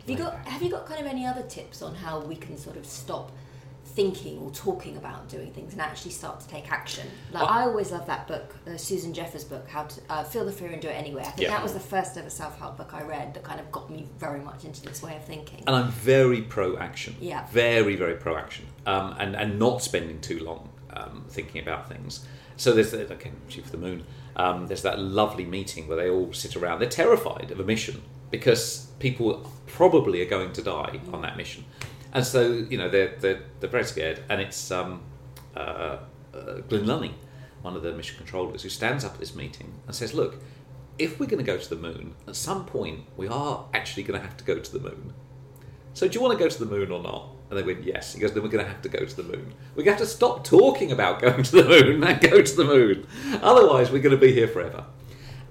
Have 0.00 0.10
you 0.10 0.16
got 0.16 0.46
Have 0.46 0.62
you 0.62 0.70
got 0.70 0.86
kind 0.86 1.00
of 1.00 1.06
any 1.06 1.24
other 1.26 1.42
tips 1.42 1.80
on 1.80 1.94
how 1.94 2.20
we 2.20 2.34
can 2.36 2.58
sort 2.58 2.76
of 2.76 2.84
stop 2.86 3.30
thinking 3.94 4.38
or 4.38 4.50
talking 4.52 4.96
about 4.96 5.28
doing 5.28 5.50
things 5.52 5.72
and 5.72 5.80
actually 5.82 6.10
start 6.12 6.40
to 6.40 6.48
take 6.48 6.70
action? 6.70 7.06
Like 7.32 7.42
Well- 7.42 7.52
I 7.52 7.62
always 7.62 7.90
love 7.92 8.06
that 8.06 8.26
book, 8.28 8.54
uh, 8.66 8.76
Susan 8.76 9.12
Jeffers' 9.12 9.44
book, 9.44 9.68
How 9.68 9.84
to 9.84 10.00
uh, 10.08 10.24
Feel 10.24 10.44
the 10.44 10.52
Fear 10.52 10.68
and 10.70 10.80
Do 10.82 10.88
It 10.88 10.92
Anyway. 10.92 11.22
I 11.22 11.30
think 11.30 11.40
Yeah. 11.42 11.50
that 11.50 11.62
was 11.62 11.72
the 11.72 11.80
first 11.80 12.16
ever 12.16 12.30
self 12.30 12.58
help 12.58 12.76
book 12.76 12.94
I 12.94 13.02
read 13.02 13.34
that 13.34 13.42
kind 13.42 13.60
of 13.60 13.70
got 13.72 13.90
me 13.90 14.06
very 14.18 14.40
much 14.40 14.64
into 14.64 14.82
this 14.82 15.02
way 15.02 15.16
of 15.16 15.24
thinking. 15.24 15.64
and 15.66 15.74
I'm 15.76 15.90
very 15.90 16.42
pro 16.42 16.76
action. 16.78 17.16
Yeah. 17.20 17.46
Very, 17.50 17.96
very 17.96 18.14
pro 18.16 18.36
action. 18.36 18.66
Um, 18.86 19.14
and, 19.18 19.34
and 19.36 19.58
not 19.58 19.82
spending 19.82 20.20
too 20.20 20.40
long 20.40 20.68
um, 20.92 21.24
thinking 21.28 21.60
about 21.62 21.88
things. 21.88 22.26
So 22.56 22.72
there's, 22.72 22.90
the- 22.90 23.10
okay, 23.14 23.32
Shoot 23.48 23.64
for 23.64 23.70
the 23.72 23.78
Moon, 23.78 24.04
um, 24.36 24.66
there's 24.66 24.82
that 24.82 24.98
lovely 24.98 25.44
meeting 25.44 25.88
where 25.88 25.96
they 25.96 26.08
all 26.10 26.32
sit 26.32 26.56
around. 26.56 26.78
They're 26.80 26.88
terrified 26.88 27.50
of 27.50 27.58
a 27.60 27.64
mission 27.64 28.02
because 28.30 28.86
people 29.00 29.50
probably 29.66 30.20
are 30.22 30.28
going 30.28 30.52
to 30.52 30.62
die 30.62 31.00
on 31.12 31.22
that 31.22 31.36
mission. 31.36 31.64
And 32.12 32.26
so, 32.26 32.52
you 32.52 32.76
know, 32.76 32.88
they're, 32.88 33.14
they're, 33.18 33.42
they're 33.60 33.70
very 33.70 33.84
scared. 33.84 34.22
And 34.28 34.40
it's 34.40 34.70
um, 34.70 35.02
uh, 35.56 35.98
uh, 36.34 36.60
Glynn 36.68 36.84
Lunney, 36.86 37.12
one 37.62 37.76
of 37.76 37.82
the 37.82 37.92
mission 37.92 38.16
controllers, 38.16 38.62
who 38.62 38.68
stands 38.68 39.04
up 39.04 39.14
at 39.14 39.20
this 39.20 39.34
meeting 39.34 39.72
and 39.86 39.94
says, 39.94 40.14
look, 40.14 40.42
if 40.98 41.18
we're 41.18 41.26
going 41.26 41.44
to 41.44 41.50
go 41.50 41.56
to 41.56 41.68
the 41.68 41.80
moon, 41.80 42.14
at 42.26 42.36
some 42.36 42.66
point 42.66 43.00
we 43.16 43.28
are 43.28 43.64
actually 43.72 44.02
going 44.02 44.20
to 44.20 44.26
have 44.26 44.36
to 44.36 44.44
go 44.44 44.58
to 44.58 44.72
the 44.72 44.80
moon. 44.80 45.12
So 45.94 46.06
do 46.06 46.14
you 46.14 46.20
want 46.20 46.38
to 46.38 46.44
go 46.44 46.48
to 46.48 46.64
the 46.64 46.70
moon 46.70 46.90
or 46.90 47.02
not? 47.02 47.28
And 47.48 47.58
they 47.58 47.62
went, 47.62 47.82
yes. 47.84 48.14
He 48.14 48.20
goes, 48.20 48.32
then 48.32 48.42
we're 48.42 48.48
going 48.48 48.64
to 48.64 48.70
have 48.70 48.82
to 48.82 48.88
go 48.88 49.04
to 49.04 49.16
the 49.16 49.24
moon. 49.24 49.52
We're 49.74 49.82
going 49.82 49.96
to 49.96 50.02
have 50.02 50.08
to 50.08 50.14
stop 50.14 50.44
talking 50.44 50.92
about 50.92 51.20
going 51.20 51.42
to 51.42 51.50
the 51.50 51.64
moon 51.64 52.04
and 52.04 52.20
go 52.20 52.42
to 52.42 52.56
the 52.56 52.64
moon. 52.64 53.06
Otherwise, 53.42 53.90
we're 53.90 54.02
going 54.02 54.14
to 54.14 54.20
be 54.20 54.32
here 54.32 54.48
forever. 54.48 54.84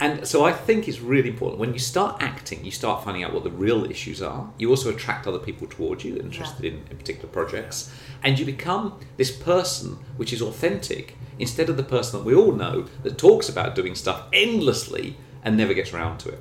And 0.02 0.26
so 0.26 0.46
I 0.46 0.54
think 0.54 0.88
it's 0.88 1.02
really 1.02 1.28
important. 1.28 1.60
When 1.60 1.74
you 1.74 1.80
start 1.80 2.22
acting, 2.22 2.64
you 2.64 2.72
start 2.72 3.04
finding 3.04 3.24
out 3.24 3.34
what 3.34 3.44
the 3.44 3.52
real 3.52 3.84
issues 3.84 4.22
are. 4.22 4.50
You 4.58 4.70
also 4.70 4.90
attract 4.90 5.28
other 5.28 5.40
people 5.40 5.68
towards 5.68 6.06
you 6.06 6.16
interested 6.16 6.64
in, 6.64 6.86
in 6.90 6.98
particular 6.98 7.28
projects. 7.28 7.92
And 8.24 8.40
you 8.40 8.46
become 8.46 8.98
this 9.18 9.32
person 9.32 9.98
which 10.16 10.32
is 10.32 10.42
authentic 10.42 11.18
instead 11.38 11.70
of 11.70 11.76
the 11.76 11.84
person 11.84 12.20
that 12.20 12.26
we 12.26 12.34
all 12.34 12.54
know 12.54 12.88
that 13.04 13.18
talks 13.18 13.50
about 13.50 13.76
doing 13.76 13.94
stuff 13.94 14.24
endlessly 14.32 15.18
and 15.44 15.58
never 15.58 15.74
gets 15.74 15.94
around 15.94 16.20
to 16.20 16.30
it. 16.30 16.40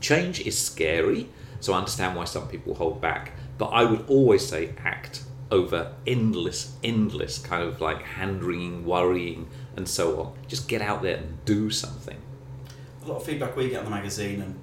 Change 0.00 0.40
is 0.40 0.60
scary, 0.60 1.28
so 1.60 1.74
I 1.74 1.78
understand 1.78 2.16
why 2.16 2.24
some 2.24 2.48
people 2.48 2.74
hold 2.74 3.00
back. 3.00 3.32
But 3.58 3.66
I 3.66 3.84
would 3.84 4.08
always 4.08 4.44
say 4.44 4.74
act 4.84 5.22
over 5.52 5.94
endless, 6.04 6.76
endless 6.82 7.38
kind 7.38 7.62
of 7.62 7.80
like 7.80 8.02
hand 8.02 8.42
wringing, 8.42 8.84
worrying, 8.84 9.48
and 9.76 9.88
so 9.88 10.20
on. 10.20 10.32
Just 10.48 10.66
get 10.66 10.82
out 10.82 11.02
there 11.02 11.18
and 11.18 11.44
do 11.44 11.70
something. 11.70 12.16
A 13.04 13.08
lot 13.08 13.16
of 13.16 13.24
feedback 13.24 13.56
we 13.56 13.68
get 13.68 13.78
on 13.80 13.84
the 13.84 13.90
magazine 13.90 14.42
and 14.42 14.58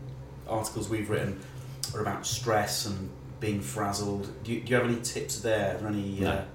articles 0.48 0.90
we've 0.90 1.10
written 1.10 1.40
are 1.94 2.02
about 2.02 2.26
stress 2.26 2.86
and 2.86 3.10
being 3.40 3.62
frazzled. 3.62 4.30
Do 4.44 4.54
you, 4.54 4.62
do 4.62 4.72
you 4.72 4.76
have 4.76 4.86
any 4.86 5.02
tips 5.02 5.42
there? 5.42 5.80
Any? 5.86 6.20
No. 6.20 6.32
Uh, 6.32 6.46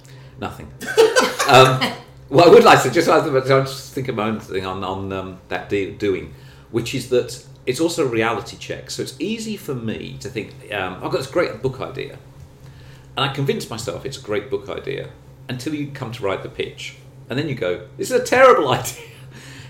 Nothing. 0.41 0.67
um, 1.49 1.81
well, 2.29 2.47
I 2.47 2.49
would 2.49 2.65
like 2.65 2.83
to 2.83 2.91
just, 2.91 3.09
I 3.09 3.21
just 3.41 3.93
think 3.93 4.09
of 4.09 4.17
my 4.17 4.29
own 4.29 4.41
thing 4.41 4.67
on, 4.67 4.83
on 4.83 5.13
um, 5.13 5.41
that 5.49 5.69
do, 5.69 5.95
doing, 5.95 6.35
which 6.71 6.95
is 6.95 7.09
that 7.11 7.45
it's 7.67 7.81
also 7.81 8.05
a 8.05 8.09
reality 8.09 8.57
check. 8.57 8.91
So 8.91 9.03
it's 9.03 9.15
easy 9.21 9.57
for 9.57 9.75
me 9.75 10.17
to 10.21 10.29
think, 10.29 10.73
um, 10.73 10.95
I've 10.95 11.13
got 11.13 11.19
this 11.19 11.27
great 11.27 11.63
book 11.63 11.81
idea. 11.81 12.19
And 13.17 13.31
I 13.31 13.33
convince 13.33 13.71
myself 13.71 14.05
it's 14.05 14.19
a 14.19 14.23
great 14.23 14.51
book 14.51 14.69
idea 14.69 15.11
until 15.49 15.75
you 15.75 15.89
come 15.93 16.11
to 16.13 16.23
write 16.23 16.43
the 16.43 16.49
pitch. 16.49 16.97
And 17.31 17.39
then 17.39 17.49
you 17.49 17.55
go, 17.55 17.87
this 17.97 18.11
is 18.11 18.21
a 18.21 18.25
terrible 18.25 18.69
idea. 18.73 19.05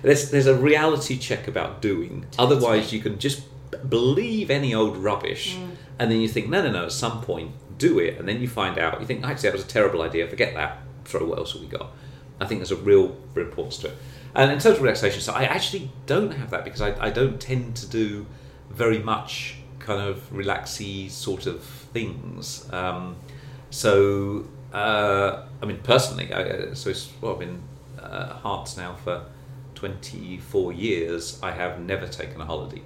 There's, 0.04 0.30
there's 0.30 0.46
a 0.46 0.54
reality 0.54 1.16
check 1.16 1.48
about 1.48 1.80
doing. 1.80 2.26
Otherwise, 2.38 2.92
you 2.92 3.00
can 3.00 3.18
just 3.18 3.42
believe 3.88 4.50
any 4.50 4.74
old 4.74 4.98
rubbish. 4.98 5.56
And 5.98 6.10
then 6.10 6.20
you 6.20 6.28
think, 6.28 6.50
no, 6.50 6.62
no, 6.62 6.70
no, 6.70 6.84
at 6.84 6.92
some 6.92 7.22
point, 7.22 7.52
do 7.78 7.98
it. 7.98 8.18
And 8.18 8.28
then 8.28 8.42
you 8.42 8.46
find 8.46 8.78
out, 8.78 9.00
you 9.00 9.06
think, 9.06 9.24
actually, 9.24 9.48
that 9.48 9.54
was 9.54 9.64
a 9.64 9.68
terrible 9.68 10.02
idea. 10.02 10.28
Forget 10.28 10.52
that. 10.54 10.78
Throw 11.06 11.24
what 11.24 11.38
else 11.38 11.54
have 11.54 11.62
we 11.62 11.68
got? 11.68 11.90
I 12.38 12.44
think 12.44 12.60
there's 12.60 12.70
a 12.70 12.76
real, 12.76 13.16
importance 13.34 13.78
to 13.78 13.88
it. 13.88 13.96
And 14.34 14.52
in 14.52 14.58
terms 14.58 14.76
of 14.76 14.82
relaxation, 14.82 15.22
so 15.22 15.32
I 15.32 15.44
actually 15.44 15.90
don't 16.04 16.32
have 16.32 16.50
that 16.50 16.64
because 16.64 16.82
I, 16.82 17.06
I 17.06 17.08
don't 17.08 17.40
tend 17.40 17.76
to 17.76 17.86
do 17.86 18.26
very 18.68 18.98
much 18.98 19.56
kind 19.78 20.00
of 20.02 20.30
relaxy 20.30 21.10
sort 21.10 21.46
of 21.46 21.62
things. 21.62 22.68
Um, 22.72 23.16
so, 23.70 24.46
uh, 24.72 25.44
I 25.62 25.66
mean, 25.66 25.78
personally, 25.82 26.30
I, 26.30 26.74
so 26.74 26.90
it's, 26.90 27.10
well, 27.22 27.32
I've 27.32 27.38
been 27.38 27.62
uh, 27.98 28.38
Herts 28.42 28.76
now 28.76 28.96
for 28.96 29.24
24 29.88 30.73
years. 30.73 31.38
I 31.42 31.51
have 31.53 31.81
never 31.81 32.07
taken 32.07 32.40
a 32.40 32.44
holiday. 32.47 32.83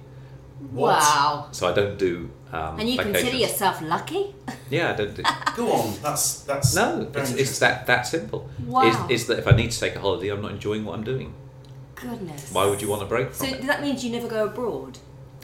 What? 0.71 0.99
Wow. 0.99 1.47
So 1.51 1.69
I 1.69 1.73
don't 1.73 1.97
do. 1.97 2.29
Um, 2.51 2.79
And 2.79 2.89
you 2.89 2.97
consider 2.97 3.37
yourself 3.37 3.81
lucky? 3.81 4.35
Yeah, 4.69 4.91
I 4.91 4.95
don't 4.95 5.15
do. 5.15 5.23
Go 5.55 5.71
on. 5.71 5.93
That's 6.03 6.41
that's 6.41 6.75
No, 6.75 7.09
it's, 7.15 7.31
it's 7.31 7.57
that 7.59 7.87
that 7.87 8.05
simple. 8.05 8.49
Wow. 8.67 8.83
Is, 8.87 9.21
is 9.21 9.27
that 9.27 9.39
if 9.39 9.47
I 9.47 9.51
need 9.51 9.71
to 9.71 9.79
take 9.79 9.95
a 9.95 9.99
holiday, 9.99 10.29
I'm 10.29 10.41
not 10.43 10.51
enjoying 10.51 10.85
what 10.85 10.93
I'm 10.97 11.03
doing. 11.03 11.33
Goodness. 11.95 12.51
Why 12.53 12.65
would 12.67 12.79
you 12.81 12.87
want 12.89 13.01
a 13.01 13.05
break 13.05 13.33
So 13.33 13.45
from 13.45 13.55
it? 13.55 13.61
that 13.67 13.81
means 13.81 14.03
you 14.05 14.11
never 14.11 14.27
go 14.27 14.45
abroad? 14.45 14.99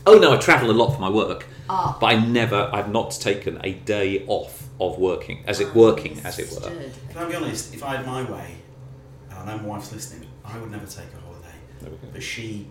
Oh 0.06 0.18
no, 0.20 0.32
I 0.34 0.38
travel 0.38 0.70
a 0.70 0.78
lot 0.82 0.94
for 0.94 1.02
my 1.02 1.10
work, 1.10 1.48
Ah. 1.68 1.98
but 2.00 2.08
I 2.14 2.16
never, 2.24 2.70
I've 2.72 2.92
not 2.92 3.10
taken 3.30 3.60
a 3.64 3.72
day 3.74 4.24
off 4.28 4.54
of 4.80 5.00
working, 5.00 5.44
as 5.48 5.60
it 5.60 5.74
working, 5.74 6.22
as 6.24 6.38
it 6.38 6.52
were. 6.52 6.68
Understood. 6.68 7.10
Can 7.10 7.18
I 7.24 7.26
be 7.30 7.36
honest? 7.36 7.74
If 7.74 7.82
I 7.84 7.96
had 7.96 8.06
my 8.06 8.22
way, 8.32 8.50
and 9.32 9.40
I 9.40 9.46
know 9.48 9.58
my 9.64 9.70
wife's 9.70 9.92
listening, 9.92 10.30
I 10.46 10.60
would 10.60 10.70
never 10.70 10.86
take 10.86 11.10
a 11.20 11.25
holiday. 11.86 11.90
There 11.90 11.92
we 11.92 12.08
go. 12.08 12.14
But 12.14 12.24
she, 12.24 12.68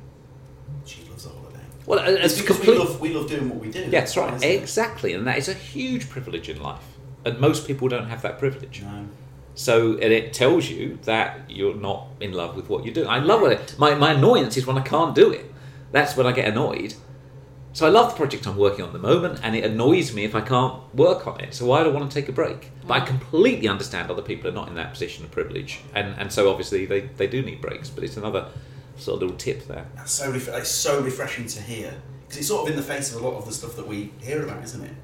she 0.85 1.03
loves 1.11 1.27
a 1.27 1.29
holiday. 1.31 1.61
Well, 1.87 1.98
It's 2.00 2.33
it's 2.33 2.40
because 2.40 2.57
complete. 2.57 2.79
we 2.79 2.85
love 2.85 3.00
we 3.00 3.12
love 3.14 3.29
doing 3.29 3.48
what 3.50 3.59
we 3.59 3.70
do. 3.70 3.81
Yeah, 3.81 3.88
that's 4.00 4.16
right, 4.16 4.33
isn't 4.35 4.48
it? 4.48 4.62
exactly, 4.62 5.12
and 5.14 5.27
that 5.27 5.37
is 5.38 5.48
a 5.48 5.55
huge 5.55 6.09
privilege 6.09 6.48
in 6.48 6.62
life, 6.62 6.85
and 7.24 7.38
most 7.38 7.66
people 7.66 7.88
don't 7.88 8.09
have 8.09 8.22
that 8.22 8.38
privilege. 8.38 8.83
No. 8.83 9.07
So 9.55 9.92
and 9.92 10.12
it 10.12 10.33
tells 10.33 10.68
you 10.68 10.98
that 11.05 11.48
you're 11.48 11.77
not 11.77 12.09
in 12.20 12.33
love 12.33 12.57
with 12.57 12.68
what 12.70 12.85
you 12.85 12.90
do. 12.92 13.07
I 13.07 13.18
love 13.18 13.42
it. 13.44 13.74
My 13.79 13.94
my 13.94 14.12
annoyance 14.12 14.57
is 14.57 14.66
when 14.66 14.79
I 14.79 14.83
can't 14.83 15.14
do 15.14 15.31
it. 15.31 15.53
That's 15.92 16.16
when 16.16 16.27
I 16.27 16.33
get 16.33 16.48
annoyed. 16.48 16.94
So 17.74 17.87
I 17.87 17.90
love 17.90 18.11
the 18.12 18.16
project 18.16 18.46
I'm 18.46 18.57
working 18.57 18.83
on 18.85 18.88
at 18.90 18.92
the 18.92 19.00
moment, 19.00 19.40
and 19.42 19.55
it 19.57 19.64
annoys 19.64 20.14
me 20.14 20.24
if 20.24 20.35
I 20.37 20.40
can't 20.40 20.77
work 20.94 21.27
on 21.27 21.40
it. 21.40 21.55
So 21.55 21.66
why 21.66 21.83
do 21.83 21.90
I 21.90 21.92
want 21.92 22.09
to 22.11 22.14
take 22.20 22.29
a 22.29 22.33
break? 22.33 22.70
But 22.87 22.94
I 23.03 23.05
completely 23.05 23.66
understand 23.68 24.11
other 24.11 24.22
people 24.22 24.48
are 24.48 24.53
not 24.55 24.68
in 24.68 24.74
that 24.77 24.92
position 24.92 25.24
of 25.24 25.31
privilege, 25.33 25.81
and 25.94 26.14
and 26.18 26.33
so 26.33 26.48
obviously 26.50 26.87
they, 26.87 27.00
they 27.18 27.27
do 27.27 27.42
need 27.42 27.61
breaks. 27.61 27.90
But 27.90 28.05
it's 28.05 28.16
another 28.16 28.48
sort 28.96 29.16
of 29.16 29.22
little 29.22 29.37
tip 29.37 29.66
there. 29.66 29.87
That's 29.96 30.12
so 30.12 30.30
ref- 30.30 30.48
it's 30.48 30.70
so 30.70 31.00
refreshing 31.00 31.46
to 31.46 31.62
hear 31.62 31.94
because 32.22 32.38
it's 32.38 32.48
sort 32.48 32.66
of 32.66 32.70
in 32.70 32.76
the 32.76 32.87
face 32.87 33.14
of 33.14 33.22
a 33.22 33.26
lot 33.26 33.37
of 33.37 33.46
the 33.46 33.52
stuff 33.52 33.76
that 33.76 33.87
we 33.87 34.12
hear 34.20 34.42
about, 34.42 34.62
isn't 34.64 34.85
it? 34.85 34.94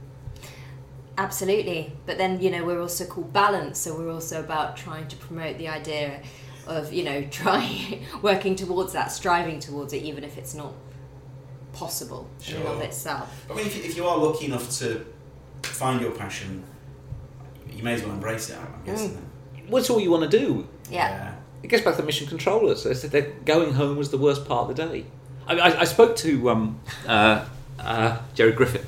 Absolutely. 1.19 1.93
But 2.07 2.19
then, 2.19 2.41
you 2.41 2.51
know, 2.51 2.65
we're 2.65 2.81
also 2.81 3.05
called 3.05 3.33
balance, 3.33 3.79
so 3.79 3.97
we're 3.97 4.11
also 4.11 4.41
about 4.41 4.77
trying 4.77 5.07
to 5.09 5.17
promote 5.17 5.59
the 5.59 5.69
idea 5.69 6.23
of, 6.67 6.93
you 6.93 7.05
know, 7.05 7.23
trying, 7.31 8.05
working 8.23 8.57
towards 8.57 8.93
that, 8.95 9.13
striving 9.13 9.61
towards 9.61 9.93
it, 9.93 10.03
even 10.03 10.25
if 10.25 10.39
it's 10.39 10.55
not 10.55 10.73
possible 11.73 12.29
in 12.49 12.57
and 12.57 12.67
of 12.67 12.81
itself. 12.81 13.47
I 13.51 13.55
mean, 13.55 13.67
if 13.67 13.77
you, 13.77 13.83
if 13.83 13.97
you 13.97 14.07
are 14.07 14.17
lucky 14.17 14.47
enough 14.47 14.71
to 14.79 15.05
find 15.63 16.01
your 16.01 16.13
passion, 16.13 16.65
you 17.71 17.83
may 17.83 17.95
as 17.95 18.03
well 18.03 18.13
embrace 18.13 18.51
it. 18.51 18.57
I'm 18.57 18.85
guessing. 18.85 19.11
Mm. 19.11 19.15
then. 19.15 19.65
What's 19.69 19.91
all 19.91 20.01
you 20.01 20.11
want 20.11 20.31
to 20.31 20.39
do? 20.39 20.67
Yeah. 20.91 21.35
It 21.63 21.69
gets 21.69 21.85
back 21.85 21.97
to 21.97 22.01
the 22.01 22.07
mission 22.07 22.27
controllers. 22.27 22.85
They 22.85 22.95
said 22.95 23.11
that 23.13 23.45
going 23.45 23.75
home 23.75 23.97
was 23.97 24.11
the 24.11 24.19
worst 24.19 24.47
part 24.47 24.71
of 24.71 24.77
the 24.77 24.89
day. 24.89 25.07
I, 25.47 25.59
I, 25.59 25.81
I 25.81 25.85
spoke 25.85 26.17
to 26.17 26.51
um, 26.51 26.81
uh, 27.07 27.47
uh, 27.79 28.19
Gerry 28.35 28.53
Griffin, 28.53 28.87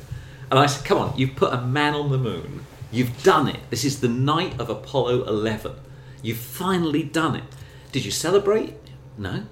and 0.50 0.58
I 0.58 0.66
said, 0.66 0.84
"Come 0.84 0.98
on, 0.98 1.16
you've 1.16 1.36
put 1.36 1.52
a 1.52 1.60
man 1.60 1.94
on 1.94 2.10
the 2.10 2.18
moon. 2.18 2.64
You've 2.92 3.22
done 3.22 3.48
it. 3.48 3.58
This 3.70 3.84
is 3.84 4.00
the 4.00 4.08
night 4.08 4.60
of 4.60 4.68
Apollo 4.68 5.24
11. 5.24 5.72
You've 6.22 6.36
finally 6.36 7.02
done 7.02 7.34
it. 7.36 7.44
Did 7.90 8.04
you 8.04 8.10
celebrate? 8.10 8.74
No. 9.16 9.44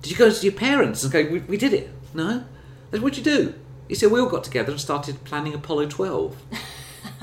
Did 0.00 0.12
you 0.12 0.16
go 0.16 0.30
to 0.30 0.46
your 0.46 0.54
parents 0.54 1.02
and 1.02 1.12
go, 1.12 1.28
we, 1.28 1.40
we 1.40 1.56
did 1.56 1.74
it? 1.74 1.90
No. 2.14 2.44
Said, 2.92 3.02
What'd 3.02 3.18
you 3.18 3.24
do? 3.24 3.54
He 3.88 3.96
said, 3.96 4.12
We 4.12 4.20
all 4.20 4.28
got 4.28 4.44
together 4.44 4.70
and 4.70 4.80
started 4.80 5.24
planning 5.24 5.54
Apollo 5.54 5.86
12. 5.88 6.36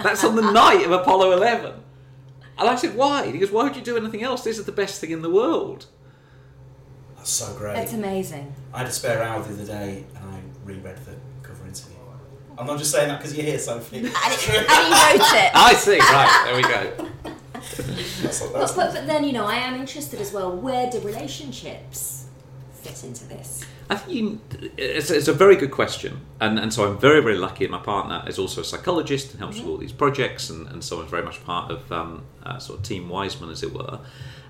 That's 0.04 0.26
on 0.26 0.36
the 0.36 0.52
night 0.52 0.86
of 0.86 0.92
Apollo 0.92 1.32
11. 1.32 1.74
And 2.58 2.70
I 2.70 2.76
said, 2.76 2.96
why? 2.96 3.30
He 3.32 3.38
goes, 3.38 3.52
why 3.52 3.64
would 3.64 3.76
you 3.76 3.82
do 3.82 3.98
anything 3.98 4.24
else? 4.24 4.44
This 4.44 4.58
is 4.58 4.66
the 4.66 4.72
best 4.72 5.02
thing 5.02 5.12
in 5.12 5.22
the 5.22 5.30
world. 5.30 5.88
That's 7.18 7.30
so 7.30 7.54
great. 7.58 7.78
It's 7.78 7.94
amazing. 7.94 8.54
I 8.74 8.80
had 8.80 8.88
a 8.88 8.92
spare 8.92 9.22
hour 9.24 9.42
the 9.44 9.54
other 9.54 9.66
day 9.66 10.06
and 10.16 10.30
I 10.36 10.40
reread 10.64 10.98
the 11.06 11.16
cover 11.44 11.66
interview. 11.68 11.96
I'm 12.58 12.68
not 12.68 12.78
just 12.78 12.92
saying 12.92 13.10
that 13.10 13.20
because 13.20 13.36
you're 13.36 13.46
here, 13.46 13.60
Sophie. 13.60 13.98
And, 13.98 14.06
it, 14.08 14.14
and 14.14 14.34
he 14.34 14.58
wrote 14.58 15.34
it. 15.34 15.52
I 15.56 15.74
see, 15.74 16.00
right, 16.00 16.44
there 16.46 16.56
we 16.56 16.62
go. 16.62 17.10
That's 18.24 18.42
what- 18.42 18.54
But, 18.54 18.74
but, 18.76 18.94
but 18.94 19.08
then, 19.08 19.26
you 19.26 19.34
know, 19.34 19.46
I 19.46 19.56
am 19.56 19.76
interested 19.76 20.22
as 20.22 20.32
well. 20.32 20.56
Where 20.56 20.90
do 20.90 21.00
relationships 21.02 22.25
fit 22.86 23.04
into 23.04 23.26
this? 23.26 23.66
I 23.90 23.96
think 23.96 24.14
you, 24.16 24.72
it's, 24.78 25.10
it's 25.10 25.28
a 25.28 25.34
very 25.34 25.56
good 25.56 25.72
question, 25.72 26.22
and, 26.40 26.60
and 26.60 26.74
so 26.74 26.88
I'm 26.88 26.98
very 26.98 27.22
very 27.22 27.38
lucky. 27.38 27.68
My 27.68 27.80
partner 27.80 28.24
is 28.28 28.38
also 28.40 28.62
a 28.62 28.64
psychologist 28.64 29.32
and 29.32 29.40
helps 29.40 29.60
with 29.60 29.68
all 29.68 29.78
these 29.78 29.92
projects, 29.92 30.50
and, 30.50 30.68
and 30.68 30.84
so 30.84 31.02
I'm 31.02 31.08
very 31.08 31.24
much 31.24 31.44
part 31.44 31.72
of 31.72 31.92
um, 31.92 32.24
uh, 32.44 32.60
sort 32.60 32.80
of 32.80 32.86
Team 32.86 33.10
Wiseman, 33.10 33.50
as 33.50 33.64
it 33.64 33.74
were. 33.74 34.00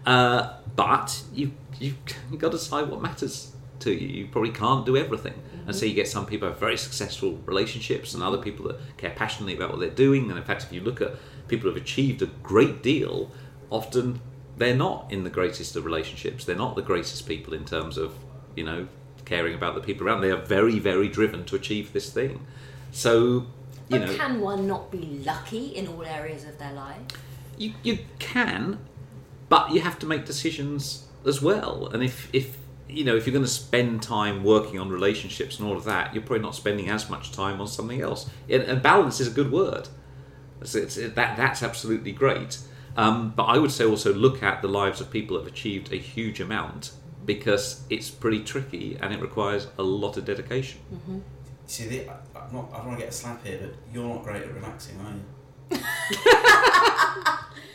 Uh, 0.06 0.54
but 0.76 1.24
you 1.34 1.52
you 1.80 1.96
you 2.32 2.38
got 2.38 2.52
to 2.52 2.58
decide 2.58 2.90
what 2.90 3.02
matters 3.02 3.54
to 3.80 3.92
you. 3.92 4.08
You 4.08 4.28
probably 4.28 4.52
can't 4.52 4.86
do 4.86 4.96
everything, 4.98 5.38
and 5.66 5.76
so 5.76 5.86
you 5.86 5.94
get 5.94 6.08
some 6.08 6.26
people 6.26 6.48
who 6.48 6.52
have 6.54 6.60
very 6.60 6.78
successful 6.78 7.40
relationships, 7.46 8.14
and 8.14 8.22
other 8.22 8.38
people 8.38 8.68
that 8.68 8.78
care 8.98 9.14
passionately 9.16 9.56
about 9.56 9.72
what 9.72 9.80
they're 9.80 9.90
doing. 9.90 10.30
And 10.30 10.38
in 10.38 10.44
fact, 10.44 10.64
if 10.64 10.72
you 10.72 10.82
look 10.82 11.02
at 11.02 11.14
people 11.48 11.70
who 11.70 11.76
have 11.76 11.84
achieved 11.84 12.22
a 12.22 12.28
great 12.44 12.82
deal, 12.84 13.32
often 13.70 14.22
they're 14.58 14.76
not 14.76 15.12
in 15.12 15.24
the 15.24 15.30
greatest 15.30 15.76
of 15.76 15.86
relationships. 15.86 16.46
They're 16.46 16.56
not 16.56 16.76
the 16.76 16.82
greatest 16.82 17.28
people 17.28 17.54
in 17.54 17.66
terms 17.66 17.98
of 17.98 18.14
you 18.56 18.64
know 18.64 18.88
caring 19.26 19.56
about 19.56 19.76
the 19.76 19.82
people 19.82 20.08
around. 20.08 20.22
They 20.22 20.32
are 20.32 20.42
very 20.42 20.80
very 20.80 21.10
driven 21.10 21.46
to 21.46 21.56
achieve 21.56 21.94
this 21.94 22.12
thing. 22.12 22.46
So 22.92 23.18
you 23.18 23.46
But 23.90 24.02
know 24.02 24.16
can 24.16 24.42
one 24.42 24.68
not 24.68 24.92
be 24.92 25.22
lucky 25.26 25.68
in 25.68 25.88
all 25.88 26.04
areas 26.04 26.44
of 26.46 26.58
their 26.58 26.74
life? 26.74 27.02
you, 27.58 27.74
you 27.84 28.00
can, 28.20 28.80
but 29.50 29.72
you 29.72 29.82
have 29.82 30.00
to 30.00 30.06
make 30.06 30.26
decisions 30.26 31.06
as 31.26 31.42
well. 31.42 31.88
And 31.88 32.04
if, 32.04 32.30
if 32.34 32.58
you 32.88 33.04
know 33.04 33.16
if 33.16 33.26
you're 33.26 33.34
going 33.34 33.46
to 33.46 33.52
spend 33.52 34.04
time 34.04 34.44
working 34.44 34.80
on 34.80 34.90
relationships 34.90 35.60
and 35.60 35.68
all 35.68 35.76
of 35.76 35.86
that, 35.86 36.14
you're 36.14 36.24
probably 36.24 36.44
not 36.44 36.56
spending 36.56 36.90
as 36.90 37.10
much 37.10 37.32
time 37.32 37.60
on 37.60 37.68
something 37.68 38.02
else. 38.02 38.30
And, 38.50 38.64
and 38.64 38.82
balance 38.82 39.20
is 39.20 39.28
a 39.28 39.32
good 39.32 39.52
word. 39.52 39.88
It's, 40.62 40.76
it's, 40.76 40.96
that 40.96 41.16
that's 41.16 41.64
absolutely 41.64 42.12
great. 42.12 42.60
Um, 42.98 43.34
but 43.36 43.44
I 43.44 43.58
would 43.58 43.72
say 43.72 43.86
also 43.86 44.14
look 44.14 44.42
at 44.42 44.62
the 44.62 44.70
lives 44.70 45.02
of 45.02 45.12
people 45.12 45.36
that 45.36 45.44
have 45.44 45.52
achieved 45.52 45.92
a 45.92 45.98
huge 45.98 46.40
amount 46.40 46.92
because 47.26 47.82
it's 47.90 48.10
pretty 48.10 48.44
tricky 48.44 48.98
and 49.02 49.14
it 49.14 49.22
requires 49.22 49.68
a 49.78 49.84
lot 49.84 50.18
of 50.18 50.26
dedication. 50.26 50.80
See, 51.68 51.88
the, 51.88 52.10
I, 52.10 52.14
I'm 52.36 52.54
not, 52.54 52.70
I 52.74 52.78
don't 52.78 52.88
want 52.88 53.00
to 53.00 53.06
get 53.06 53.10
a 53.14 53.16
slap 53.16 53.44
here, 53.46 53.58
but 53.62 53.74
you're 53.94 54.08
not 54.08 54.24
great 54.24 54.44
at 54.44 54.54
relaxing, 54.54 55.00
are 55.02 55.14
you? 55.14 55.80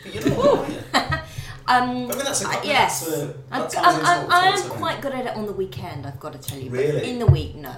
but 0.04 0.14
you're 0.14 0.28
not, 0.36 0.58
are 0.58 0.70
you? 0.70 1.18
Um, 1.68 1.88
I 1.90 1.94
mean, 1.94 2.08
that's 2.08 2.42
a- 2.44 2.48
uh, 2.48 2.60
yes. 2.64 3.06
a- 3.08 3.32
I'm, 3.52 3.60
that 3.68 3.78
I'm, 3.78 4.00
ties 4.00 4.00
into 4.00 4.34
I'm, 4.34 4.72
I'm 4.72 4.78
quite 4.78 5.00
good 5.00 5.12
at 5.12 5.26
it 5.26 5.36
on 5.36 5.46
the 5.46 5.52
weekend, 5.52 6.04
I've 6.04 6.18
got 6.18 6.32
to 6.32 6.38
tell 6.40 6.58
you. 6.58 6.68
But 6.68 6.80
Really? 6.80 7.08
in 7.10 7.20
the 7.20 7.26
week, 7.26 7.54
no. 7.54 7.72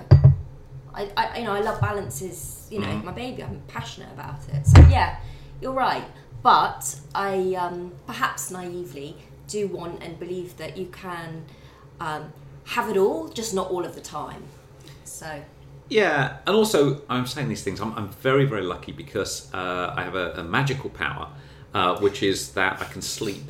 I, 0.95 1.11
I, 1.15 1.39
you 1.41 1.45
know, 1.45 1.53
I 1.53 1.61
love 1.61 1.79
balances. 1.79 2.67
You 2.71 2.79
know, 2.79 2.87
Mm-hmm. 2.87 3.05
my 3.05 3.13
baby. 3.13 3.43
I'm 3.45 3.61
passionate 3.69 4.11
about 4.15 4.39
it. 4.49 4.67
So 4.67 4.81
yeah, 4.89 5.19
you're 5.61 5.75
right. 5.75 6.05
But 6.43 6.99
I, 7.15 7.55
um, 7.55 7.93
perhaps 8.07 8.51
naively, 8.51 9.15
do 9.47 9.69
want 9.69 10.03
and 10.03 10.19
believe 10.19 10.57
that 10.57 10.79
you 10.79 10.87
can 10.87 11.45
um, 12.03 12.23
have 12.65 12.87
it 12.93 12.97
all, 12.97 13.29
just 13.29 13.55
not 13.55 13.67
all 13.71 13.85
of 13.85 13.95
the 13.95 14.01
time. 14.01 14.43
So 15.05 15.29
Yeah, 15.89 16.39
and 16.47 16.55
also 16.57 17.03
I'm 17.09 17.27
saying 17.27 17.49
these 17.49 17.63
things. 17.67 17.81
I'm, 17.81 17.93
I'm 17.99 18.09
very, 18.29 18.45
very 18.45 18.63
lucky 18.75 18.93
because 18.93 19.33
uh, 19.55 19.95
I 19.97 20.03
have 20.03 20.15
a, 20.25 20.27
a 20.43 20.45
magical 20.59 20.91
power, 20.91 21.27
uh, 21.75 21.99
which 22.05 22.23
is 22.23 22.39
that 22.59 22.81
I 22.81 22.85
can 22.93 23.03
sleep 23.03 23.47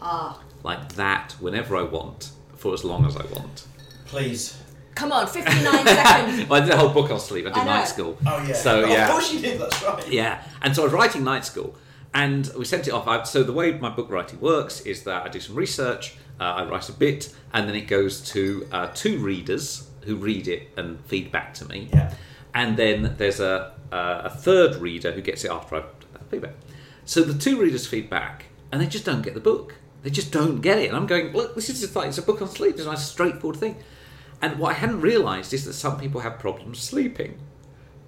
ah, 0.00 0.40
like 0.62 0.84
that 0.94 1.32
whenever 1.40 1.76
I 1.76 1.82
want 1.82 2.30
for 2.56 2.74
as 2.74 2.82
long 2.84 3.06
as 3.06 3.16
I 3.16 3.24
want. 3.36 3.66
Please. 4.06 4.56
come 4.94 5.12
on, 5.12 5.26
59 5.26 5.86
seconds. 5.86 6.36
Well, 6.48 6.62
I 6.62 6.64
did 6.64 6.74
a 6.74 6.78
whole 6.78 6.94
book 6.98 7.10
on 7.10 7.18
sleep. 7.20 7.44
I 7.46 7.50
did 7.50 7.58
I 7.58 7.64
night 7.64 7.88
school. 7.88 8.16
Oh, 8.26 8.44
yeah. 8.46 8.54
So 8.54 8.84
Oh, 8.84 8.88
yeah, 8.88 9.04
Of 9.06 9.10
course 9.12 9.32
you 9.34 9.40
did, 9.40 9.60
that's 9.60 9.82
right. 9.82 10.08
yeah. 10.20 10.42
And 10.62 10.74
so 10.74 10.82
I 10.82 10.84
was 10.88 10.92
writing 10.94 11.24
night 11.24 11.44
school, 11.44 11.70
and 12.14 12.50
we 12.56 12.64
sent 12.64 12.86
it 12.88 12.92
off. 12.92 13.06
I, 13.08 13.22
so 13.24 13.42
the 13.42 13.52
way 13.60 13.72
my 13.86 13.90
book 13.90 14.08
writing 14.10 14.40
works 14.40 14.80
is 14.82 15.02
that 15.04 15.26
I 15.26 15.28
do 15.28 15.40
some 15.40 15.56
research, 15.56 16.16
I 16.42 16.64
write 16.64 16.88
a 16.88 16.92
bit, 16.92 17.34
and 17.52 17.68
then 17.68 17.76
it 17.76 17.86
goes 17.86 18.20
to 18.30 18.66
uh, 18.72 18.88
two 18.88 19.18
readers 19.18 19.88
who 20.04 20.16
read 20.16 20.48
it 20.48 20.70
and 20.76 21.04
feed 21.06 21.30
back 21.30 21.54
to 21.54 21.64
me. 21.66 21.88
Yeah. 21.92 22.12
And 22.54 22.76
then 22.76 23.14
there's 23.18 23.40
a, 23.40 23.72
uh, 23.92 24.22
a 24.24 24.30
third 24.30 24.76
reader 24.76 25.12
who 25.12 25.20
gets 25.20 25.44
it 25.44 25.50
after 25.50 25.76
I've 25.76 26.00
done 26.00 26.22
feedback. 26.30 26.54
So 27.04 27.22
the 27.22 27.38
two 27.38 27.60
readers 27.60 27.86
feed 27.86 28.08
back, 28.10 28.46
and 28.72 28.80
they 28.80 28.86
just 28.86 29.04
don't 29.04 29.22
get 29.22 29.34
the 29.34 29.40
book. 29.40 29.74
They 30.02 30.10
just 30.10 30.32
don't 30.32 30.60
get 30.60 30.78
it. 30.78 30.88
And 30.88 30.96
I'm 30.96 31.06
going, 31.06 31.32
look, 31.32 31.54
this 31.54 31.70
is 31.70 31.80
just 31.80 31.96
like 31.96 32.08
it's 32.08 32.18
a 32.18 32.22
book 32.22 32.42
on 32.42 32.48
sleep. 32.48 32.74
It's 32.74 32.82
a 32.82 32.86
nice 32.86 33.06
straightforward 33.06 33.58
thing. 33.58 33.76
And 34.42 34.58
what 34.58 34.70
I 34.70 34.74
hadn't 34.74 35.00
realised 35.00 35.54
is 35.54 35.64
that 35.64 35.72
some 35.72 35.98
people 35.98 36.20
have 36.20 36.38
problems 36.38 36.78
sleeping. 36.80 37.38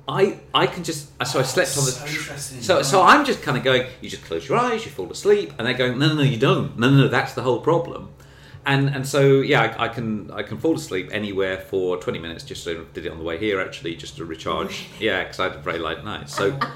I 0.08 0.38
I 0.54 0.66
can 0.66 0.84
just 0.84 1.08
so 1.26 1.40
I 1.40 1.42
slept 1.42 1.76
on 1.76 1.84
the 1.84 1.90
so 1.90 2.36
so 2.60 2.82
so 2.82 3.02
I'm 3.02 3.24
just 3.24 3.42
kind 3.42 3.56
of 3.56 3.64
going. 3.64 3.86
You 4.00 4.08
just 4.08 4.24
close 4.24 4.48
your 4.48 4.58
eyes, 4.58 4.84
you 4.84 4.90
fall 4.92 5.10
asleep, 5.10 5.52
and 5.58 5.66
they're 5.66 5.74
going. 5.74 5.98
No, 5.98 6.08
no, 6.08 6.14
no, 6.16 6.22
you 6.22 6.36
don't. 6.36 6.78
No, 6.78 6.90
no, 6.90 6.96
no. 6.96 7.08
That's 7.08 7.32
the 7.32 7.42
whole 7.42 7.60
problem. 7.60 8.10
And 8.66 8.88
and 8.88 9.06
so 9.06 9.40
yeah, 9.40 9.74
I, 9.78 9.84
I 9.84 9.88
can 9.88 10.30
I 10.32 10.42
can 10.42 10.58
fall 10.58 10.74
asleep 10.74 11.08
anywhere 11.12 11.56
for 11.58 11.96
20 11.96 12.18
minutes. 12.18 12.42
Just 12.44 12.64
so 12.64 12.84
did 12.92 13.06
it 13.06 13.12
on 13.12 13.18
the 13.18 13.24
way 13.24 13.38
here 13.38 13.60
actually, 13.60 13.94
just 13.94 14.16
to 14.16 14.24
recharge. 14.24 14.86
yeah, 15.00 15.22
because 15.22 15.38
I 15.40 15.44
had 15.44 15.54
a 15.54 15.58
very 15.60 15.78
late 15.78 16.04
night. 16.04 16.28
So. 16.28 16.58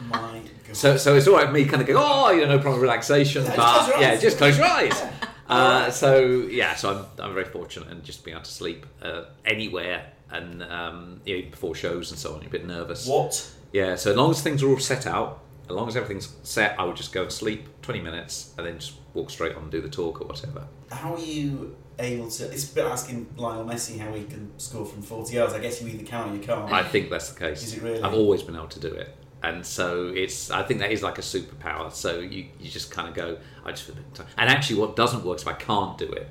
So, 0.72 0.96
so 0.96 1.16
it's 1.16 1.26
all 1.26 1.34
right 1.34 1.52
me 1.52 1.64
kind 1.64 1.82
of 1.82 1.88
going, 1.88 1.98
oh, 2.00 2.30
you 2.30 2.42
know, 2.42 2.56
no 2.56 2.58
problem, 2.60 2.80
relaxation, 2.80 3.42
Yeah, 3.42 3.56
just 3.56 3.56
but 3.56 3.74
close 3.74 3.88
your 3.88 4.00
yeah, 4.00 4.10
eyes. 4.12 4.22
just 4.22 4.38
close 4.38 4.56
your 4.56 4.66
eyes. 4.66 5.02
Uh, 5.48 5.90
so 5.90 6.20
yeah, 6.48 6.76
so 6.76 7.08
I'm, 7.18 7.24
I'm 7.24 7.34
very 7.34 7.44
fortunate 7.46 7.88
and 7.88 8.04
just 8.04 8.24
being 8.24 8.36
able 8.36 8.44
to 8.44 8.50
sleep 8.52 8.86
uh, 9.02 9.24
anywhere 9.44 10.06
and 10.30 10.62
um, 10.62 11.20
you 11.26 11.42
know, 11.42 11.50
before 11.50 11.74
shows 11.74 12.12
and 12.12 12.20
so 12.20 12.34
on. 12.34 12.40
You're 12.40 12.50
a 12.50 12.52
bit 12.52 12.66
nervous. 12.68 13.04
What? 13.04 13.50
Yeah, 13.72 13.96
so 13.96 14.12
as 14.12 14.16
long 14.16 14.30
as 14.30 14.40
things 14.42 14.62
are 14.62 14.68
all 14.68 14.78
set 14.78 15.08
out, 15.08 15.40
as 15.64 15.74
long 15.74 15.88
as 15.88 15.96
everything's 15.96 16.32
set, 16.44 16.78
I 16.78 16.84
would 16.84 16.94
just 16.94 17.12
go 17.12 17.22
and 17.22 17.32
sleep 17.32 17.66
20 17.82 18.00
minutes 18.00 18.54
and 18.58 18.64
then 18.64 18.78
just 18.78 18.92
walk 19.12 19.28
straight 19.30 19.56
on 19.56 19.62
and 19.64 19.72
do 19.72 19.80
the 19.80 19.88
talk 19.88 20.20
or 20.20 20.28
whatever. 20.28 20.68
How 20.92 21.14
are 21.14 21.18
you 21.18 21.76
able 22.00 22.30
to? 22.30 22.44
It's 22.50 22.70
a 22.70 22.74
bit 22.74 22.84
asking 22.84 23.26
Lionel 23.36 23.64
Messi 23.64 23.98
how 23.98 24.12
he 24.12 24.24
can 24.24 24.50
score 24.58 24.84
from 24.84 25.02
40 25.02 25.34
yards. 25.34 25.54
I 25.54 25.58
guess 25.58 25.80
you 25.80 25.88
either 25.88 26.04
can 26.04 26.30
or 26.30 26.34
you 26.34 26.40
can't. 26.40 26.70
I 26.72 26.82
think 26.82 27.10
that's 27.10 27.30
the 27.30 27.38
case. 27.38 27.62
Is 27.62 27.74
it 27.74 27.82
really? 27.82 28.02
I've 28.02 28.14
always 28.14 28.42
been 28.42 28.56
able 28.56 28.68
to 28.68 28.80
do 28.80 28.88
it. 28.88 29.14
And 29.42 29.64
so 29.64 30.08
it's, 30.08 30.50
I 30.50 30.62
think 30.62 30.80
that 30.80 30.92
is 30.92 31.02
like 31.02 31.16
a 31.16 31.22
superpower. 31.22 31.90
So 31.92 32.20
you, 32.20 32.46
you 32.58 32.70
just 32.70 32.90
kind 32.90 33.08
of 33.08 33.14
go, 33.14 33.38
I 33.64 33.70
just 33.70 33.84
feel 33.84 33.94
a 33.94 33.98
bit 33.98 34.14
tired. 34.14 34.28
And 34.36 34.50
actually, 34.50 34.80
what 34.80 34.96
doesn't 34.96 35.24
work 35.24 35.36
is 35.36 35.42
if 35.42 35.48
I 35.48 35.54
can't 35.54 35.96
do 35.96 36.10
it. 36.12 36.28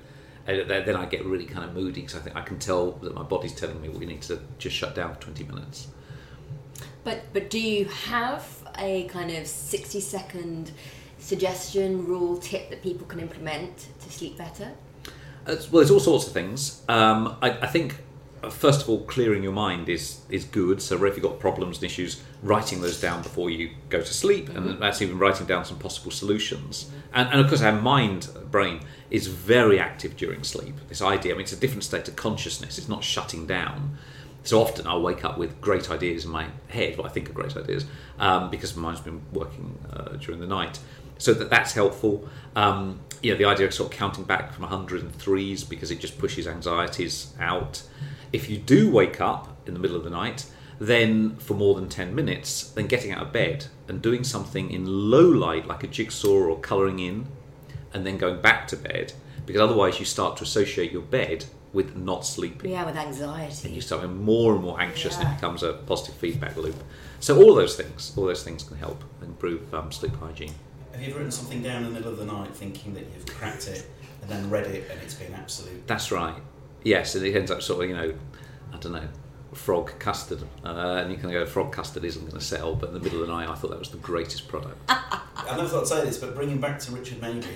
Uh, 0.48 0.52
and 0.52 0.70
then 0.70 0.86
then 0.86 0.96
I 0.96 1.06
get 1.06 1.26
really 1.26 1.46
kind 1.46 1.66
of 1.66 1.76
moody 1.76 2.02
because 2.02 2.16
I 2.16 2.20
think 2.20 2.36
I 2.36 2.42
can 2.42 2.60
tell 2.60 2.92
that 2.94 3.14
my 3.14 3.24
body's 3.24 3.54
telling 3.54 3.82
me 3.82 3.90
we 3.90 4.06
need 4.06 4.22
to 4.24 4.40
just 4.58 4.76
shut 4.76 4.96
down 4.96 5.14
for 5.14 5.22
20 5.22 5.44
minutes. 5.44 5.88
But 7.04 7.34
but 7.34 7.50
do 7.50 7.60
you 7.60 7.86
have 7.86 8.46
a 8.78 9.06
kind 9.06 9.32
of 9.32 9.48
sixty 9.48 10.00
second 10.00 10.72
suggestion, 11.18 12.06
rule, 12.06 12.38
tip 12.38 12.70
that 12.70 12.82
people 12.82 13.06
can 13.08 13.20
implement 13.20 13.90
to 14.02 14.12
sleep 14.12 14.38
better? 14.38 14.72
Well, 15.50 15.82
there's 15.82 15.92
all 15.92 16.00
sorts 16.00 16.28
of 16.28 16.34
things. 16.34 16.84
Um, 16.88 17.38
I, 17.42 17.52
I 17.52 17.68
think, 17.68 17.96
uh, 18.44 18.50
first 18.50 18.82
of 18.82 18.90
all, 18.90 19.02
clearing 19.06 19.44
your 19.44 19.52
mind 19.52 19.90
is 19.90 20.22
is 20.30 20.46
good. 20.46 20.82
So, 20.82 21.04
if 21.06 21.16
you've 21.16 21.24
got 21.24 21.40
problems 21.40 21.78
and 21.78 21.86
issues, 21.86 22.22
writing 22.44 22.82
those 22.82 23.00
down 23.02 23.22
before 23.22 23.50
you 23.50 23.72
go 23.90 24.00
to 24.00 24.14
sleep, 24.14 24.50
and 24.50 24.82
that's 24.82 25.02
even 25.02 25.18
writing 25.18 25.46
down 25.46 25.66
some 25.66 25.80
possible 25.80 26.12
solutions. 26.12 26.92
And, 27.14 27.30
and 27.30 27.40
of 27.42 27.48
course, 27.48 27.62
our 27.62 27.74
mind, 27.74 28.30
uh, 28.36 28.42
brain, 28.42 28.82
is 29.10 29.28
very 29.28 29.80
active 29.80 30.16
during 30.16 30.44
sleep. 30.44 30.76
This 30.88 31.02
idea, 31.02 31.34
I 31.34 31.36
mean, 31.36 31.44
it's 31.44 31.54
a 31.54 31.58
different 31.58 31.84
state 31.84 32.08
of 32.08 32.16
consciousness. 32.16 32.78
It's 32.78 32.90
not 32.90 33.04
shutting 33.04 33.48
down. 33.48 33.98
So 34.44 34.62
often 34.62 34.88
I'll 34.88 35.02
wake 35.02 35.26
up 35.26 35.38
with 35.38 35.60
great 35.60 35.92
ideas 35.92 36.26
in 36.26 36.32
my 36.32 36.48
head, 36.70 36.98
what 36.98 37.06
I 37.06 37.10
think 37.10 37.30
are 37.30 37.34
great 37.34 37.58
ideas, 37.58 37.86
um, 38.20 38.50
because 38.50 38.76
my 38.76 38.84
mind's 38.84 39.02
been 39.02 39.22
working 39.34 39.78
uh, 39.92 40.16
during 40.18 40.40
the 40.40 40.48
night. 40.48 40.80
So 41.18 41.34
that 41.34 41.50
that's 41.50 41.74
helpful. 41.74 42.28
Um, 42.56 43.02
you 43.22 43.32
know, 43.32 43.38
the 43.38 43.46
idea 43.46 43.66
of 43.68 43.74
sort 43.74 43.92
of 43.92 43.98
counting 43.98 44.24
back 44.24 44.54
from 44.54 44.66
103s 44.66 45.68
because 45.68 45.92
it 45.92 46.00
just 46.00 46.18
pushes 46.18 46.48
anxieties 46.48 47.34
out. 47.40 47.84
If 48.32 48.50
you 48.50 48.58
do 48.58 48.90
wake 48.90 49.20
up 49.20 49.58
in 49.68 49.74
the 49.74 49.80
middle 49.80 49.98
of 49.98 50.04
the 50.04 50.10
night, 50.10 50.46
then 50.80 51.36
for 51.38 51.56
more 51.56 51.76
than 51.76 51.90
10 51.90 52.16
minutes, 52.16 52.70
then 52.70 52.88
getting 52.88 53.12
out 53.12 53.22
of 53.22 53.34
bed 53.34 53.66
and 53.88 54.02
doing 54.02 54.24
something 54.24 54.72
in 54.72 54.86
low 54.86 55.28
light 55.28 55.68
like 55.68 55.84
a 55.84 55.88
jigsaw 55.88 56.30
or 56.30 56.60
colouring 56.60 57.00
in, 57.00 57.28
and 57.94 58.06
then 58.06 58.18
going 58.18 58.42
back 58.42 58.68
to 58.70 58.78
bed, 58.78 59.12
because 59.46 59.62
otherwise 59.62 60.00
you 60.00 60.06
start 60.06 60.38
to 60.38 60.44
associate 60.44 60.92
your 60.92 61.02
bed 61.02 61.46
with 61.74 61.96
not 61.96 62.26
sleeping 62.26 62.72
Yeah, 62.72 62.86
with 62.86 62.96
anxiety. 62.96 63.68
and 63.68 63.76
you 63.76 63.82
start 63.82 64.02
becoming 64.02 64.24
more 64.24 64.54
and 64.56 64.64
more 64.64 64.80
anxious 64.80 65.18
and 65.18 65.28
it 65.28 65.36
becomes 65.36 65.62
a 65.62 65.74
positive 65.74 66.16
feedback 66.16 66.56
loop. 66.56 66.76
So 67.20 67.42
all 67.44 67.54
those 67.54 67.76
things, 67.76 68.14
all 68.16 68.26
those 68.26 68.44
things 68.44 68.64
can 68.64 68.78
help 68.78 69.04
improve 69.22 69.72
um, 69.74 69.92
sleep 69.92 70.16
hygiene. 70.16 70.54
Have 71.00 71.08
you 71.08 71.14
ever 71.14 71.20
written 71.20 71.32
something 71.32 71.64
down 71.64 71.78
in 71.78 71.84
the 71.86 71.92
middle 71.92 72.12
of 72.12 72.18
the 72.18 72.26
night 72.26 72.54
thinking 72.54 72.94
that 72.94 73.06
you've 73.14 73.26
cracked 73.26 73.70
it 73.70 73.90
and 74.22 74.30
then 74.30 74.50
read 74.50 74.66
it 74.66 74.92
and 74.92 75.00
it's 75.02 75.14
been 75.14 75.34
absolute? 75.34 75.88
That's 75.88 76.12
right. 76.12 76.36
Yes, 76.84 77.16
and 77.16 77.26
it 77.26 77.34
ends 77.38 77.50
up 77.50 77.62
sort 77.62 77.86
of, 77.86 77.90
you 77.90 77.96
know, 77.96 78.14
I 78.74 78.78
don't 78.80 78.92
know, 78.92 79.08
frog 79.54 79.98
custard, 79.98 80.44
uh, 80.66 80.68
and 80.68 81.10
you 81.10 81.18
can 81.18 81.32
go 81.32 81.46
frog 81.46 81.72
custard 81.72 82.04
isn't 82.04 82.22
going 82.24 82.38
to 82.38 82.46
sell, 82.46 82.76
but 82.76 82.90
in 82.90 82.96
the 82.96 83.00
middle 83.00 83.22
of 83.22 83.28
the 83.28 83.34
night, 83.34 83.48
I 83.48 83.56
thought 83.56 83.70
that 83.70 83.80
was 83.80 83.92
the 83.92 83.98
greatest 84.00 84.50
product. 84.50 84.76
I 84.90 85.56
never 85.56 85.70
thought 85.70 85.84
I'd 85.84 85.88
say 85.88 86.04
this, 86.04 86.18
but 86.18 86.36
bringing 86.36 86.60
back 86.60 86.80
to 86.80 86.92
Richard 86.92 87.22
Maybe, 87.22 87.48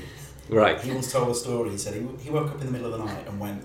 right. 0.47 0.79
he 0.79 0.91
once 0.91 1.11
told 1.11 1.27
a 1.27 1.35
story. 1.35 1.71
He 1.71 1.77
said 1.77 1.95
he, 1.95 2.23
he 2.23 2.29
woke 2.29 2.49
up 2.49 2.61
in 2.61 2.67
the 2.67 2.71
middle 2.71 2.93
of 2.93 2.97
the 2.97 3.05
night 3.05 3.27
and 3.27 3.41
went, 3.41 3.61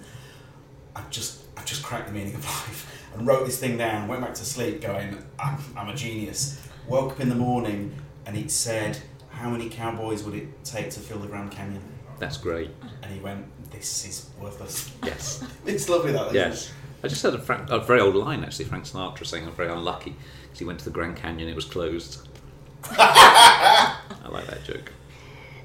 "I've 0.96 1.08
just 1.08 1.44
I've 1.56 1.66
just 1.66 1.84
cracked 1.84 2.08
the 2.08 2.12
meaning 2.12 2.34
of 2.34 2.44
life," 2.44 3.06
and 3.14 3.24
wrote 3.24 3.46
this 3.46 3.60
thing 3.60 3.78
down. 3.78 4.08
Went 4.08 4.22
back 4.22 4.34
to 4.34 4.44
sleep, 4.44 4.80
going, 4.80 5.22
"I'm, 5.38 5.58
I'm 5.76 5.88
a 5.88 5.94
genius." 5.94 6.60
Woke 6.88 7.12
up 7.12 7.20
in 7.20 7.28
the 7.28 7.36
morning 7.36 7.94
and 8.26 8.36
it 8.36 8.50
said, 8.50 8.98
"How 9.38 9.50
many 9.50 9.68
cowboys 9.68 10.24
would 10.24 10.34
it 10.34 10.64
take 10.64 10.90
to 10.90 11.00
fill 11.00 11.18
the 11.18 11.28
Grand 11.28 11.50
Canyon?" 11.50 11.82
That's 12.18 12.36
great. 12.36 12.70
And 13.02 13.12
he 13.12 13.20
went, 13.20 13.46
"This 13.70 14.04
is 14.06 14.30
worthless." 14.40 14.90
Yes. 15.04 15.44
it's 15.66 15.88
lovely 15.88 16.12
that. 16.12 16.26
isn't 16.26 16.36
it? 16.36 16.38
Yes. 16.38 16.72
I 17.02 17.08
just 17.08 17.22
heard 17.22 17.34
a, 17.34 17.38
Frank, 17.38 17.70
a 17.70 17.78
very 17.78 18.00
old 18.00 18.16
line 18.16 18.42
actually, 18.42 18.64
Frank 18.64 18.84
Sinatra 18.84 19.24
saying 19.24 19.46
I'm 19.46 19.52
very 19.52 19.70
unlucky 19.70 20.16
because 20.42 20.58
he 20.58 20.64
went 20.64 20.80
to 20.80 20.84
the 20.84 20.90
Grand 20.90 21.16
Canyon, 21.16 21.48
it 21.48 21.54
was 21.54 21.64
closed. 21.64 22.26
I 22.90 24.28
like 24.28 24.46
that 24.48 24.64
joke. 24.64 24.92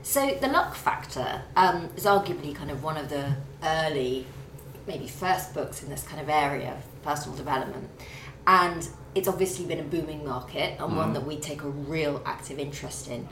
So 0.03 0.37
the 0.39 0.47
luck 0.47 0.75
factor 0.75 1.41
um, 1.55 1.89
is 1.95 2.05
arguably 2.05 2.53
kind 2.53 2.69
of 2.69 2.83
one 2.83 2.97
of 2.97 3.09
the 3.09 3.35
early, 3.63 4.27
maybe 4.85 5.07
first 5.07 5.53
books 5.53 5.81
in 5.81 5.89
this 5.89 6.03
kind 6.03 6.21
of 6.21 6.29
area 6.29 6.73
of 6.73 7.03
personal 7.03 7.35
development, 7.35 7.89
and 8.45 8.87
it's 9.15 9.27
obviously 9.27 9.65
been 9.65 9.79
a 9.79 9.83
booming 9.83 10.25
market 10.25 10.79
and 10.79 10.97
one 10.97 11.13
that 11.13 11.25
we 11.25 11.37
take 11.37 11.63
a 11.63 11.69
real 11.69 12.21
active 12.25 12.59
interest 12.59 13.07
in. 13.07 13.27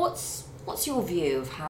What's 0.00 0.44
what's 0.64 0.86
your 0.86 1.02
view 1.02 1.40
of 1.40 1.48
how? 1.50 1.69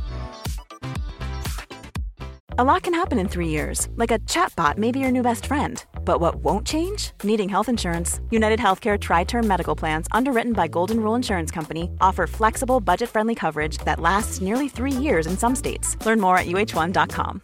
A 2.59 2.65
lot 2.65 2.83
can 2.83 2.93
happen 2.93 3.17
in 3.17 3.29
three 3.29 3.47
years, 3.47 3.87
like 3.95 4.11
a 4.11 4.19
chatbot 4.19 4.77
may 4.77 4.91
be 4.91 4.99
your 4.99 5.09
new 5.09 5.21
best 5.21 5.45
friend. 5.45 5.81
But 6.03 6.19
what 6.19 6.43
won't 6.43 6.67
change? 6.67 7.11
Needing 7.23 7.47
health 7.47 7.69
insurance. 7.69 8.19
United 8.29 8.59
Healthcare 8.59 8.99
Tri 8.99 9.23
Term 9.23 9.47
Medical 9.47 9.73
Plans, 9.73 10.05
underwritten 10.11 10.51
by 10.51 10.67
Golden 10.67 10.99
Rule 10.99 11.15
Insurance 11.15 11.49
Company, 11.49 11.89
offer 12.01 12.27
flexible, 12.27 12.81
budget 12.81 13.07
friendly 13.07 13.35
coverage 13.35 13.77
that 13.85 14.01
lasts 14.01 14.41
nearly 14.41 14.67
three 14.67 14.91
years 14.91 15.27
in 15.27 15.37
some 15.37 15.55
states. 15.55 15.95
Learn 16.05 16.19
more 16.19 16.37
at 16.37 16.45
uh1.com. 16.45 17.41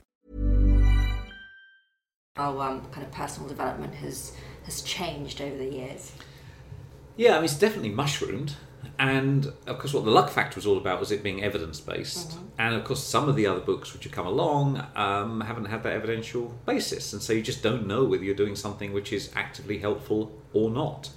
Our 2.35 2.61
um, 2.61 2.85
kind 2.91 3.07
of 3.07 3.11
personal 3.13 3.47
development 3.47 3.95
has 3.95 4.33
has 4.65 4.81
changed 4.81 5.39
over 5.39 5.57
the 5.57 5.71
years. 5.71 6.11
Yeah, 7.15 7.31
I 7.31 7.35
mean, 7.35 7.45
it's 7.45 7.57
definitely 7.57 7.91
mushroomed. 7.91 8.57
And 8.99 9.53
of 9.67 9.77
course, 9.77 9.93
what 9.93 10.05
the 10.05 10.11
luck 10.11 10.29
factor 10.29 10.55
was 10.55 10.65
all 10.65 10.77
about 10.77 10.99
was 10.99 11.11
it 11.11 11.21
being 11.21 11.43
evidence 11.43 11.79
based. 11.79 12.37
And 12.57 12.73
of 12.73 12.83
course, 12.83 13.03
some 13.03 13.29
of 13.29 13.35
the 13.35 13.45
other 13.45 13.59
books 13.59 13.93
which 13.93 14.05
have 14.05 14.11
come 14.11 14.25
along 14.25 14.83
um, 14.95 15.41
haven't 15.41 15.65
had 15.65 15.83
that 15.83 15.93
evidential 15.93 16.55
basis. 16.65 17.13
And 17.13 17.21
so 17.21 17.33
you 17.33 17.43
just 17.43 17.61
don't 17.61 17.85
know 17.85 18.03
whether 18.05 18.23
you're 18.23 18.35
doing 18.35 18.55
something 18.55 18.93
which 18.93 19.13
is 19.13 19.31
actively 19.35 19.77
helpful 19.77 20.31
or 20.53 20.71
not. 20.71 21.11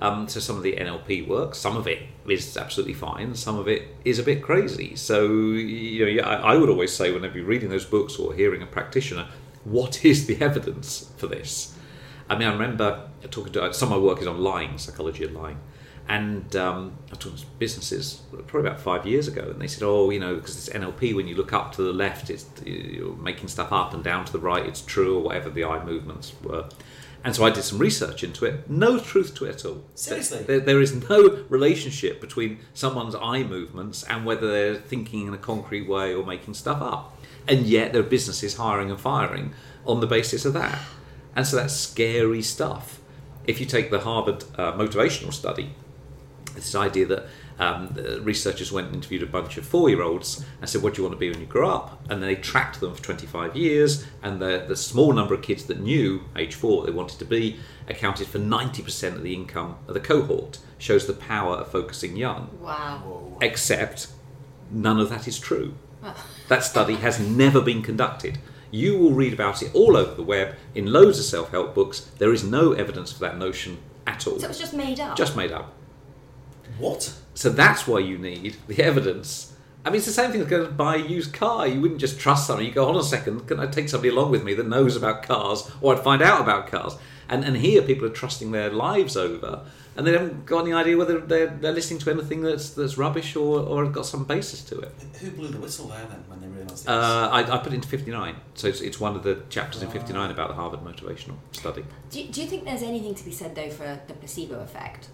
Um, 0.00 0.28
so 0.28 0.38
some 0.38 0.56
of 0.56 0.62
the 0.62 0.74
NLP 0.74 1.26
work, 1.26 1.56
some 1.56 1.76
of 1.76 1.88
it 1.88 2.02
is 2.28 2.56
absolutely 2.56 2.94
fine, 2.94 3.34
some 3.34 3.58
of 3.58 3.66
it 3.66 3.88
is 4.04 4.20
a 4.20 4.22
bit 4.22 4.42
crazy. 4.42 4.94
So 4.94 5.24
you 5.24 6.16
know, 6.16 6.22
I 6.22 6.54
I 6.54 6.56
would 6.56 6.68
always 6.68 6.94
say 6.94 7.10
whenever 7.10 7.36
you're 7.36 7.46
reading 7.46 7.68
those 7.68 7.84
books 7.84 8.16
or 8.16 8.32
hearing 8.32 8.62
a 8.62 8.66
practitioner, 8.66 9.26
what 9.64 10.04
is 10.04 10.26
the 10.26 10.40
evidence 10.40 11.10
for 11.16 11.26
this? 11.26 11.74
I 12.30 12.38
mean, 12.38 12.46
I 12.46 12.52
remember 12.52 13.08
talking 13.30 13.52
to 13.54 13.72
some 13.74 13.92
of 13.92 13.98
my 13.98 14.04
work 14.04 14.20
is 14.20 14.26
on 14.26 14.38
lying, 14.38 14.78
psychology 14.78 15.24
of 15.24 15.32
lying, 15.32 15.58
and 16.08 16.56
um, 16.56 16.96
I 17.08 17.10
was 17.10 17.18
talking 17.18 17.38
to 17.38 17.46
businesses 17.58 18.22
probably 18.46 18.68
about 18.68 18.80
five 18.80 19.06
years 19.06 19.28
ago, 19.28 19.42
and 19.50 19.60
they 19.60 19.66
said, 19.66 19.82
"Oh, 19.84 20.10
you 20.10 20.20
know, 20.20 20.36
because 20.36 20.56
it's 20.56 20.74
NLP. 20.74 21.14
When 21.14 21.28
you 21.28 21.34
look 21.34 21.52
up 21.52 21.72
to 21.76 21.82
the 21.82 21.92
left, 21.92 22.30
it's 22.30 22.46
you're 22.64 23.14
making 23.16 23.48
stuff 23.48 23.72
up, 23.72 23.92
and 23.92 24.02
down 24.02 24.24
to 24.24 24.32
the 24.32 24.38
right, 24.38 24.64
it's 24.64 24.80
true, 24.80 25.18
or 25.18 25.22
whatever 25.22 25.50
the 25.50 25.64
eye 25.64 25.84
movements 25.84 26.32
were." 26.42 26.68
And 27.24 27.34
so 27.34 27.44
I 27.44 27.50
did 27.50 27.64
some 27.64 27.78
research 27.78 28.22
into 28.22 28.44
it. 28.44 28.70
No 28.70 28.98
truth 28.98 29.34
to 29.36 29.44
it 29.46 29.56
at 29.56 29.64
all. 29.64 29.84
Seriously? 29.94 30.44
There, 30.44 30.60
there 30.60 30.80
is 30.80 30.94
no 31.08 31.44
relationship 31.48 32.20
between 32.20 32.60
someone's 32.74 33.16
eye 33.16 33.42
movements 33.42 34.04
and 34.04 34.24
whether 34.24 34.50
they're 34.50 34.76
thinking 34.76 35.26
in 35.26 35.34
a 35.34 35.38
concrete 35.38 35.88
way 35.88 36.14
or 36.14 36.24
making 36.24 36.54
stuff 36.54 36.80
up. 36.80 37.18
And 37.48 37.66
yet 37.66 37.92
there 37.92 38.02
are 38.02 38.06
businesses 38.06 38.54
hiring 38.54 38.90
and 38.90 39.00
firing 39.00 39.52
on 39.84 40.00
the 40.00 40.06
basis 40.06 40.44
of 40.44 40.52
that. 40.52 40.78
And 41.34 41.46
so 41.46 41.56
that's 41.56 41.74
scary 41.74 42.40
stuff. 42.40 43.00
If 43.46 43.58
you 43.58 43.66
take 43.66 43.90
the 43.90 44.00
Harvard 44.00 44.44
uh, 44.56 44.72
motivational 44.72 45.32
study, 45.32 45.74
this 46.64 46.74
idea 46.74 47.06
that 47.06 47.26
um, 47.58 47.94
researchers 48.22 48.70
went 48.70 48.88
and 48.88 48.96
interviewed 48.96 49.22
a 49.22 49.26
bunch 49.26 49.56
of 49.56 49.66
four-year-olds 49.66 50.44
and 50.60 50.70
said, 50.70 50.82
"What 50.82 50.94
do 50.94 51.02
you 51.02 51.08
want 51.08 51.16
to 51.16 51.18
be 51.18 51.30
when 51.30 51.40
you 51.40 51.46
grow 51.46 51.70
up?" 51.70 52.00
And 52.08 52.22
then 52.22 52.28
they 52.28 52.36
tracked 52.36 52.80
them 52.80 52.94
for 52.94 53.02
25 53.02 53.56
years, 53.56 54.06
and 54.22 54.40
the, 54.40 54.64
the 54.66 54.76
small 54.76 55.12
number 55.12 55.34
of 55.34 55.42
kids 55.42 55.64
that 55.64 55.80
knew 55.80 56.22
age 56.36 56.54
four 56.54 56.78
what 56.78 56.86
they 56.86 56.92
wanted 56.92 57.18
to 57.18 57.24
be 57.24 57.56
accounted 57.88 58.28
for 58.28 58.38
90% 58.38 59.14
of 59.14 59.22
the 59.22 59.34
income 59.34 59.76
of 59.86 59.94
the 59.94 60.00
cohort. 60.00 60.58
Shows 60.78 61.06
the 61.06 61.12
power 61.12 61.56
of 61.56 61.72
focusing 61.72 62.16
young. 62.16 62.56
Wow. 62.60 63.36
Except 63.40 64.08
none 64.70 65.00
of 65.00 65.10
that 65.10 65.26
is 65.26 65.38
true. 65.38 65.74
That 66.48 66.64
study 66.64 66.94
has 66.94 67.20
never 67.20 67.60
been 67.60 67.82
conducted. 67.82 68.38
You 68.70 68.98
will 68.98 69.12
read 69.12 69.34
about 69.34 69.62
it 69.62 69.74
all 69.74 69.98
over 69.98 70.14
the 70.14 70.22
web 70.22 70.54
in 70.74 70.90
loads 70.90 71.18
of 71.18 71.26
self-help 71.26 71.74
books. 71.74 72.10
There 72.18 72.32
is 72.32 72.42
no 72.42 72.72
evidence 72.72 73.12
for 73.12 73.18
that 73.20 73.36
notion 73.36 73.78
at 74.06 74.26
all. 74.26 74.38
So 74.38 74.46
it 74.46 74.48
was 74.48 74.58
just 74.58 74.72
made 74.72 74.98
up. 74.98 75.16
Just 75.16 75.36
made 75.36 75.52
up. 75.52 75.74
What? 76.78 77.14
So 77.34 77.50
that's 77.50 77.86
why 77.86 78.00
you 78.00 78.18
need 78.18 78.56
the 78.66 78.82
evidence. 78.82 79.54
I 79.84 79.90
mean, 79.90 79.98
it's 79.98 80.06
the 80.06 80.12
same 80.12 80.32
thing 80.32 80.40
as 80.40 80.48
going 80.48 80.66
to 80.66 80.72
buy 80.72 80.96
a 80.96 80.98
used 80.98 81.32
car. 81.32 81.66
You 81.66 81.80
wouldn't 81.80 82.00
just 82.00 82.18
trust 82.18 82.46
someone. 82.46 82.64
You 82.66 82.72
go, 82.72 82.84
hold 82.84 82.96
on 82.96 83.02
a 83.02 83.06
second, 83.06 83.46
can 83.46 83.60
I 83.60 83.66
take 83.66 83.88
somebody 83.88 84.10
along 84.10 84.30
with 84.30 84.44
me 84.44 84.54
that 84.54 84.66
knows 84.66 84.96
about 84.96 85.22
cars, 85.22 85.70
or 85.80 85.94
I'd 85.94 86.02
find 86.02 86.20
out 86.20 86.40
about 86.40 86.66
cars? 86.66 86.96
And 87.28 87.44
and 87.44 87.56
here 87.56 87.82
people 87.82 88.06
are 88.06 88.10
trusting 88.10 88.52
their 88.52 88.70
lives 88.70 89.16
over, 89.16 89.66
and 89.96 90.06
they 90.06 90.12
haven't 90.12 90.46
got 90.46 90.60
any 90.60 90.72
idea 90.72 90.96
whether 90.96 91.20
they're, 91.20 91.46
they're 91.48 91.72
listening 91.72 92.00
to 92.00 92.10
anything 92.10 92.40
that's 92.42 92.70
that's 92.70 92.96
rubbish 92.96 93.36
or 93.36 93.60
or 93.60 93.84
got 93.86 94.06
some 94.06 94.24
basis 94.24 94.62
to 94.64 94.78
it. 94.80 94.92
Who 95.20 95.30
blew 95.32 95.48
the 95.48 95.58
whistle 95.58 95.88
there 95.88 96.06
then 96.06 96.24
when 96.26 96.40
they 96.40 96.48
realised 96.48 96.84
this? 96.84 96.88
Uh, 96.88 97.28
I, 97.30 97.40
I 97.40 97.58
put 97.58 97.72
it 97.72 97.76
into 97.76 97.88
59, 97.88 98.34
so 98.54 98.68
it's, 98.68 98.80
it's 98.80 98.98
one 98.98 99.14
of 99.14 99.22
the 99.24 99.42
chapters 99.50 99.82
in 99.82 99.90
59 99.90 100.30
about 100.30 100.48
the 100.48 100.54
Harvard 100.54 100.80
motivational 100.80 101.36
study. 101.52 101.84
Do, 102.10 102.26
do 102.28 102.40
you 102.40 102.46
think 102.46 102.64
there's 102.64 102.82
anything 102.82 103.14
to 103.14 103.24
be 103.24 103.32
said 103.32 103.54
though 103.54 103.70
for 103.70 104.00
the 104.06 104.14
placebo 104.14 104.60
effect? 104.60 105.08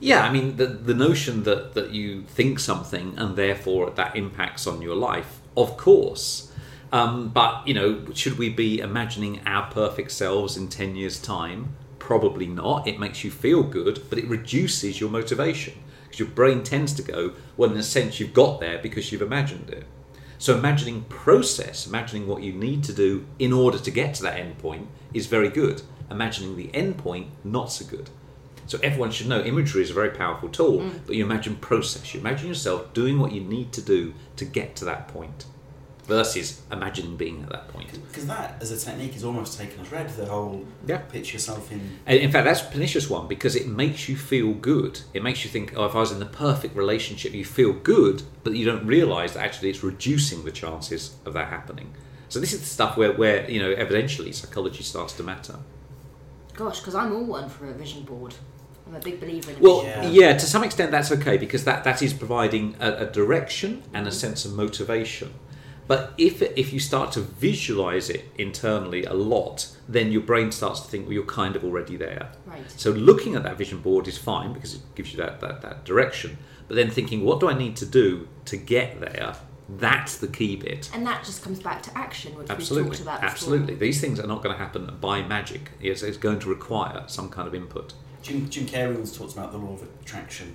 Yeah, 0.00 0.22
I 0.22 0.30
mean 0.30 0.56
the 0.56 0.66
the 0.66 0.94
notion 0.94 1.42
that 1.42 1.74
that 1.74 1.90
you 1.90 2.22
think 2.22 2.60
something 2.60 3.14
and 3.16 3.36
therefore 3.36 3.90
that 3.90 4.14
impacts 4.16 4.66
on 4.66 4.80
your 4.80 4.94
life, 4.94 5.40
of 5.56 5.76
course. 5.76 6.52
Um, 6.92 7.28
but 7.28 7.66
you 7.66 7.74
know, 7.74 8.04
should 8.14 8.38
we 8.38 8.48
be 8.48 8.78
imagining 8.78 9.40
our 9.46 9.70
perfect 9.70 10.12
selves 10.12 10.56
in 10.56 10.68
ten 10.68 10.96
years' 10.96 11.20
time? 11.20 11.74
Probably 11.98 12.46
not. 12.46 12.86
It 12.86 12.98
makes 12.98 13.24
you 13.24 13.30
feel 13.30 13.62
good, 13.62 14.02
but 14.08 14.18
it 14.18 14.28
reduces 14.28 15.00
your 15.00 15.10
motivation 15.10 15.74
because 16.04 16.20
your 16.20 16.28
brain 16.28 16.62
tends 16.62 16.94
to 16.94 17.02
go, 17.02 17.32
well, 17.56 17.70
in 17.70 17.76
a 17.76 17.82
sense, 17.82 18.18
you've 18.18 18.32
got 18.32 18.60
there 18.60 18.78
because 18.78 19.12
you've 19.12 19.20
imagined 19.20 19.68
it. 19.68 19.84
So 20.38 20.56
imagining 20.56 21.02
process, 21.08 21.86
imagining 21.86 22.26
what 22.26 22.42
you 22.42 22.52
need 22.52 22.84
to 22.84 22.92
do 22.92 23.26
in 23.38 23.52
order 23.52 23.78
to 23.78 23.90
get 23.90 24.14
to 24.14 24.22
that 24.22 24.38
end 24.38 24.58
point 24.58 24.86
is 25.12 25.26
very 25.26 25.50
good. 25.50 25.82
Imagining 26.10 26.56
the 26.56 26.74
end 26.74 26.96
point, 26.96 27.28
not 27.44 27.72
so 27.72 27.84
good. 27.84 28.08
So 28.68 28.78
everyone 28.82 29.10
should 29.10 29.28
know 29.28 29.42
imagery 29.42 29.82
is 29.82 29.90
a 29.90 29.94
very 29.94 30.10
powerful 30.10 30.48
tool, 30.50 30.80
mm. 30.80 31.00
but 31.06 31.16
you 31.16 31.24
imagine 31.24 31.56
process. 31.56 32.14
You 32.14 32.20
imagine 32.20 32.48
yourself 32.48 32.92
doing 32.92 33.18
what 33.18 33.32
you 33.32 33.40
need 33.40 33.72
to 33.72 33.80
do 33.82 34.14
to 34.36 34.44
get 34.44 34.76
to 34.76 34.84
that 34.84 35.08
point. 35.08 35.46
versus 36.06 36.62
imagining 36.72 37.18
being 37.18 37.42
at 37.42 37.50
that 37.50 37.68
point. 37.68 37.92
Because 38.08 38.26
that, 38.26 38.56
as 38.62 38.70
a 38.70 38.78
technique, 38.78 39.14
is 39.14 39.22
almost 39.22 39.58
taken 39.58 39.78
as 39.82 39.92
read. 39.92 40.08
The 40.08 40.24
whole 40.24 40.64
Yeah. 40.86 40.98
pitch 40.98 41.34
yourself 41.34 41.70
in. 41.70 41.98
And 42.06 42.18
in 42.18 42.32
fact, 42.32 42.46
that's 42.46 42.62
a 42.62 42.64
pernicious 42.64 43.10
one 43.10 43.28
because 43.28 43.54
it 43.54 43.66
makes 43.68 44.08
you 44.08 44.16
feel 44.16 44.54
good. 44.54 45.00
It 45.12 45.22
makes 45.22 45.44
you 45.44 45.50
think, 45.50 45.74
oh, 45.76 45.84
if 45.84 45.94
I 45.94 45.98
was 45.98 46.10
in 46.10 46.18
the 46.18 46.24
perfect 46.24 46.74
relationship, 46.74 47.34
you 47.34 47.44
feel 47.44 47.74
good, 47.74 48.22
but 48.42 48.54
you 48.54 48.64
don't 48.64 48.86
realise 48.86 49.34
that 49.34 49.44
actually 49.44 49.68
it's 49.68 49.82
reducing 49.82 50.44
the 50.46 50.50
chances 50.50 51.16
of 51.26 51.34
that 51.34 51.48
happening. 51.48 51.92
So 52.30 52.40
this 52.40 52.54
is 52.54 52.60
the 52.60 52.66
stuff 52.66 52.96
where, 52.96 53.12
where 53.12 53.50
you 53.50 53.60
know, 53.62 53.74
evidentially 53.74 54.34
psychology 54.34 54.82
starts 54.84 55.12
to 55.14 55.22
matter. 55.22 55.56
Gosh, 56.54 56.78
because 56.80 56.94
I'm 56.94 57.12
all 57.12 57.24
one 57.24 57.50
for 57.50 57.66
a 57.66 57.74
vision 57.74 58.02
board. 58.04 58.34
I'm 58.88 58.94
a 58.94 59.00
big 59.00 59.20
believer 59.20 59.50
in 59.50 59.60
Well, 59.60 59.82
vision 59.82 60.12
yeah. 60.12 60.32
to 60.36 60.46
some 60.46 60.64
extent 60.64 60.90
that's 60.90 61.12
okay 61.12 61.36
because 61.36 61.64
that, 61.64 61.84
that 61.84 62.02
is 62.02 62.12
providing 62.12 62.74
a, 62.80 62.92
a 62.92 63.06
direction 63.06 63.82
and 63.92 64.06
a 64.06 64.10
mm-hmm. 64.10 64.18
sense 64.18 64.44
of 64.44 64.54
motivation. 64.54 65.34
But 65.86 66.12
if 66.18 66.42
if 66.42 66.72
you 66.74 66.80
start 66.80 67.12
to 67.12 67.20
visualize 67.20 68.10
it 68.10 68.26
internally 68.36 69.04
a 69.04 69.14
lot, 69.14 69.74
then 69.88 70.12
your 70.12 70.20
brain 70.20 70.52
starts 70.52 70.80
to 70.80 70.88
think, 70.88 71.06
well, 71.06 71.14
you're 71.14 71.24
kind 71.24 71.56
of 71.56 71.64
already 71.64 71.96
there. 71.96 72.30
Right. 72.44 72.70
So 72.76 72.90
looking 72.90 73.34
at 73.34 73.42
that 73.44 73.56
vision 73.56 73.80
board 73.80 74.06
is 74.06 74.18
fine 74.18 74.52
because 74.52 74.74
it 74.74 74.82
gives 74.94 75.12
you 75.12 75.16
that, 75.18 75.40
that, 75.40 75.62
that 75.62 75.86
direction. 75.86 76.36
But 76.68 76.76
then 76.76 76.90
thinking, 76.90 77.24
what 77.24 77.40
do 77.40 77.48
I 77.48 77.54
need 77.54 77.74
to 77.76 77.86
do 77.86 78.28
to 78.44 78.58
get 78.58 79.00
there? 79.00 79.36
That's 79.70 80.18
the 80.18 80.28
key 80.28 80.56
bit. 80.56 80.90
And 80.94 81.06
that 81.06 81.24
just 81.24 81.42
comes 81.42 81.60
back 81.60 81.82
to 81.84 81.96
action, 81.96 82.34
which 82.36 82.50
Absolutely, 82.50 82.90
talked 82.90 83.02
about 83.02 83.20
before. 83.20 83.30
absolutely. 83.30 83.74
These 83.74 84.00
things 84.00 84.20
are 84.20 84.26
not 84.26 84.42
going 84.42 84.54
to 84.54 84.62
happen 84.62 84.96
by 85.00 85.22
magic. 85.22 85.70
It's, 85.80 86.02
it's 86.02 86.16
going 86.16 86.38
to 86.40 86.48
require 86.48 87.04
some 87.06 87.28
kind 87.28 87.46
of 87.46 87.54
input. 87.54 87.92
Jim, 88.28 88.48
Jim 88.50 88.66
Carrey 88.66 88.94
once 88.94 89.16
talks 89.16 89.32
about 89.32 89.52
the 89.52 89.58
law 89.58 89.72
of 89.72 89.82
attraction, 90.02 90.54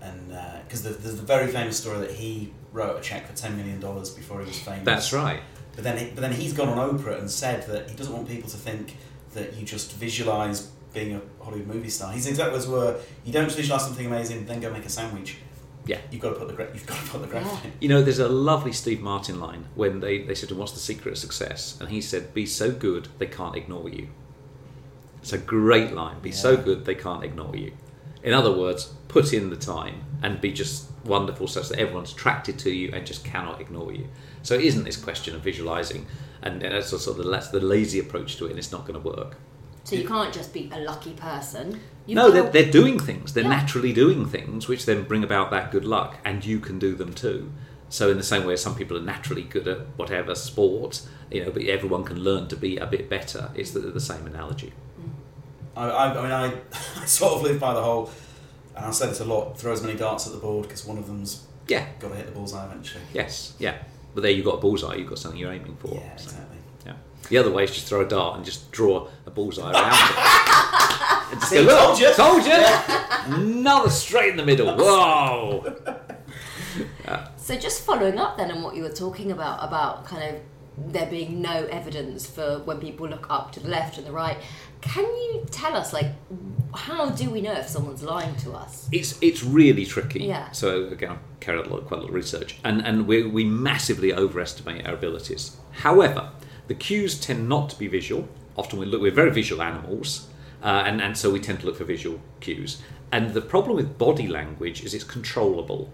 and 0.00 0.32
uh, 0.32 0.58
because 0.64 0.82
there's 0.82 1.16
the 1.16 1.22
very 1.22 1.48
famous 1.48 1.76
story 1.78 1.98
that 1.98 2.12
he 2.12 2.52
wrote 2.72 2.96
a 2.96 3.00
check 3.00 3.26
for 3.26 3.36
ten 3.36 3.56
million 3.56 3.80
dollars 3.80 4.10
before 4.10 4.40
he 4.40 4.46
was 4.46 4.58
famous. 4.60 4.84
That's 4.84 5.12
right. 5.12 5.40
But 5.74 5.84
then, 5.84 5.98
he, 5.98 6.04
but 6.06 6.20
then 6.20 6.32
he's 6.32 6.52
gone 6.52 6.68
on 6.68 6.98
Oprah 6.98 7.18
and 7.18 7.30
said 7.30 7.66
that 7.68 7.90
he 7.90 7.96
doesn't 7.96 8.12
want 8.12 8.28
people 8.28 8.48
to 8.50 8.56
think 8.56 8.96
that 9.34 9.54
you 9.54 9.64
just 9.64 9.92
visualize 9.94 10.68
being 10.92 11.14
a 11.14 11.20
Hollywood 11.42 11.68
movie 11.68 11.88
star. 11.90 12.12
His 12.12 12.26
exact 12.26 12.52
words 12.52 12.66
were, 12.66 13.00
"You 13.24 13.32
don't 13.32 13.44
just 13.44 13.56
visualize 13.56 13.84
something 13.84 14.06
amazing, 14.06 14.46
then 14.46 14.60
go 14.60 14.72
make 14.72 14.86
a 14.86 14.88
sandwich. 14.88 15.38
Yeah. 15.86 15.98
You've 16.10 16.20
got 16.20 16.30
to 16.30 16.34
put 16.36 16.48
the 16.48 16.54
gra- 16.54 16.70
you've 16.72 16.86
got 16.86 16.98
to 16.98 17.10
put 17.10 17.22
the 17.22 17.26
graph 17.26 17.64
in." 17.64 17.72
You 17.80 17.88
know, 17.88 18.02
there's 18.02 18.18
a 18.18 18.28
lovely 18.28 18.72
Steve 18.72 19.00
Martin 19.00 19.40
line 19.40 19.66
when 19.74 20.00
they, 20.00 20.22
they 20.22 20.34
said 20.34 20.52
What's 20.52 20.72
the 20.72 20.78
secret 20.78 21.12
of 21.12 21.18
success? 21.18 21.76
And 21.80 21.88
he 21.88 22.00
said, 22.00 22.34
Be 22.34 22.46
so 22.46 22.70
good 22.70 23.08
they 23.18 23.26
can't 23.26 23.56
ignore 23.56 23.88
you. 23.88 24.08
It's 25.20 25.32
a 25.32 25.38
great 25.38 25.92
line. 25.92 26.20
Be 26.20 26.32
so 26.32 26.56
good 26.56 26.84
they 26.84 26.94
can't 26.94 27.24
ignore 27.24 27.56
you. 27.56 27.72
In 28.22 28.32
other 28.34 28.52
words, 28.52 28.92
put 29.08 29.32
in 29.32 29.50
the 29.50 29.56
time 29.56 30.04
and 30.22 30.40
be 30.40 30.52
just 30.52 30.90
wonderful 31.04 31.46
such 31.46 31.68
that 31.70 31.78
everyone's 31.78 32.12
attracted 32.12 32.58
to 32.60 32.70
you 32.70 32.90
and 32.92 33.06
just 33.06 33.24
cannot 33.24 33.60
ignore 33.60 33.92
you. 33.92 34.08
So 34.42 34.54
it 34.54 34.62
isn't 34.62 34.84
this 34.84 34.96
question 34.96 35.34
of 35.34 35.40
visualizing, 35.42 36.06
and, 36.42 36.62
and 36.62 36.74
that's 36.74 36.90
sort 36.90 37.06
of 37.06 37.16
the, 37.24 37.30
that's 37.30 37.48
the 37.48 37.60
lazy 37.60 37.98
approach 37.98 38.36
to 38.36 38.46
it, 38.46 38.50
and 38.50 38.58
it's 38.58 38.72
not 38.72 38.86
going 38.86 39.00
to 39.00 39.06
work. 39.08 39.36
So 39.84 39.96
you 39.96 40.06
can't 40.06 40.32
just 40.32 40.52
be 40.52 40.70
a 40.72 40.78
lucky 40.80 41.12
person. 41.12 41.80
You've 42.06 42.16
no, 42.16 42.30
they're, 42.30 42.50
they're 42.50 42.70
doing 42.70 42.98
things. 42.98 43.32
They're 43.32 43.44
Yeah. 43.44 43.50
naturally 43.50 43.92
doing 43.92 44.26
things, 44.26 44.68
which 44.68 44.84
then 44.84 45.04
bring 45.04 45.24
about 45.24 45.50
that 45.50 45.70
good 45.70 45.84
luck, 45.86 46.18
and 46.24 46.44
you 46.44 46.60
can 46.60 46.78
do 46.78 46.94
them 46.94 47.14
too. 47.14 47.50
So, 47.88 48.10
in 48.10 48.18
the 48.18 48.22
same 48.22 48.44
way 48.44 48.52
as 48.52 48.62
some 48.62 48.76
people 48.76 48.96
are 48.96 49.02
naturally 49.02 49.42
good 49.42 49.66
at 49.66 49.78
whatever 49.96 50.34
sport, 50.34 51.02
you 51.30 51.44
know, 51.44 51.50
but 51.50 51.62
everyone 51.64 52.04
can 52.04 52.20
learn 52.20 52.46
to 52.48 52.56
be 52.56 52.76
a 52.76 52.86
bit 52.86 53.08
better. 53.08 53.50
It's 53.54 53.70
the, 53.72 53.80
the 53.80 54.00
same 54.00 54.26
analogy. 54.26 54.72
I, 55.76 55.88
I, 55.88 56.12
I 56.18 56.22
mean, 56.22 56.32
I, 56.32 56.52
I 57.02 57.04
sort 57.06 57.34
of 57.34 57.42
live 57.42 57.60
by 57.60 57.74
the 57.74 57.82
whole, 57.82 58.10
and 58.76 58.86
I 58.86 58.90
say 58.90 59.06
this 59.08 59.20
a 59.20 59.24
lot: 59.24 59.58
throw 59.58 59.72
as 59.72 59.82
many 59.82 59.96
darts 59.98 60.26
at 60.26 60.32
the 60.32 60.38
board 60.38 60.62
because 60.68 60.84
one 60.84 60.98
of 60.98 61.06
them's 61.06 61.46
Yeah. 61.68 61.86
got 61.98 62.08
to 62.08 62.14
hit 62.16 62.26
the 62.26 62.32
bullseye 62.32 62.64
eventually. 62.66 63.02
Yes. 63.12 63.54
Yeah. 63.58 63.76
But 64.14 64.22
there 64.22 64.30
you've 64.32 64.44
got 64.44 64.54
a 64.54 64.60
bullseye. 64.60 64.96
You've 64.96 65.08
got 65.08 65.18
something 65.18 65.38
you're 65.40 65.52
aiming 65.52 65.76
for. 65.76 65.94
Yeah, 65.94 66.16
So, 66.16 66.24
exactly. 66.30 66.56
yeah. 66.86 66.94
The 67.28 67.38
other 67.38 67.50
way 67.52 67.64
is 67.64 67.70
just 67.70 67.86
throw 67.86 68.00
a 68.00 68.08
dart 68.08 68.36
and 68.36 68.44
just 68.44 68.70
draw 68.72 69.08
a 69.26 69.30
bullseye 69.30 69.70
around 69.72 69.92
it. 69.92 70.16
And 71.30 71.38
just 71.38 71.50
See, 71.52 71.56
go, 71.58 71.62
"Look, 71.62 71.78
told 71.78 72.00
you." 72.00 72.14
Told 72.14 72.44
you. 72.44 73.36
Another 73.36 73.88
straight 73.88 74.30
in 74.30 74.36
the 74.36 74.44
middle. 74.44 74.66
Whoa. 74.76 75.76
So 77.36 77.56
just 77.56 77.84
following 77.84 78.18
up 78.18 78.36
then 78.36 78.50
on 78.52 78.62
what 78.62 78.74
you 78.76 78.82
were 78.82 78.88
talking 78.92 79.30
about, 79.32 79.62
about 79.64 80.04
kind 80.04 80.22
of 80.22 80.40
there 80.86 81.06
being 81.06 81.40
no 81.40 81.66
evidence 81.66 82.26
for 82.26 82.60
when 82.60 82.78
people 82.78 83.08
look 83.08 83.26
up 83.30 83.52
to 83.52 83.60
the 83.60 83.68
left 83.68 83.98
and 83.98 84.06
the 84.06 84.12
right, 84.12 84.36
can 84.80 85.04
you 85.04 85.46
tell 85.50 85.76
us 85.76 85.92
like 85.92 86.06
how 86.74 87.10
do 87.10 87.30
we 87.30 87.40
know 87.40 87.52
if 87.52 87.68
someone's 87.68 88.02
lying 88.02 88.34
to 88.36 88.52
us? 88.52 88.88
It's 88.92 89.18
it's 89.20 89.42
really 89.42 89.84
tricky. 89.84 90.24
Yeah. 90.24 90.50
So 90.52 90.86
again, 90.86 91.10
I've 91.10 91.40
carried 91.40 91.60
out 91.60 91.66
a 91.66 91.74
lot, 91.74 91.86
quite 91.86 91.98
a 91.98 92.02
lot 92.02 92.08
of 92.10 92.14
research, 92.14 92.58
and 92.64 92.86
and 92.86 93.06
we 93.06 93.24
we 93.24 93.44
massively 93.44 94.12
overestimate 94.12 94.86
our 94.86 94.94
abilities. 94.94 95.56
However, 95.72 96.30
the 96.68 96.74
cues 96.74 97.18
tend 97.20 97.48
not 97.48 97.70
to 97.70 97.78
be 97.78 97.88
visual. 97.88 98.28
Often 98.56 98.78
we 98.78 98.86
look. 98.86 99.00
We're 99.02 99.10
very 99.10 99.30
visual 99.30 99.62
animals, 99.62 100.28
uh, 100.62 100.84
and 100.86 101.00
and 101.00 101.16
so 101.16 101.30
we 101.30 101.40
tend 101.40 101.60
to 101.60 101.66
look 101.66 101.76
for 101.76 101.84
visual 101.84 102.20
cues. 102.40 102.82
And 103.12 103.34
the 103.34 103.40
problem 103.40 103.76
with 103.76 103.98
body 103.98 104.28
language 104.28 104.84
is 104.84 104.94
it's 104.94 105.04
controllable. 105.04 105.90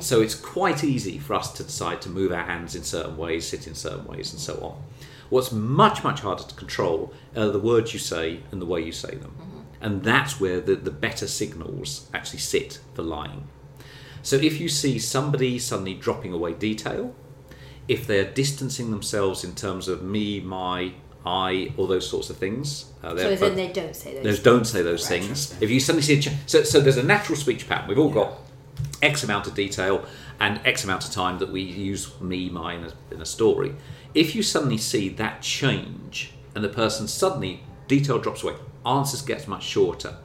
So 0.00 0.20
it's 0.20 0.34
quite 0.34 0.82
easy 0.84 1.18
for 1.18 1.34
us 1.34 1.52
to 1.54 1.62
decide 1.62 2.00
to 2.02 2.08
move 2.10 2.32
our 2.32 2.44
hands 2.44 2.74
in 2.74 2.82
certain 2.82 3.16
ways, 3.16 3.46
sit 3.46 3.66
in 3.66 3.74
certain 3.74 4.04
ways, 4.06 4.32
and 4.32 4.40
so 4.40 4.54
on. 4.60 4.82
What's 5.30 5.50
much, 5.52 6.04
much 6.04 6.20
harder 6.20 6.44
to 6.44 6.54
control 6.54 7.12
are 7.36 7.48
the 7.48 7.58
words 7.58 7.92
you 7.92 7.98
say 7.98 8.40
and 8.50 8.60
the 8.60 8.66
way 8.66 8.82
you 8.84 8.92
say 8.92 9.14
them. 9.14 9.34
And 9.80 10.02
that's 10.02 10.40
where 10.40 10.60
the, 10.60 10.74
the 10.76 10.90
better 10.90 11.26
signals 11.26 12.08
actually 12.14 12.38
sit 12.40 12.78
for 12.94 13.02
lying. 13.02 13.46
So 14.22 14.36
if 14.36 14.60
you 14.60 14.68
see 14.68 14.98
somebody 14.98 15.58
suddenly 15.58 15.94
dropping 15.94 16.32
away 16.32 16.54
detail, 16.54 17.14
if 17.86 18.06
they're 18.06 18.30
distancing 18.32 18.90
themselves 18.90 19.44
in 19.44 19.54
terms 19.54 19.86
of 19.86 20.02
me, 20.02 20.40
my, 20.40 20.92
I, 21.24 21.72
all 21.76 21.86
those 21.86 22.08
sorts 22.08 22.30
of 22.30 22.36
things, 22.38 22.86
uh, 23.04 23.10
So 23.10 23.14
they're 23.14 23.32
as 23.32 23.42
in 23.42 23.48
both- 23.48 23.56
they 23.56 23.68
don't 23.72 23.94
say 23.94 24.14
those. 24.14 24.24
those 24.24 24.40
don't 24.40 24.64
say 24.66 24.82
those 24.82 25.06
things. 25.06 25.54
If 25.60 25.70
you 25.70 25.78
suddenly 25.78 26.02
see 26.02 26.18
a 26.18 26.22
ch- 26.22 26.36
so, 26.46 26.62
so 26.64 26.80
there's 26.80 26.96
a 26.96 27.02
natural 27.04 27.36
speech 27.36 27.68
pattern. 27.68 27.88
We've 27.88 27.98
all 27.98 28.10
got 28.10 28.32
X 29.02 29.22
amount 29.22 29.46
of 29.46 29.54
detail 29.54 30.04
and 30.40 30.60
X 30.64 30.84
amount 30.84 31.04
of 31.04 31.12
time 31.12 31.38
that 31.38 31.50
we 31.50 31.60
use 31.60 32.20
me, 32.20 32.48
mine 32.48 32.80
in 32.80 32.84
a, 32.86 33.14
in 33.14 33.22
a 33.22 33.26
story. 33.26 33.74
If 34.14 34.34
you 34.34 34.42
suddenly 34.42 34.78
see 34.78 35.08
that 35.10 35.42
change 35.42 36.32
and 36.54 36.64
the 36.64 36.68
person 36.68 37.08
suddenly 37.08 37.62
detail 37.88 38.18
drops 38.18 38.42
away, 38.42 38.54
answers 38.84 39.22
gets 39.22 39.46
much 39.46 39.64
shorter. 39.64 40.16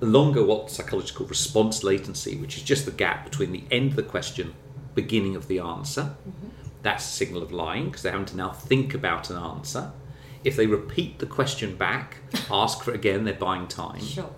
Longer 0.00 0.44
what 0.44 0.70
psychologists 0.70 1.16
call 1.16 1.26
response 1.26 1.82
latency, 1.82 2.36
which 2.36 2.56
is 2.56 2.62
just 2.62 2.84
the 2.84 2.90
gap 2.90 3.24
between 3.24 3.52
the 3.52 3.64
end 3.70 3.90
of 3.90 3.96
the 3.96 4.02
question, 4.02 4.54
beginning 4.94 5.36
of 5.36 5.48
the 5.48 5.58
answer. 5.58 6.02
Mm-hmm. 6.02 6.48
That's 6.82 7.04
a 7.04 7.08
signal 7.08 7.42
of 7.42 7.52
lying 7.52 7.86
because 7.86 8.02
they're 8.02 8.12
having 8.12 8.26
to 8.26 8.36
now 8.36 8.50
think 8.50 8.94
about 8.94 9.30
an 9.30 9.36
answer. 9.36 9.92
If 10.44 10.56
they 10.56 10.66
repeat 10.66 11.18
the 11.18 11.26
question 11.26 11.76
back, 11.76 12.18
ask 12.50 12.82
for 12.82 12.90
it 12.92 12.96
again, 12.96 13.24
they're 13.24 13.34
buying 13.34 13.66
time. 13.68 14.02
Sure. 14.02 14.30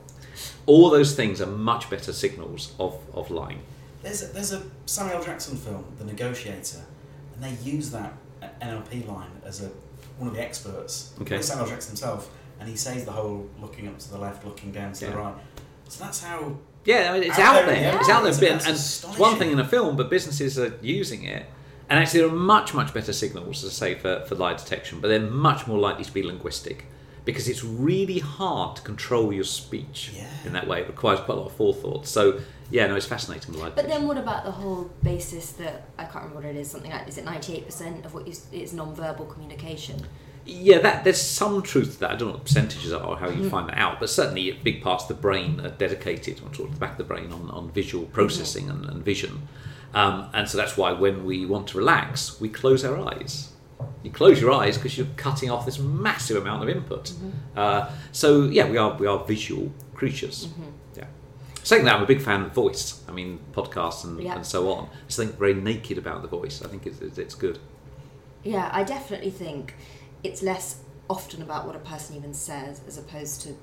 All 0.68 0.90
those 0.90 1.14
things 1.16 1.40
are 1.40 1.46
much 1.46 1.88
better 1.88 2.12
signals 2.12 2.72
of, 2.78 2.94
of 3.14 3.30
lying. 3.30 3.60
There's 4.02 4.22
a, 4.22 4.26
there's 4.26 4.52
a 4.52 4.62
Samuel 4.86 5.24
Jackson 5.24 5.56
film, 5.56 5.84
The 5.98 6.04
Negotiator, 6.04 6.82
and 7.34 7.42
they 7.42 7.54
use 7.68 7.90
that 7.90 8.12
NLP 8.62 9.08
line 9.08 9.30
as 9.44 9.62
a 9.62 9.70
one 10.18 10.28
of 10.28 10.34
the 10.34 10.42
experts. 10.42 11.14
Okay. 11.22 11.40
Samuel 11.40 11.66
Jackson 11.68 11.90
himself, 11.92 12.30
and 12.60 12.68
he 12.68 12.76
says 12.76 13.04
the 13.04 13.12
whole 13.12 13.48
looking 13.60 13.88
up 13.88 13.98
to 13.98 14.10
the 14.10 14.18
left, 14.18 14.44
looking 14.44 14.70
down 14.70 14.92
to 14.92 15.04
Yeah. 15.06 15.10
the 15.12 15.16
right. 15.16 15.34
So 15.88 16.04
that's 16.04 16.22
how. 16.22 16.56
Yeah, 16.84 17.10
I 17.10 17.14
mean, 17.18 17.28
it's 17.30 17.38
Out 17.38 17.54
there, 17.54 17.66
there. 17.66 17.80
yeah. 17.94 17.98
It's 18.00 18.08
out 18.10 18.22
there. 18.22 18.32
It's- 18.32 18.40
but- 18.60 18.66
and 18.68 18.74
it's 18.76 19.18
one 19.18 19.38
thing 19.38 19.50
in 19.52 19.58
a 19.58 19.66
film, 19.66 19.96
but 19.96 20.10
businesses 20.10 20.58
are 20.58 20.76
using 20.82 21.24
it. 21.24 21.46
And 21.90 21.98
actually, 21.98 22.20
there 22.20 22.28
are 22.28 22.32
much, 22.34 22.74
much 22.74 22.92
better 22.92 23.14
signals, 23.14 23.64
as 23.64 23.70
I 23.70 23.74
say, 23.74 23.94
for, 23.94 24.22
for 24.26 24.34
lie 24.34 24.52
detection, 24.54 25.00
but 25.00 25.08
they're 25.08 25.20
much 25.20 25.66
more 25.66 25.78
likely 25.78 26.04
to 26.04 26.12
be 26.12 26.22
linguistic 26.22 26.84
because 27.28 27.46
it's 27.46 27.62
really 27.62 28.20
hard 28.20 28.74
to 28.74 28.80
control 28.80 29.30
your 29.34 29.44
speech 29.44 30.12
Yeah. 30.16 30.24
in 30.46 30.52
that 30.54 30.66
way. 30.66 30.80
It 30.80 30.86
requires 30.86 31.20
quite 31.20 31.34
a 31.36 31.40
lot 31.42 31.48
of 31.50 31.56
forethought. 31.56 32.06
So, 32.06 32.40
yeah, 32.70 32.86
no, 32.86 32.96
it's 32.96 33.04
fascinating, 33.04 33.52
the 33.52 33.58
But 33.58 33.76
detection. 33.76 33.90
then 33.90 34.08
what 34.08 34.16
about 34.16 34.46
the 34.46 34.50
whole 34.50 34.90
basis 35.02 35.50
that 35.60 35.88
I 35.98 36.04
can't 36.04 36.24
remember 36.24 36.36
what 36.36 36.44
it 36.46 36.56
is, 36.56 36.70
something 36.70 36.90
like 36.90 37.06
is 37.06 37.18
it 37.18 37.26
ninety 37.26 37.50
eight 37.56 37.66
percent 37.66 38.06
of 38.06 38.14
what 38.14 38.26
you 38.26 38.32
s- 38.32 38.46
is 38.50 38.72
non-verbal 38.72 39.26
communication? 39.26 39.96
Yeah, 40.46 40.78
that 40.78 41.04
there's 41.04 41.20
some 41.20 41.60
truth 41.60 41.90
to 41.94 42.00
that. 42.00 42.10
I 42.12 42.16
don't 42.16 42.28
know 42.28 42.34
what 42.36 42.44
percentages 42.46 42.90
are 42.94 43.04
or 43.04 43.18
how 43.18 43.28
you 43.28 43.50
find 43.50 43.68
that 43.68 43.76
out, 43.76 44.00
but 44.00 44.08
certainly 44.08 44.50
big 44.64 44.80
parts 44.82 45.02
of 45.04 45.08
the 45.08 45.20
brain 45.26 45.60
are 45.60 45.68
dedicated, 45.68 46.40
or 46.42 46.48
towards 46.48 46.72
the 46.72 46.80
back 46.80 46.92
of 46.92 46.96
the 46.96 47.04
brain, 47.04 47.30
on, 47.30 47.50
on 47.50 47.70
visual 47.72 48.06
processing 48.06 48.70
and, 48.70 48.86
and 48.86 49.04
vision. 49.04 49.46
Um, 49.92 50.30
and 50.32 50.48
so 50.48 50.56
that's 50.56 50.78
why 50.78 50.92
when 50.92 51.26
we 51.26 51.44
want 51.44 51.66
to 51.68 51.76
relax, 51.78 52.40
we 52.40 52.48
close 52.48 52.82
our 52.86 52.96
eyes. 53.12 53.50
You 54.02 54.10
close 54.10 54.40
your 54.40 54.52
eyes 54.52 54.76
because 54.78 54.96
you're 54.96 55.08
cutting 55.16 55.50
off 55.50 55.64
this 55.66 55.78
massive 55.78 56.36
amount 56.36 56.62
of 56.62 56.68
input. 56.68 57.12
Uh, 57.56 57.90
so 58.12 58.44
yeah, 58.44 58.68
we 58.70 58.76
are 58.76 58.96
we 58.96 59.06
are 59.06 59.24
visual 59.24 59.72
creatures. 59.94 60.48
Yeah. 60.96 61.06
Saying 61.64 61.84
that, 61.84 61.96
I'm 61.96 62.02
a 62.02 62.06
big 62.06 62.22
fan 62.22 62.42
of 62.42 62.52
voice. 62.54 63.02
I 63.08 63.12
mean, 63.12 63.40
podcasts 63.52 64.04
and, 64.04 64.22
Yeah. 64.22 64.36
and 64.36 64.46
so 64.46 64.70
on. 64.72 64.88
There's 65.02 65.14
something 65.14 65.36
very 65.36 65.54
naked 65.54 65.98
about 65.98 66.22
the 66.22 66.28
voice. 66.28 66.62
I 66.62 66.68
think 66.68 66.86
it's, 66.86 67.00
it's 67.18 67.34
good. 67.34 67.58
Yeah, 68.44 68.70
I 68.72 68.84
definitely 68.84 69.30
think 69.30 69.74
it's 70.22 70.42
less 70.42 70.80
often 71.10 71.42
about 71.42 71.66
what 71.66 71.74
a 71.74 71.80
person 71.80 72.16
even 72.16 72.32
says 72.34 72.80
as 72.86 72.98
opposed 72.98 73.42
to 73.42 73.54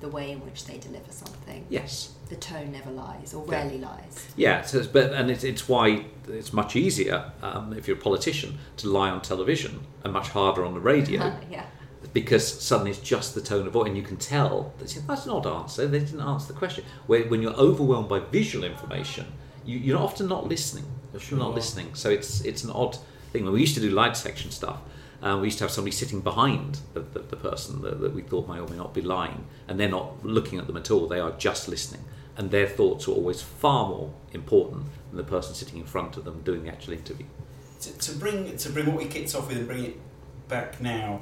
the 0.00 0.08
way 0.08 0.30
in 0.30 0.44
which 0.44 0.66
they 0.66 0.78
deliver 0.78 1.10
something. 1.10 1.64
Yes. 1.70 2.12
The 2.28 2.36
tone 2.36 2.72
never 2.72 2.90
lies, 2.90 3.32
or 3.34 3.44
Yeah. 3.48 3.62
rarely 3.62 3.78
lies. 3.78 4.26
Yeah, 4.36 4.62
so 4.62 4.78
it's, 4.78 4.86
but 4.86 5.12
and 5.12 5.30
it's, 5.30 5.44
it's 5.44 5.68
why 5.68 6.04
it's 6.28 6.52
much 6.52 6.76
easier 6.76 7.32
um, 7.42 7.72
if 7.72 7.86
you're 7.88 7.96
a 7.96 8.00
politician 8.00 8.58
to 8.78 8.88
lie 8.88 9.10
on 9.10 9.22
television 9.22 9.80
and 10.04 10.12
much 10.12 10.28
harder 10.30 10.64
on 10.64 10.74
the 10.74 10.80
radio 10.80 11.32
yeah. 11.50 11.66
because 12.12 12.46
suddenly 12.60 12.90
it's 12.90 13.00
just 13.00 13.34
the 13.34 13.40
tone 13.40 13.66
of 13.66 13.72
voice 13.72 13.86
and 13.88 13.96
you 13.96 14.02
can 14.02 14.16
tell 14.16 14.72
that 14.78 14.88
that's 15.06 15.24
an 15.26 15.32
odd 15.32 15.46
answer. 15.46 15.86
They 15.86 16.00
didn't 16.00 16.20
answer 16.20 16.48
the 16.52 16.58
question. 16.58 16.84
Where 17.06 17.22
when 17.24 17.40
you're 17.42 17.54
overwhelmed 17.54 18.08
by 18.08 18.18
visual 18.18 18.64
information, 18.64 19.26
you, 19.64 19.78
you're 19.78 19.98
often 19.98 20.28
not 20.28 20.46
listening. 20.48 20.84
You're 21.12 21.22
often 21.22 21.38
not 21.38 21.54
listening. 21.54 21.94
So 21.94 22.10
it's 22.10 22.40
it's 22.42 22.64
an 22.64 22.70
odd 22.70 22.98
thing. 23.32 23.44
When 23.44 23.52
we 23.54 23.60
used 23.60 23.74
to 23.76 23.80
do 23.80 23.90
lie 23.90 24.08
detection 24.10 24.50
stuff, 24.50 24.78
uh, 25.22 25.38
we 25.40 25.46
used 25.48 25.58
to 25.58 25.64
have 25.64 25.70
somebody 25.70 25.92
sitting 25.92 26.20
behind 26.20 26.80
the, 26.94 27.00
the, 27.00 27.20
the 27.20 27.36
person 27.36 27.82
that, 27.82 28.00
that 28.00 28.12
we 28.14 28.22
thought 28.22 28.48
may 28.48 28.58
or 28.58 28.68
may 28.68 28.76
not 28.76 28.92
be 28.94 29.02
lying, 29.02 29.46
and 29.68 29.78
they're 29.80 29.88
not 29.88 30.24
looking 30.24 30.58
at 30.58 30.66
them 30.66 30.76
at 30.76 30.90
all. 30.90 31.06
They 31.08 31.20
are 31.20 31.32
just 31.32 31.68
listening, 31.68 32.04
and 32.36 32.50
their 32.50 32.68
thoughts 32.68 33.08
are 33.08 33.12
always 33.12 33.42
far 33.42 33.88
more 33.88 34.12
important 34.32 34.86
than 35.10 35.16
the 35.16 35.24
person 35.24 35.54
sitting 35.54 35.78
in 35.78 35.86
front 35.86 36.16
of 36.16 36.24
them 36.24 36.42
doing 36.42 36.64
the 36.64 36.70
actual 36.70 36.92
interview. 36.94 37.26
to, 37.80 37.92
to 37.98 38.12
bring 38.12 38.56
to 38.56 38.70
bring 38.70 38.86
what 38.86 38.96
we 38.96 39.06
kicked 39.06 39.34
off 39.34 39.48
with 39.48 39.58
and 39.58 39.66
bring 39.66 39.84
it 39.84 39.96
back 40.48 40.80
now. 40.80 41.20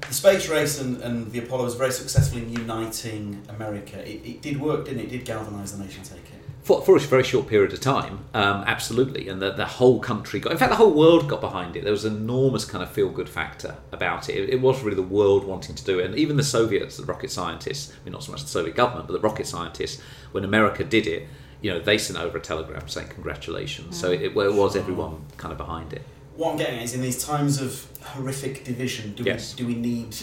The 0.00 0.14
space 0.14 0.48
race 0.48 0.80
and, 0.80 1.00
and 1.02 1.30
the 1.32 1.40
Apollo 1.40 1.64
was 1.64 1.74
very 1.74 1.92
successful 1.92 2.38
in 2.38 2.50
uniting 2.50 3.42
America. 3.48 3.98
It, 4.08 4.24
it 4.24 4.42
did 4.42 4.60
work, 4.60 4.86
didn't 4.86 5.00
it? 5.00 5.04
It 5.04 5.10
did 5.10 5.24
galvanise 5.24 5.72
the 5.76 5.84
nation. 5.84 6.02
Take 6.02 6.18
it. 6.18 6.47
For, 6.62 6.82
for 6.82 6.96
a 6.96 7.00
very 7.00 7.22
short 7.24 7.46
period 7.46 7.72
of 7.72 7.80
time, 7.80 8.26
um, 8.34 8.62
absolutely, 8.66 9.28
and 9.28 9.40
the, 9.40 9.52
the 9.52 9.64
whole 9.64 10.00
country 10.00 10.38
got, 10.40 10.52
in 10.52 10.58
fact, 10.58 10.70
the 10.70 10.76
whole 10.76 10.92
world 10.92 11.28
got 11.28 11.40
behind 11.40 11.76
it. 11.76 11.82
There 11.84 11.92
was 11.92 12.04
an 12.04 12.16
enormous 12.16 12.64
kind 12.64 12.82
of 12.82 12.90
feel 12.90 13.08
good 13.08 13.28
factor 13.28 13.76
about 13.92 14.28
it. 14.28 14.36
it. 14.36 14.50
It 14.50 14.60
was 14.60 14.82
really 14.82 14.96
the 14.96 15.02
world 15.02 15.44
wanting 15.44 15.74
to 15.76 15.84
do 15.84 15.98
it, 15.98 16.06
and 16.06 16.14
even 16.16 16.36
the 16.36 16.42
Soviets, 16.42 16.96
the 16.98 17.04
rocket 17.04 17.30
scientists, 17.30 17.92
I 17.92 18.04
mean, 18.04 18.12
not 18.12 18.22
so 18.22 18.32
much 18.32 18.42
the 18.42 18.48
Soviet 18.48 18.76
government, 18.76 19.06
but 19.06 19.14
the 19.14 19.20
rocket 19.20 19.46
scientists, 19.46 20.00
when 20.32 20.44
America 20.44 20.84
did 20.84 21.06
it, 21.06 21.26
you 21.62 21.72
know, 21.72 21.80
they 21.80 21.98
sent 21.98 22.18
over 22.18 22.38
a 22.38 22.40
telegram 22.40 22.86
saying 22.86 23.08
congratulations. 23.08 23.98
So 23.98 24.10
it, 24.12 24.22
it 24.22 24.34
was 24.34 24.76
everyone 24.76 25.24
kind 25.38 25.52
of 25.52 25.58
behind 25.58 25.92
it. 25.92 26.02
What 26.36 26.52
I'm 26.52 26.56
getting 26.58 26.78
at 26.78 26.84
is 26.84 26.94
in 26.94 27.02
these 27.02 27.24
times 27.24 27.60
of 27.60 27.86
horrific 28.02 28.62
division, 28.62 29.12
do 29.14 29.24
Yes. 29.24 29.56
we 29.56 29.62
do 29.62 29.66
we 29.66 29.74
need 29.74 30.14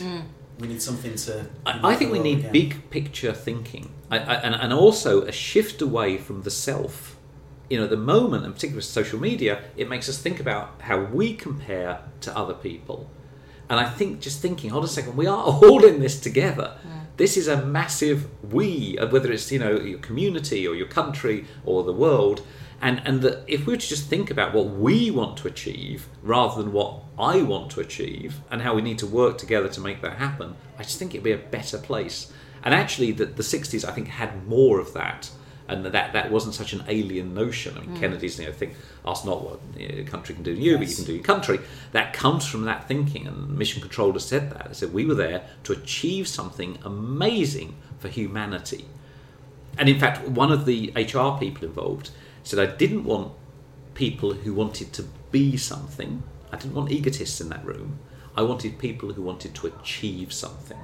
we 0.60 0.68
need 0.68 0.82
something 0.82 1.16
to? 1.16 1.48
I, 1.66 1.92
I 1.92 1.96
think 1.96 2.12
we 2.12 2.20
need 2.20 2.40
again? 2.40 2.52
big 2.52 2.90
picture 2.90 3.34
thinking, 3.34 3.94
I, 4.10 4.20
I, 4.20 4.34
and, 4.36 4.56
and 4.56 4.74
also 4.74 5.24
a 5.24 5.32
shift 5.32 5.82
away 5.82 6.18
from 6.18 6.44
the 6.44 6.52
self. 6.52 7.18
You 7.70 7.80
know, 7.80 7.86
at 7.86 7.90
the 7.90 7.98
moment, 7.98 8.46
and 8.46 8.54
particularly 8.54 8.78
with 8.78 8.86
social 8.86 9.20
media, 9.20 9.64
it 9.76 9.90
makes 9.90 10.08
us 10.08 10.20
think 10.20 10.40
about 10.40 10.82
how 10.82 11.00
we 11.02 11.34
compare 11.34 12.02
to 12.22 12.38
other 12.38 12.54
people. 12.54 13.10
And 13.70 13.80
I 13.80 13.90
think 13.90 14.22
just 14.22 14.40
thinking, 14.40 14.70
hold 14.70 14.84
on 14.84 14.90
a 14.90 14.92
second, 14.92 15.16
we 15.16 15.26
are 15.26 15.44
all 15.44 15.84
in 15.84 16.00
this 16.00 16.20
together. 16.20 16.78
This 17.18 17.38
is 17.38 17.48
a 17.48 17.66
massive 17.66 18.28
we, 18.54 18.98
uh, 18.98 19.08
whether 19.08 19.32
it's 19.32 19.52
you 19.52 19.60
know 19.60 19.80
your 19.80 20.00
community 20.00 20.68
or 20.68 20.76
your 20.76 20.88
country 20.88 21.46
or 21.64 21.84
the 21.84 21.94
world. 21.94 22.46
And 22.86 23.02
and 23.04 23.24
that 23.24 23.44
if 23.48 23.66
we 23.66 23.74
were 23.74 23.78
to 23.78 23.88
just 23.88 24.06
think 24.06 24.30
about 24.30 24.54
what 24.54 24.68
we 24.68 25.10
want 25.10 25.38
to 25.38 25.48
achieve 25.48 26.08
rather 26.22 26.62
than 26.62 26.72
what 26.72 27.02
I 27.18 27.42
want 27.42 27.72
to 27.72 27.80
achieve 27.80 28.42
and 28.52 28.62
how 28.62 28.76
we 28.76 28.84
need 28.84 29.00
to 29.00 29.08
work 29.08 29.40
together 29.40 29.68
to 29.70 29.82
make 29.82 30.04
that 30.04 30.18
happen, 30.18 30.56
I 30.78 30.84
just 30.84 31.00
think 31.00 31.16
it'd 31.16 31.24
be 31.24 31.32
a 31.32 31.38
better 31.38 31.80
place. 31.80 32.32
And 32.64 32.76
actually, 32.76 33.12
the, 33.12 33.26
the 33.26 33.42
60s, 33.42 33.84
I 33.84 33.92
think, 33.92 34.10
had 34.10 34.48
more 34.48 34.80
of 34.80 34.94
that. 34.94 35.32
And 35.68 35.84
that 35.84 36.14
that 36.14 36.32
wasn't 36.32 36.54
such 36.54 36.74
an 36.74 36.84
alien 36.88 37.34
notion. 37.34 37.76
I 37.76 37.82
mean, 37.82 37.96
mm. 37.96 38.00
Kennedy's 38.00 38.38
you 38.38 38.46
know, 38.46 38.52
think, 38.52 38.76
ask 39.04 39.26
not 39.26 39.44
what 39.44 39.60
a 39.80 40.04
country 40.04 40.36
can 40.36 40.44
do 40.44 40.54
to 40.54 40.62
you, 40.62 40.78
but 40.78 40.88
you 40.88 40.96
can 40.96 41.06
do 41.06 41.14
your 41.14 41.24
country. 41.24 41.62
That 41.92 42.14
comes 42.14 42.46
from 42.46 42.66
that 42.66 42.88
thinking. 42.88 43.26
And 43.26 43.58
Mission 43.58 43.82
Control 43.82 44.14
has 44.14 44.26
said 44.26 44.52
that. 44.52 44.68
They 44.68 44.74
said, 44.76 44.94
we 44.94 45.08
were 45.08 45.16
there 45.16 45.48
to 45.64 45.74
achieve 45.74 46.28
something 46.28 46.78
amazing 46.84 47.78
for 47.98 48.10
humanity. 48.10 48.86
And 49.76 49.90
in 49.90 50.00
fact, 50.00 50.28
one 50.28 50.52
of 50.52 50.66
the 50.66 50.94
HR 50.96 51.40
people 51.40 51.68
involved 51.68 52.12
said, 52.46 52.60
I 52.60 52.74
didn't 52.76 53.04
want 53.04 53.34
people 53.94 54.34
who 54.34 54.54
wanted 54.54 54.94
to 54.94 55.04
be 55.32 55.58
something. 55.58 56.24
I 56.52 56.58
didn't 56.58 56.76
want 56.76 56.92
egotists 56.92 57.42
in 57.42 57.50
that 57.50 57.66
room. 57.66 58.00
I 58.38 58.42
wanted 58.44 58.78
people 58.78 59.14
who 59.14 59.22
wanted 59.22 59.56
to 59.56 59.68
achieve 59.68 60.32
something. 60.32 60.80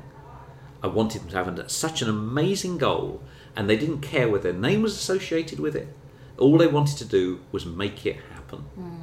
I 0.84 0.88
wanted 0.88 1.22
them 1.22 1.30
to 1.30 1.38
have 1.38 1.48
an- 1.48 1.70
such 1.70 2.02
an 2.02 2.10
amazing 2.10 2.78
goal, 2.78 3.22
and 3.56 3.70
they 3.70 3.78
didn't 3.78 4.02
care 4.02 4.28
whether 4.30 4.52
their 4.52 4.60
name 4.60 4.82
was 4.82 4.94
associated 4.94 5.60
with 5.60 5.76
it. 5.76 5.94
All 6.38 6.58
they 6.58 6.68
wanted 6.68 6.98
to 6.98 7.06
do 7.06 7.42
was 7.52 7.66
make 7.66 8.06
it 8.06 8.18
happen. 8.34 8.60
Hmm. 8.60 9.02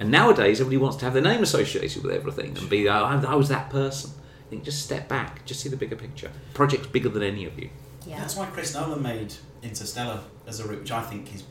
And 0.00 0.10
nowadays, 0.10 0.60
everybody 0.60 0.78
wants 0.78 0.96
to 0.96 1.04
have 1.04 1.12
their 1.12 1.22
name 1.22 1.42
associated 1.42 2.02
with 2.02 2.12
everything 2.12 2.56
and 2.56 2.68
be, 2.68 2.88
oh, 2.88 2.92
I, 2.92 3.22
I 3.22 3.34
was 3.34 3.50
that 3.50 3.68
person. 3.70 4.12
I 4.46 4.50
think 4.50 4.64
just 4.64 4.82
step 4.82 5.08
back, 5.08 5.44
just 5.44 5.60
see 5.60 5.68
the 5.68 5.76
bigger 5.76 5.94
picture. 5.94 6.30
Project's 6.54 6.88
bigger 6.88 7.10
than 7.10 7.22
any 7.22 7.44
of 7.44 7.58
you. 7.58 7.70
Yeah. 8.06 8.18
That's 8.18 8.34
why 8.34 8.46
Chris 8.46 8.74
Nolan 8.74 9.02
made 9.02 9.34
Interstellar 9.62 10.20
as 10.46 10.58
a 10.58 10.66
route, 10.66 10.80
which 10.80 10.90
I 10.90 11.02
think 11.02 11.32
is 11.34 11.44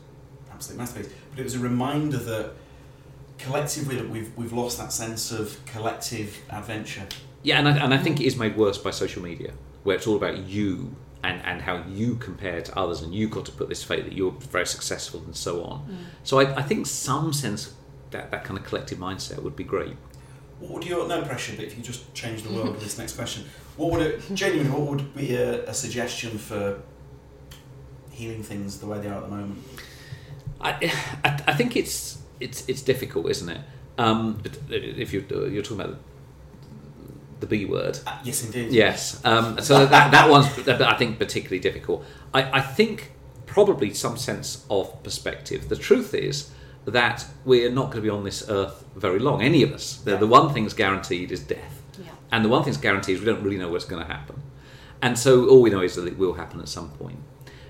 absolute 0.60 0.78
masterpiece. 0.78 1.12
But 1.30 1.40
it 1.40 1.44
was 1.44 1.54
a 1.54 1.58
reminder 1.58 2.18
that 2.18 2.52
collectively 3.38 4.00
we've 4.02 4.36
we've 4.36 4.52
lost 4.52 4.78
that 4.78 4.92
sense 4.92 5.32
of 5.32 5.58
collective 5.64 6.36
adventure. 6.50 7.06
Yeah, 7.42 7.58
and 7.58 7.68
I, 7.68 7.76
and 7.78 7.94
I 7.94 7.98
think 7.98 8.20
it 8.20 8.26
is 8.26 8.36
made 8.36 8.56
worse 8.56 8.76
by 8.76 8.90
social 8.90 9.22
media, 9.22 9.52
where 9.82 9.96
it's 9.96 10.06
all 10.06 10.16
about 10.16 10.36
you 10.46 10.94
and, 11.24 11.40
and 11.44 11.62
how 11.62 11.82
you 11.88 12.16
compare 12.16 12.60
to 12.60 12.78
others, 12.78 13.00
and 13.00 13.14
you've 13.14 13.30
got 13.30 13.46
to 13.46 13.52
put 13.52 13.70
this 13.70 13.82
fate 13.82 14.04
that 14.04 14.12
you're 14.12 14.32
very 14.32 14.66
successful 14.66 15.22
and 15.24 15.34
so 15.34 15.64
on. 15.64 15.80
Mm. 15.80 15.96
So 16.24 16.38
I, 16.38 16.56
I 16.56 16.62
think 16.62 16.86
some 16.86 17.32
sense 17.32 17.74
that 18.10 18.30
that 18.30 18.44
kind 18.44 18.58
of 18.58 18.66
collective 18.66 18.98
mindset 18.98 19.42
would 19.42 19.56
be 19.56 19.64
great. 19.64 19.96
What 20.58 20.72
would 20.72 20.84
your 20.84 21.08
no 21.08 21.22
pressure? 21.22 21.54
But 21.56 21.64
if 21.64 21.78
you 21.78 21.82
just 21.82 22.12
change 22.12 22.42
the 22.42 22.52
world 22.52 22.68
with 22.72 22.82
this 22.82 22.98
next 22.98 23.16
question, 23.16 23.44
what 23.78 23.90
would 23.92 24.02
it 24.02 24.34
genuinely? 24.34 24.70
What 24.70 24.90
would 24.90 25.14
be 25.14 25.34
a, 25.34 25.66
a 25.66 25.72
suggestion 25.72 26.36
for 26.36 26.82
healing 28.10 28.42
things 28.42 28.78
the 28.80 28.86
way 28.86 29.00
they 29.00 29.08
are 29.08 29.14
at 29.14 29.22
the 29.22 29.34
moment? 29.34 29.64
I, 30.60 30.92
I, 31.24 31.42
I 31.48 31.54
think 31.54 31.76
it's 31.76 32.18
it's 32.38 32.68
it's 32.68 32.82
difficult, 32.82 33.30
isn't 33.30 33.48
it? 33.48 33.60
Um, 33.98 34.42
if 34.70 35.12
you're 35.12 35.22
you're 35.48 35.62
talking 35.62 35.80
about 35.80 35.98
the 37.40 37.46
B 37.46 37.64
word, 37.64 37.98
Uh, 38.06 38.18
yes, 38.24 38.44
indeed. 38.44 38.70
Yes. 38.72 39.24
Um, 39.24 39.58
so 39.60 39.86
that 39.86 40.10
that 40.10 40.28
one's 40.28 40.46
I 40.68 40.94
think 40.96 41.18
particularly 41.18 41.58
difficult. 41.60 42.04
I, 42.34 42.58
I 42.58 42.60
think 42.60 43.12
probably 43.46 43.94
some 43.94 44.16
sense 44.16 44.64
of 44.70 45.02
perspective. 45.02 45.68
The 45.68 45.76
truth 45.76 46.14
is 46.14 46.50
that 46.84 47.26
we're 47.44 47.70
not 47.70 47.86
going 47.86 47.96
to 47.96 48.02
be 48.02 48.10
on 48.10 48.24
this 48.24 48.48
earth 48.48 48.84
very 48.94 49.18
long. 49.18 49.42
Any 49.42 49.62
of 49.62 49.72
us. 49.72 49.96
The, 49.96 50.16
the 50.16 50.26
one 50.26 50.52
thing's 50.54 50.72
guaranteed 50.74 51.32
is 51.32 51.40
death, 51.40 51.82
Yeah. 51.98 52.10
and 52.30 52.44
the 52.44 52.48
one 52.48 52.62
thing's 52.62 52.76
guaranteed 52.78 53.14
is 53.16 53.20
we 53.20 53.26
don't 53.26 53.42
really 53.42 53.58
know 53.58 53.70
what's 53.70 53.84
going 53.84 54.02
to 54.06 54.10
happen. 54.12 54.42
And 55.02 55.18
so 55.18 55.48
all 55.48 55.62
we 55.62 55.70
know 55.70 55.80
is 55.82 55.94
that 55.96 56.06
it 56.06 56.18
will 56.18 56.34
happen 56.34 56.60
at 56.60 56.68
some 56.68 56.90
point. 56.90 57.18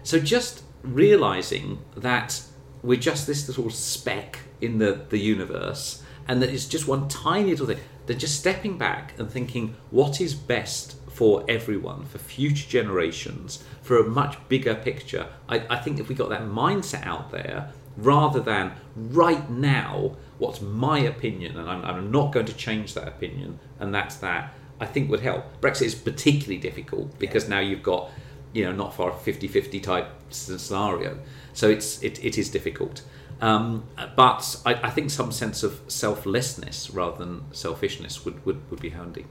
So 0.03 0.19
just 0.19 0.63
realizing 0.83 1.79
that 1.97 2.43
we're 2.83 2.99
just 2.99 3.27
this 3.27 3.49
little 3.49 3.71
speck 3.71 4.41
in 4.61 4.79
the, 4.79 5.05
the 5.11 5.19
universe 5.19 6.03
and 6.29 6.41
that 6.43 6.51
it's 6.51 6.67
just 6.67 6.87
one 6.87 7.09
tiny 7.09 7.51
little 7.51 7.67
thing. 7.67 7.79
They're 8.07 8.17
just 8.17 8.39
stepping 8.39 8.79
back 8.79 9.19
and 9.19 9.31
thinking 9.31 9.77
what 9.91 10.21
is 10.21 10.35
best 10.35 10.97
for 11.11 11.45
everyone, 11.49 12.05
for 12.07 12.19
future 12.19 12.69
generations, 12.69 13.63
for 13.83 13.99
a 13.99 14.05
much 14.05 14.37
bigger 14.49 14.75
picture. 14.75 15.27
I, 15.49 15.67
I 15.69 15.77
think 15.77 15.99
if 15.99 16.09
we 16.09 16.15
got 16.15 16.31
that 16.31 16.43
mindset 16.43 17.05
out 17.05 17.31
there, 17.31 17.73
rather 17.97 18.41
than 18.41 18.73
right 18.97 19.51
now, 19.51 20.17
what's 20.39 20.61
my 20.61 21.01
opinion, 21.01 21.59
and 21.59 21.69
I'm, 21.69 21.85
I'm 21.85 22.11
not 22.11 22.33
going 22.33 22.47
to 22.47 22.55
change 22.55 22.95
that 22.95 23.09
opinion, 23.09 23.59
and 23.79 23.95
that's 23.95 24.17
that, 24.17 24.55
I 24.81 24.87
think 24.87 25.11
would 25.11 25.21
help. 25.21 25.61
Brexit 25.61 25.83
is 25.83 25.95
particularly 25.95 26.59
difficult 26.59 27.19
because 27.19 27.49
now 27.49 27.61
you've 27.61 27.83
got, 27.83 28.11
you 28.53 28.65
know, 28.65 28.73
not 28.73 28.95
far 28.95 29.13
50 29.13 29.47
50 29.47 29.81
type 29.81 30.09
scenario. 30.31 31.19
So 31.53 31.69
it's 31.69 32.03
it, 32.03 32.23
it 32.25 32.39
is 32.39 32.51
difficult. 32.51 33.03
Um, 33.41 33.85
but 34.17 34.57
I, 34.67 34.75
I 34.75 34.91
think 34.91 35.11
some 35.11 35.33
sense 35.33 35.63
of 35.63 35.81
selflessness 35.89 36.91
rather 36.91 37.17
than 37.17 37.45
selfishness 37.53 38.25
would, 38.25 38.45
would, 38.45 38.71
would 38.71 38.81
be 38.81 38.91
handy. 38.91 39.25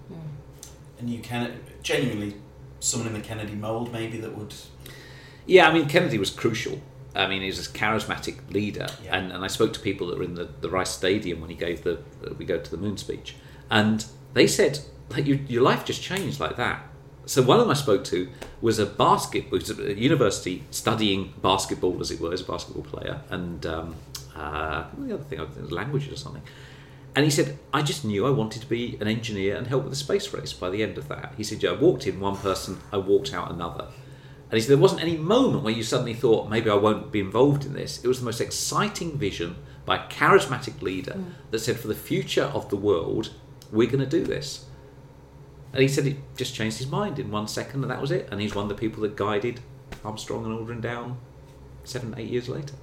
And 0.98 1.10
you 1.10 1.20
can 1.20 1.60
genuinely 1.84 2.36
someone 2.80 3.08
in 3.08 3.14
the 3.14 3.20
Kennedy 3.28 3.54
mold 3.54 3.92
maybe 3.94 4.18
that 4.18 4.36
would. 4.36 4.54
Yeah, 5.46 5.70
I 5.70 5.74
mean, 5.74 5.88
Kennedy 5.88 6.18
was 6.18 6.32
crucial. 6.32 6.82
I 7.16 7.28
mean, 7.28 7.42
he 7.42 7.48
was 7.48 7.68
a 7.68 7.70
charismatic 7.70 8.52
leader, 8.52 8.88
Yeah. 9.04 9.18
and, 9.18 9.32
and 9.32 9.44
I 9.44 9.48
spoke 9.48 9.74
to 9.74 9.80
people 9.80 10.08
that 10.08 10.18
were 10.18 10.24
in 10.24 10.36
the, 10.36 10.50
the 10.62 10.70
Rice 10.70 10.92
Stadium 10.92 11.42
when 11.42 11.50
he 11.50 11.56
gave 11.56 11.84
the 11.84 11.98
uh, 12.26 12.34
"We 12.38 12.46
Go 12.46 12.60
to 12.60 12.72
the 12.72 12.78
Moon" 12.78 12.98
speech, 12.98 13.36
and 13.70 14.06
they 14.34 14.46
said 14.48 14.80
like 15.10 15.26
your, 15.26 15.38
your 15.48 15.64
life 15.64 15.86
just 15.86 16.02
changed 16.04 16.40
like 16.40 16.56
that. 16.58 16.84
So 17.30 17.44
one 17.44 17.60
of 17.60 17.66
them 17.66 17.70
I 17.70 17.76
spoke 17.76 18.04
to 18.06 18.28
was 18.60 18.80
a 18.80 18.88
basket, 18.88 19.52
was 19.52 19.70
at 19.70 19.98
university 19.98 20.64
studying 20.72 21.32
basketball, 21.44 22.02
as 22.02 22.10
it 22.10 22.20
were, 22.20 22.34
as 22.34 22.42
a 22.42 22.44
basketball 22.44 22.82
player, 22.82 23.22
and 23.30 23.64
um, 23.68 23.96
uh, 24.36 24.86
the 24.98 25.14
other 25.14 25.24
thing, 25.24 25.40
I 25.40 25.46
think 25.46 25.62
was 25.62 25.72
languages 25.72 26.12
or 26.12 26.16
something. 26.16 26.42
And 27.16 27.24
he 27.26 27.30
said, 27.30 27.60
I 27.72 27.84
just 27.84 28.04
knew 28.04 28.26
I 28.26 28.32
wanted 28.32 28.64
to 28.64 28.68
be 28.68 28.98
an 29.00 29.08
engineer 29.08 29.58
and 29.58 29.68
help 29.68 29.84
with 29.84 29.92
the 29.92 29.96
space 29.96 30.34
race 30.34 30.54
by 30.54 30.72
the 30.72 30.82
end 30.82 30.98
of 30.98 31.08
that. 31.10 31.36
He 31.38 31.44
said, 31.44 31.62
yeah, 31.62 31.70
I 31.70 31.74
walked 31.74 32.08
in 32.08 32.20
one 32.20 32.36
person, 32.36 32.80
I 32.92 32.98
walked 32.98 33.32
out 33.32 33.52
another. 33.52 33.90
And 34.50 34.54
he 34.54 34.62
said, 34.62 34.72
there 34.72 34.82
wasn't 34.82 35.04
any 35.04 35.16
moment 35.16 35.64
where 35.64 35.74
you 35.74 35.84
suddenly 35.84 36.16
thought, 36.16 36.50
maybe 36.50 36.72
I 36.72 36.76
won't 36.76 37.12
be 37.12 37.20
involved 37.20 37.64
in 37.64 37.74
this. 37.74 38.04
It 38.04 38.08
was 38.08 38.18
the 38.18 38.26
most 38.26 38.42
exciting 38.42 39.20
vision 39.20 39.56
by 39.86 39.98
a 39.98 40.08
charismatic 40.08 40.82
leader 40.82 41.16
that 41.52 41.60
said, 41.60 41.78
for 41.80 41.90
the 41.90 41.94
future 41.94 42.46
of 42.46 42.72
the 42.72 42.76
world, 42.76 43.30
we're 43.72 43.86
going 43.86 44.00
to 44.00 44.08
do 44.08 44.24
this. 44.24 44.66
And 45.72 45.82
he 45.82 45.88
said 45.88 46.06
he 46.06 46.18
just 46.36 46.56
changed 46.56 46.78
his 46.80 46.88
mind 46.88 47.20
in 47.20 47.30
one 47.32 47.48
second, 47.48 47.84
and 47.84 47.92
that 47.92 48.02
was 48.02 48.12
it. 48.12 48.28
And 48.32 48.42
he's 48.42 48.56
one 48.56 48.64
of 48.64 48.70
the 48.70 48.76
people 48.76 49.04
that 49.04 49.16
guided 49.16 49.60
Armstrong 50.04 50.46
and 50.46 50.58
Aldrin 50.58 50.82
down 50.82 51.18
seven, 51.84 52.16
eight 52.18 52.30
years 52.30 52.50
later. 52.50 52.74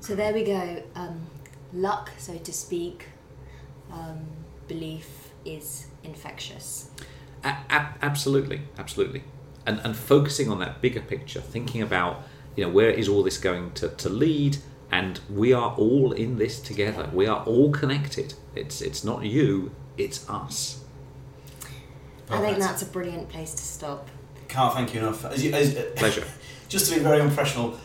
So 0.00 0.14
there 0.14 0.32
we 0.34 0.44
go. 0.44 0.82
Um, 0.94 1.26
luck, 1.72 2.10
so 2.18 2.36
to 2.36 2.52
speak, 2.52 3.06
um, 3.90 4.26
belief 4.68 5.30
is 5.44 5.86
infectious. 6.02 6.90
A- 7.44 7.56
a- 7.70 7.94
absolutely, 8.02 8.62
absolutely. 8.78 9.24
And, 9.64 9.80
and 9.84 9.96
focusing 9.96 10.50
on 10.50 10.58
that 10.58 10.80
bigger 10.80 11.00
picture, 11.00 11.40
thinking 11.40 11.82
about, 11.82 12.22
you 12.56 12.64
know, 12.64 12.70
where 12.70 12.90
is 12.90 13.08
all 13.08 13.22
this 13.22 13.38
going 13.38 13.72
to, 13.72 13.88
to 13.88 14.08
lead? 14.08 14.58
And 14.90 15.20
we 15.30 15.52
are 15.52 15.74
all 15.76 16.12
in 16.12 16.36
this 16.36 16.60
together. 16.60 17.08
We 17.12 17.26
are 17.26 17.42
all 17.44 17.70
connected. 17.70 18.34
It's, 18.54 18.82
it's 18.82 19.04
not 19.04 19.24
you, 19.24 19.70
it's 19.96 20.28
us. 20.28 20.81
I 22.32 22.40
think 22.40 22.58
that's 22.58 22.82
a 22.82 22.86
brilliant 22.86 23.28
place 23.28 23.52
to 23.54 23.62
stop. 23.62 24.08
Can't 24.48 24.74
thank 24.74 24.94
you 24.94 25.00
enough. 25.00 25.24
As 25.24 25.44
you, 25.44 25.52
as, 25.52 25.74
Pleasure. 25.96 26.24
Just 26.68 26.90
to 26.90 26.96
be 26.96 27.02
very 27.02 27.20
unprofessional, 27.20 27.78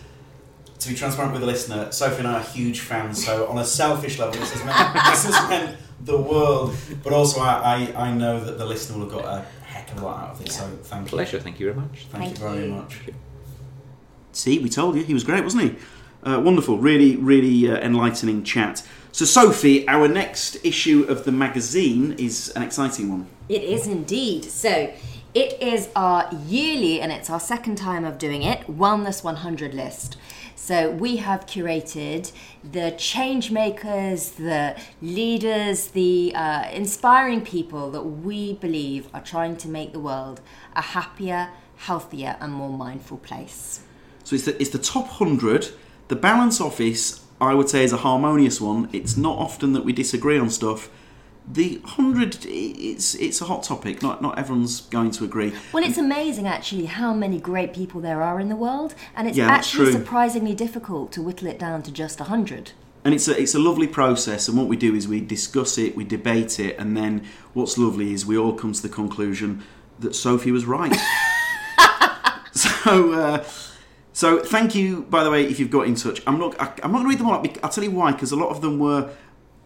to 0.80 0.90
be 0.90 0.96
transparent 0.96 1.34
with 1.34 1.42
the 1.42 1.48
listener, 1.48 1.92
Sophie 1.92 2.20
and 2.20 2.28
I 2.28 2.36
are 2.36 2.44
huge 2.44 2.80
fans. 2.80 3.24
So 3.26 3.48
on 3.48 3.58
a 3.58 3.66
selfish 3.66 4.18
level, 4.20 4.40
this 4.40 4.54
has 4.54 4.64
meant, 4.64 4.94
this 4.94 5.26
has 5.26 5.50
meant 5.50 5.78
the 6.02 6.18
world. 6.18 6.76
But 7.04 7.14
also, 7.14 7.42
I, 7.42 7.92
I, 7.96 8.08
I 8.08 8.14
know 8.14 8.40
that 8.44 8.58
the 8.58 8.66
listener 8.66 8.98
will 8.98 9.10
have 9.10 9.24
got 9.24 9.26
a 9.26 9.46
heck 9.66 9.92
of 9.92 10.02
a 10.02 10.06
lot 10.06 10.24
out 10.24 10.30
of 10.32 10.44
this. 10.44 10.56
So 10.56 10.68
thank 10.84 11.08
you. 11.08 11.10
Pleasure. 11.10 11.40
Thank 11.40 11.60
you 11.60 11.66
very 11.72 11.78
much. 11.78 12.06
Thank, 12.10 12.24
Thank 12.24 12.38
you 12.38 12.44
very 12.44 12.66
you. 12.66 12.72
much. 12.72 13.00
See, 14.32 14.60
we 14.60 14.70
told 14.70 14.96
you 14.96 15.04
he 15.04 15.14
was 15.14 15.24
great, 15.24 15.44
wasn't 15.44 15.64
he? 15.64 15.76
Uh, 16.24 16.40
wonderful, 16.40 16.78
really, 16.78 17.16
really 17.16 17.70
uh, 17.70 17.78
enlightening 17.78 18.44
chat. 18.44 18.86
So, 19.18 19.26
Sophie, 19.26 19.88
our 19.88 20.08
next 20.08 20.64
issue 20.64 21.04
of 21.10 21.26
the 21.26 21.32
magazine 21.32 22.12
is 22.20 22.50
an 22.50 22.62
exciting 22.62 23.10
one. 23.10 23.26
It 23.50 23.64
is 23.64 23.88
indeed. 23.88 24.46
So, 24.46 24.94
it 25.34 25.60
is 25.60 25.90
our 25.96 26.30
yearly, 26.46 27.02
and 27.02 27.12
it's 27.12 27.28
our 27.28 27.40
second 27.40 27.80
time 27.80 28.06
of 28.06 28.20
doing 28.20 28.44
it, 28.44 28.68
Wellness 28.68 29.24
100 29.24 29.74
list. 29.74 30.18
So, 30.56 30.92
we 30.92 31.16
have 31.16 31.48
curated 31.48 32.32
the 32.64 32.92
change 32.92 33.50
makers, 33.50 34.34
the 34.34 34.80
leaders, 35.02 35.88
the 35.88 36.34
uh, 36.36 36.70
inspiring 36.70 37.42
people 37.42 37.90
that 37.90 38.04
we 38.04 38.54
believe 38.54 39.08
are 39.16 39.24
trying 39.24 39.58
to 39.58 39.68
make 39.68 39.94
the 39.94 40.00
world 40.00 40.42
a 40.76 40.82
happier, 40.84 41.50
healthier, 41.78 42.38
and 42.40 42.54
more 42.54 42.70
mindful 42.70 43.18
place. 43.18 43.82
So 44.26 44.36
it's 44.36 44.46
the, 44.46 44.62
it's 44.62 44.70
the 44.70 44.78
top 44.78 45.08
100. 45.20 45.72
The 46.08 46.16
balance 46.16 46.62
office, 46.62 47.22
I 47.40 47.54
would 47.54 47.70
say, 47.70 47.84
is 47.84 47.94
a 47.94 47.98
harmonious 47.98 48.60
one. 48.60 48.90
It's 48.92 49.16
not 49.16 49.38
often 49.38 49.74
that 49.74 49.86
we 49.86 49.94
disagree 49.94 50.40
on 50.40 50.50
stuff. 50.50 50.90
The 51.50 51.80
hundred, 51.86 52.46
it's 52.46 53.16
it's 53.16 53.40
a 53.40 53.46
hot 53.46 53.64
topic. 53.64 54.02
Not, 54.02 54.22
not 54.22 54.38
everyone's 54.38 54.82
going 54.82 55.12
to 55.12 55.24
agree. 55.24 55.54
Well, 55.72 55.84
it's 55.84 55.98
amazing 55.98 56.46
actually 56.46 56.86
how 56.88 57.14
many 57.14 57.40
great 57.40 57.74
people 57.74 58.02
there 58.02 58.22
are 58.22 58.40
in 58.42 58.50
the 58.50 58.56
world, 58.58 58.96
and 59.16 59.30
it's 59.30 59.38
Yeah, 59.38 59.48
actually 59.48 59.94
surprisingly 59.94 60.54
difficult 60.56 61.14
to 61.14 61.22
whittle 61.22 61.48
it 61.48 61.58
down 61.58 61.84
to 61.84 61.92
just 61.92 62.20
a 62.20 62.24
100. 62.24 62.74
And 63.06 63.14
it's 63.14 63.30
a, 63.30 63.40
it's 63.42 63.56
a 63.56 63.60
lovely 63.60 63.88
process. 63.88 64.50
And 64.50 64.58
what 64.58 64.68
we 64.68 64.76
do 64.76 64.94
is 64.94 65.08
we 65.08 65.22
discuss 65.22 65.78
it, 65.78 65.96
we 65.96 66.04
debate 66.04 66.60
it, 66.60 66.78
and 66.78 66.98
then 66.98 67.24
what's 67.54 67.78
lovely 67.78 68.12
is 68.12 68.26
we 68.26 68.38
all 68.38 68.52
come 68.54 68.74
to 68.74 68.82
the 68.82 68.90
conclusion 68.90 69.64
that 70.00 70.16
Sophie 70.16 70.52
was 70.52 70.66
right. 70.66 70.94
so, 72.52 73.14
uh, 73.14 73.44
so 74.18 74.40
thank 74.40 74.74
you, 74.74 75.04
by 75.04 75.24
the 75.24 75.30
way, 75.30 75.46
if 75.46 75.60
you've 75.60 75.70
got 75.70 75.86
in 75.86 75.94
touch. 75.94 76.22
I'm 76.26 76.40
not, 76.40 76.60
I, 76.60 76.66
I'm 76.82 76.92
not 76.92 77.00
going 77.00 77.04
to 77.04 77.10
read 77.10 77.20
them 77.20 77.30
all. 77.30 77.40
bec- 77.40 77.64
I'll 77.64 77.70
tell 77.70 77.84
you 77.84 77.92
why, 77.92 78.12
because 78.14 78.32
a 78.32 78.36
lot 78.36 78.50
of 78.50 78.62
them 78.62 78.80
were. 78.80 79.12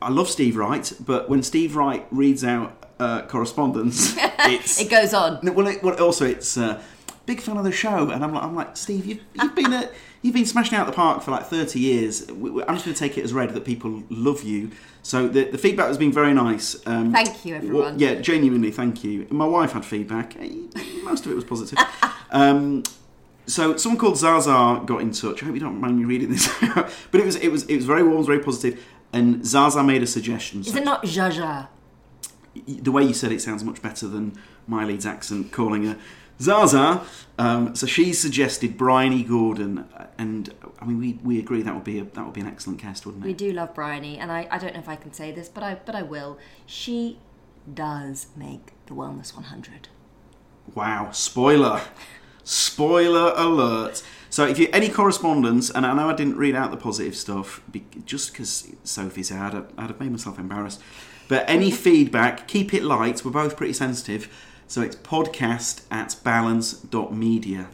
I 0.02 0.10
love 0.10 0.28
Steve 0.30 0.58
Wright, 0.58 0.92
but 1.00 1.30
when 1.30 1.42
Steve 1.42 1.76
Wright 1.78 2.06
reads 2.12 2.44
out 2.44 2.70
uh, 3.00 3.22
correspondence, 3.28 4.16
it's 4.20 4.82
It 4.82 4.90
goes 4.90 5.14
on. 5.14 5.40
well, 5.56 5.68
it, 5.68 5.82
well, 5.82 5.96
also 6.04 6.26
it's 6.26 6.58
uh, 6.58 6.82
big 7.26 7.40
fan 7.40 7.56
of 7.56 7.64
the 7.64 7.72
show, 7.72 8.10
and 8.10 8.24
I'm 8.26 8.34
like, 8.34 8.44
I'm 8.44 8.56
like 8.56 8.76
Steve, 8.76 9.06
you've, 9.06 9.22
you've 9.36 9.56
been 9.56 9.72
a, 9.72 9.90
you've 10.22 10.34
been 10.34 10.46
smashing 10.46 10.78
out 10.78 10.86
the 10.86 10.92
park 10.92 11.22
for 11.24 11.32
like 11.32 11.46
30 11.46 11.80
years. 11.80 12.28
I'm 12.28 12.36
just 12.76 12.86
going 12.86 12.94
to 12.94 12.94
take 12.94 13.18
it 13.18 13.24
as 13.24 13.32
read 13.32 13.52
that 13.54 13.64
people 13.64 14.04
love 14.10 14.44
you. 14.44 14.72
So 15.04 15.28
the, 15.28 15.46
the 15.46 15.58
feedback 15.58 15.88
has 15.88 15.98
been 15.98 16.12
very 16.12 16.34
nice. 16.34 16.76
Um, 16.86 17.12
Thank 17.14 17.46
you, 17.46 17.56
everyone. 17.56 17.82
well, 17.84 18.02
yeah, 18.02 18.16
genuinely, 18.16 18.72
thank 18.72 19.04
you. 19.04 19.28
My 19.30 19.46
wife 19.46 19.72
had 19.72 19.86
feedback. 19.86 20.36
Eh, 20.40 20.50
Most 21.04 21.26
of 21.26 21.32
it 21.32 21.36
was 21.36 21.44
positive. 21.46 21.80
um, 22.32 22.84
so 23.46 23.78
someone 23.78 24.00
called 24.00 24.18
Zaza 24.18 24.82
got 24.86 25.02
in 25.02 25.12
touch. 25.12 25.42
I 25.42 25.48
hope 25.48 25.56
you 25.56 25.62
don't 25.62 25.80
mind 25.80 25.98
me 25.98 26.06
reading 26.06 26.30
this 26.30 26.48
but 26.76 27.16
it 27.16 27.26
was 27.26 27.36
it 27.38 27.50
was 27.50 27.64
it 27.64 27.76
was 27.76 27.86
very 27.86 28.04
warm, 28.04 28.18
was 28.18 28.28
very. 28.28 28.78
And 29.14 29.46
Zaza 29.46 29.84
made 29.84 30.02
a 30.04 30.08
suggestion. 30.08 30.62
Is 30.62 30.76
it 30.76 30.86
not 30.86 31.04
Jaja? 31.04 31.68
the 32.68 32.92
way 32.92 33.04
you 33.04 33.14
said 33.14 33.32
it 33.32 33.42
sounds 33.42 33.64
much 33.64 33.82
better 33.82 34.08
than 34.08 34.34
my 34.68 34.84
Leeds 34.84 35.06
accent 35.06 35.52
calling 35.52 35.86
her 35.86 35.98
Zaza. 36.40 37.04
Um, 37.38 37.76
so 37.76 37.86
she 37.88 38.14
suggested 38.14 38.78
Bryony 38.78 39.24
Gordon, 39.24 39.86
and 40.18 40.54
I 40.80 40.86
mean 40.86 41.00
we, 41.00 41.14
we 41.24 41.40
agree 41.40 41.62
that 41.62 41.74
would 41.74 41.84
be 41.84 42.00
a, 42.00 42.04
that 42.04 42.26
would 42.26 42.34
be 42.34 42.42
an 42.42 42.48
excellent 42.48 42.80
cast, 42.80 43.06
wouldn't 43.06 43.24
it? 43.24 43.28
We 43.28 43.34
do 43.34 43.52
love 43.52 43.74
Bryony, 43.74 44.18
and 44.18 44.32
I, 44.32 44.48
I 44.52 44.58
don't 44.58 44.74
know 44.74 44.80
if 44.80 44.90
I 44.90 44.96
can 44.96 45.14
say 45.14 45.32
this, 45.32 45.48
but 45.50 45.64
I 45.64 45.76
but 45.76 45.96
I 45.96 46.02
will. 46.02 46.38
She 46.66 47.20
does 47.72 48.28
make 48.36 48.74
the 48.88 48.94
Wellness 48.94 49.36
100. 49.36 49.88
Wow! 50.74 51.10
Spoiler, 51.12 51.82
spoiler 52.44 53.34
alert. 53.36 54.04
So 54.30 54.48
if 54.48 54.58
you 54.58 54.70
any 54.72 54.90
correspondence, 54.90 55.70
and 55.70 55.86
I 55.86 55.94
know 55.94 56.10
I 56.10 56.16
didn't 56.16 56.38
read 56.38 56.56
out 56.56 56.72
the 56.72 56.78
positive 56.78 57.16
stuff, 57.16 57.62
be, 57.70 57.84
just 58.06 58.32
because 58.32 58.74
Sophie 58.84 59.24
said 59.24 59.40
I'd 59.40 59.54
have, 59.54 59.74
I'd 59.78 59.88
have 59.88 60.00
made 60.00 60.12
myself 60.12 60.40
embarrassed. 60.40 60.82
But 61.28 61.50
any 61.50 61.70
feedback, 61.72 62.48
keep 62.48 62.74
it 62.74 62.84
light. 62.84 63.26
We're 63.26 63.32
both 63.32 63.58
pretty 63.58 63.74
sensitive. 63.74 64.34
So 64.68 64.82
it's 64.82 64.96
podcast 64.96 65.82
at 65.92 66.16
balance.media. 66.24 67.68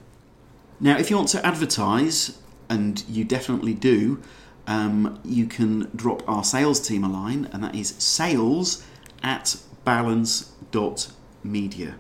Now, 0.80 0.98
if 0.98 1.12
you 1.12 1.16
want 1.16 1.30
to 1.30 1.46
advertise, 1.46 2.40
and 2.70 3.04
you 3.08 3.24
definitely 3.24 3.76
do, 3.76 4.22
um, 4.66 5.20
you 5.24 5.46
can 5.46 5.92
drop 5.96 6.28
our 6.28 6.44
sales 6.44 6.86
team 6.86 7.04
a 7.04 7.10
line, 7.10 7.48
and 7.54 7.64
that 7.64 7.76
is 7.76 7.90
sales 8.00 8.84
at 9.24 9.58
balance.media. 9.86 11.96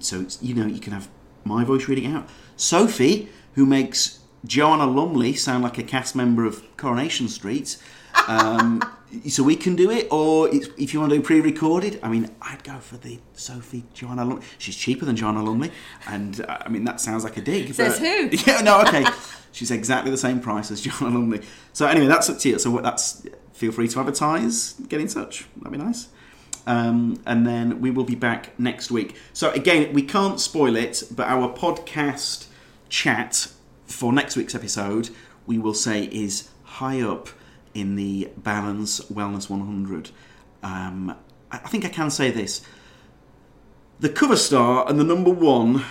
So, 0.00 0.20
it's, 0.20 0.42
you 0.42 0.54
know, 0.54 0.66
you 0.66 0.80
can 0.80 0.92
have 0.92 1.08
my 1.46 1.64
voice 1.64 1.88
reading 1.88 2.12
out. 2.12 2.28
Sophie, 2.56 3.28
who 3.54 3.64
makes 3.64 4.20
Joanna 4.44 4.86
Lumley 4.86 5.34
sound 5.34 5.62
like 5.62 5.78
a 5.78 5.82
cast 5.82 6.14
member 6.16 6.44
of 6.44 6.62
Coronation 6.76 7.28
Street. 7.28 7.76
Um, 8.28 8.82
so 9.28 9.42
we 9.42 9.56
can 9.56 9.76
do 9.76 9.90
it, 9.90 10.08
or 10.10 10.48
if 10.52 10.92
you 10.92 11.00
want 11.00 11.10
to 11.12 11.16
do 11.18 11.22
pre-recorded, 11.22 12.00
I 12.02 12.08
mean, 12.08 12.30
I'd 12.42 12.62
go 12.64 12.78
for 12.78 12.96
the 12.96 13.18
Sophie 13.34 13.84
Joanna 13.94 14.24
Lumley. 14.24 14.42
She's 14.58 14.76
cheaper 14.76 15.04
than 15.04 15.16
Joanna 15.16 15.42
Lumley, 15.42 15.70
and 16.08 16.40
uh, 16.40 16.58
I 16.60 16.68
mean 16.68 16.84
that 16.84 17.00
sounds 17.00 17.24
like 17.24 17.36
a 17.36 17.40
dig. 17.40 17.72
Says 17.74 17.98
but- 17.98 18.06
who? 18.06 18.36
Yeah, 18.50 18.60
no, 18.62 18.80
okay. 18.82 19.04
She's 19.52 19.70
exactly 19.70 20.10
the 20.10 20.18
same 20.18 20.40
price 20.40 20.70
as 20.70 20.80
Joanna 20.82 21.18
Lumley. 21.18 21.40
So 21.72 21.86
anyway, 21.86 22.06
that's 22.06 22.28
up 22.28 22.38
to 22.40 22.48
you. 22.48 22.58
So 22.58 22.70
what- 22.70 22.82
that's 22.82 23.26
feel 23.52 23.72
free 23.72 23.88
to 23.88 24.00
advertise, 24.00 24.74
get 24.88 25.00
in 25.00 25.08
touch. 25.08 25.46
That'd 25.56 25.72
be 25.72 25.78
nice. 25.82 26.08
Um, 26.66 27.20
and 27.24 27.46
then 27.46 27.80
we 27.80 27.90
will 27.90 28.04
be 28.04 28.16
back 28.16 28.58
next 28.58 28.90
week. 28.90 29.16
So 29.32 29.50
again, 29.52 29.92
we 29.92 30.02
can't 30.02 30.40
spoil 30.40 30.74
it, 30.74 31.04
but 31.14 31.28
our 31.28 31.52
podcast 31.52 32.46
chat 32.88 33.48
for 33.86 34.12
next 34.12 34.36
week's 34.36 34.54
episode, 34.54 35.10
we 35.46 35.58
will 35.58 35.74
say 35.74 36.04
is 36.04 36.48
high 36.64 37.00
up 37.00 37.28
in 37.72 37.94
the 37.94 38.30
Balance 38.36 39.00
Wellness 39.02 39.48
100. 39.48 40.10
Um, 40.62 41.16
I 41.52 41.58
think 41.58 41.84
I 41.84 41.88
can 41.88 42.10
say 42.10 42.30
this: 42.30 42.62
the 44.00 44.08
cover 44.08 44.36
star 44.36 44.88
and 44.88 44.98
the 44.98 45.04
number 45.04 45.30
one, 45.30 45.84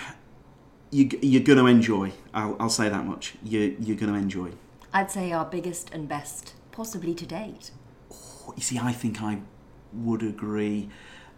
you, 0.90 1.08
you're 1.22 1.42
going 1.42 1.58
to 1.58 1.66
enjoy. 1.66 2.12
I'll, 2.34 2.56
I'll 2.60 2.68
say 2.70 2.88
that 2.88 3.06
much. 3.06 3.34
You, 3.42 3.76
you're 3.80 3.96
going 3.96 4.12
to 4.12 4.18
enjoy. 4.18 4.50
I'd 4.92 5.10
say 5.10 5.32
our 5.32 5.44
biggest 5.44 5.90
and 5.92 6.08
best, 6.08 6.54
possibly 6.72 7.14
to 7.14 7.26
date. 7.26 7.70
You 8.56 8.62
see, 8.62 8.78
I 8.78 8.92
think 8.92 9.22
I 9.22 9.38
would 9.92 10.22
agree. 10.22 10.88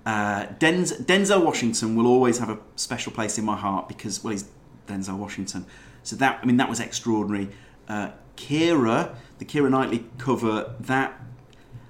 Uh, 0.07 0.47
Denz- 0.59 1.05
Denzel 1.05 1.45
Washington 1.45 1.95
will 1.95 2.07
always 2.07 2.39
have 2.39 2.49
a 2.49 2.59
special 2.77 3.13
place 3.13 3.39
in 3.39 3.45
my 3.45 3.57
heart 3.57 3.89
because, 3.89 4.25
well, 4.25 4.33
he's 4.33 4.49
Denzel 4.87 5.19
Washington. 5.19 5.67
So 6.03 6.17
that, 6.17 6.41
I 6.43 6.47
mean, 6.47 6.57
that 6.57 6.69
was 6.69 6.81
extraordinary. 6.81 7.49
Uh, 7.89 8.11
Keira, 8.37 9.15
the 9.39 9.45
Keira 9.45 9.69
Knightley 9.69 10.07
cover, 10.17 10.75
that 10.81 11.21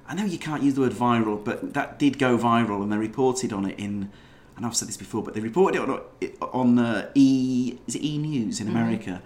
I 0.08 0.14
know 0.14 0.24
you 0.24 0.38
can't 0.38 0.62
use 0.62 0.74
the 0.74 0.80
word 0.80 0.92
viral, 0.92 1.42
but 1.44 1.74
that 1.74 1.98
did 1.98 2.18
go 2.18 2.38
viral, 2.38 2.82
and 2.82 2.90
they 2.90 2.96
reported 2.96 3.52
on 3.52 3.66
it 3.66 3.78
in. 3.78 4.10
and 4.56 4.64
I've 4.66 4.74
said 4.74 4.88
this 4.88 4.96
before, 4.96 5.22
but 5.22 5.34
they 5.34 5.40
reported 5.40 5.82
it 5.82 5.88
on, 5.88 6.00
on 6.52 6.78
uh, 6.78 7.10
E. 7.14 7.78
Is 7.86 7.94
it 7.94 8.02
E 8.02 8.18
News 8.18 8.60
in 8.60 8.68
America? 8.68 9.22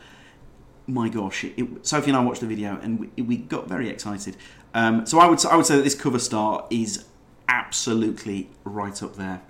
My 0.89 1.09
gosh, 1.09 1.45
it, 1.45 1.55
it, 1.57 1.87
Sophie 1.87 2.11
and 2.11 2.16
I 2.16 2.20
watched 2.20 2.41
the 2.41 2.49
video, 2.49 2.78
and 2.83 2.99
we, 3.16 3.22
we 3.22 3.37
got 3.37 3.68
very 3.68 3.89
excited. 3.89 4.37
Um, 4.74 5.07
so 5.07 5.20
I 5.20 5.26
would 5.28 5.45
I 5.47 5.55
would 5.55 5.66
say 5.66 5.76
that 5.76 5.83
this 5.85 5.95
cover 5.95 6.18
star 6.18 6.66
is 6.68 7.05
absolutely 7.53 8.48
right 8.64 9.03
up 9.03 9.16
there. 9.16 9.42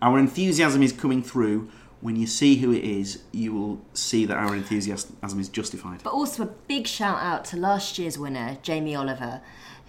Our 0.00 0.18
enthusiasm 0.18 0.82
is 0.82 0.92
coming 0.92 1.22
through. 1.22 1.70
when 2.02 2.14
you 2.14 2.26
see 2.26 2.56
who 2.56 2.72
it 2.72 2.84
is, 2.84 3.22
you 3.32 3.52
will 3.54 3.80
see 3.94 4.26
that 4.26 4.36
our 4.36 4.54
enthusiasm 4.54 5.40
is 5.40 5.48
justified. 5.48 6.02
But 6.04 6.12
also 6.12 6.42
a 6.42 6.46
big 6.46 6.86
shout 6.86 7.18
out 7.20 7.44
to 7.46 7.56
last 7.56 7.98
year's 7.98 8.18
winner, 8.18 8.58
Jamie 8.62 8.94
Oliver, 8.94 9.40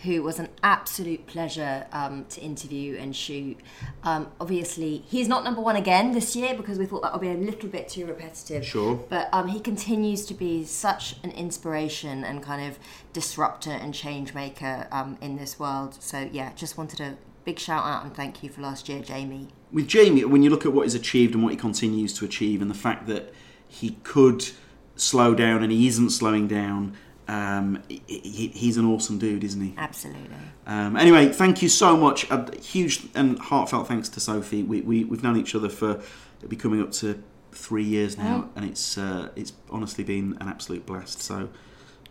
who 0.03 0.23
was 0.23 0.39
an 0.39 0.47
absolute 0.63 1.27
pleasure 1.27 1.85
um, 1.91 2.25
to 2.29 2.39
interview 2.39 2.95
and 2.97 3.15
shoot. 3.15 3.57
Um, 4.03 4.31
obviously, 4.39 5.03
he's 5.07 5.27
not 5.27 5.43
number 5.43 5.59
one 5.59 5.75
again 5.75 6.13
this 6.13 6.35
year 6.35 6.55
because 6.55 6.77
we 6.77 6.85
thought 6.85 7.01
that 7.01 7.11
would 7.11 7.21
be 7.21 7.29
a 7.29 7.33
little 7.33 7.69
bit 7.69 7.89
too 7.89 8.05
repetitive. 8.05 8.65
Sure. 8.65 8.95
But 9.09 9.27
um, 9.33 9.47
he 9.49 9.59
continues 9.59 10.25
to 10.27 10.33
be 10.33 10.63
such 10.63 11.17
an 11.23 11.31
inspiration 11.31 12.23
and 12.23 12.41
kind 12.41 12.67
of 12.69 12.79
disruptor 13.11 13.71
and 13.71 13.93
change 13.93 14.33
maker 14.33 14.88
um, 14.91 15.17
in 15.19 15.35
this 15.35 15.59
world. 15.59 15.97
So, 15.99 16.29
yeah, 16.31 16.53
just 16.53 16.77
wanted 16.77 17.01
a 17.01 17.17
big 17.47 17.57
shout 17.57 17.85
out 17.85 18.03
and 18.03 18.13
thank 18.13 18.43
you 18.43 18.49
for 18.49 18.59
last 18.59 18.89
year, 18.89 19.01
Jamie. 19.01 19.47
With 19.71 19.87
Jamie, 19.87 20.25
when 20.25 20.43
you 20.43 20.49
look 20.49 20.65
at 20.65 20.73
what 20.73 20.83
he's 20.83 20.95
achieved 20.95 21.33
and 21.33 21.41
what 21.41 21.51
he 21.51 21.57
continues 21.57 22.11
to 22.19 22.25
achieve, 22.25 22.61
and 22.61 22.69
the 22.69 22.75
fact 22.75 23.07
that 23.07 23.33
he 23.69 23.91
could 24.03 24.49
slow 24.97 25.33
down 25.33 25.63
and 25.63 25.71
he 25.71 25.87
isn't 25.87 26.09
slowing 26.09 26.49
down 26.49 26.97
um, 27.29 27.83
he, 27.87 28.51
he's 28.53 28.77
an 28.77 28.85
awesome 28.85 29.17
dude, 29.17 29.43
isn't 29.43 29.61
he? 29.61 29.73
Absolutely. 29.77 30.37
Um, 30.65 30.95
anyway, 30.95 31.29
thank 31.29 31.61
you 31.61 31.69
so 31.69 31.97
much. 31.97 32.29
A 32.29 32.55
huge 32.57 33.07
and 33.15 33.37
heartfelt 33.39 33.87
thanks 33.87 34.09
to 34.09 34.19
Sophie. 34.19 34.63
We, 34.63 34.81
we, 34.81 35.03
we've 35.03 35.23
known 35.23 35.37
each 35.37 35.53
other 35.53 35.69
for 35.69 36.01
it'll 36.37 36.49
be 36.49 36.55
coming 36.55 36.81
up 36.81 36.91
to 36.93 37.21
three 37.51 37.83
years 37.83 38.17
now, 38.17 38.47
oh. 38.47 38.51
and 38.55 38.69
it's 38.69 38.97
uh, 38.97 39.29
it's 39.35 39.53
honestly 39.69 40.03
been 40.05 40.37
an 40.39 40.47
absolute 40.47 40.85
blast. 40.85 41.21
So, 41.21 41.49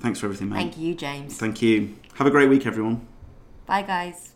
thanks 0.00 0.20
for 0.20 0.26
everything, 0.26 0.50
mate. 0.50 0.56
Thank 0.56 0.78
you, 0.78 0.94
James. 0.94 1.38
Thank 1.38 1.62
you. 1.62 1.96
Have 2.14 2.26
a 2.26 2.30
great 2.30 2.50
week, 2.50 2.66
everyone. 2.66 3.06
Bye, 3.64 3.82
guys. 3.82 4.35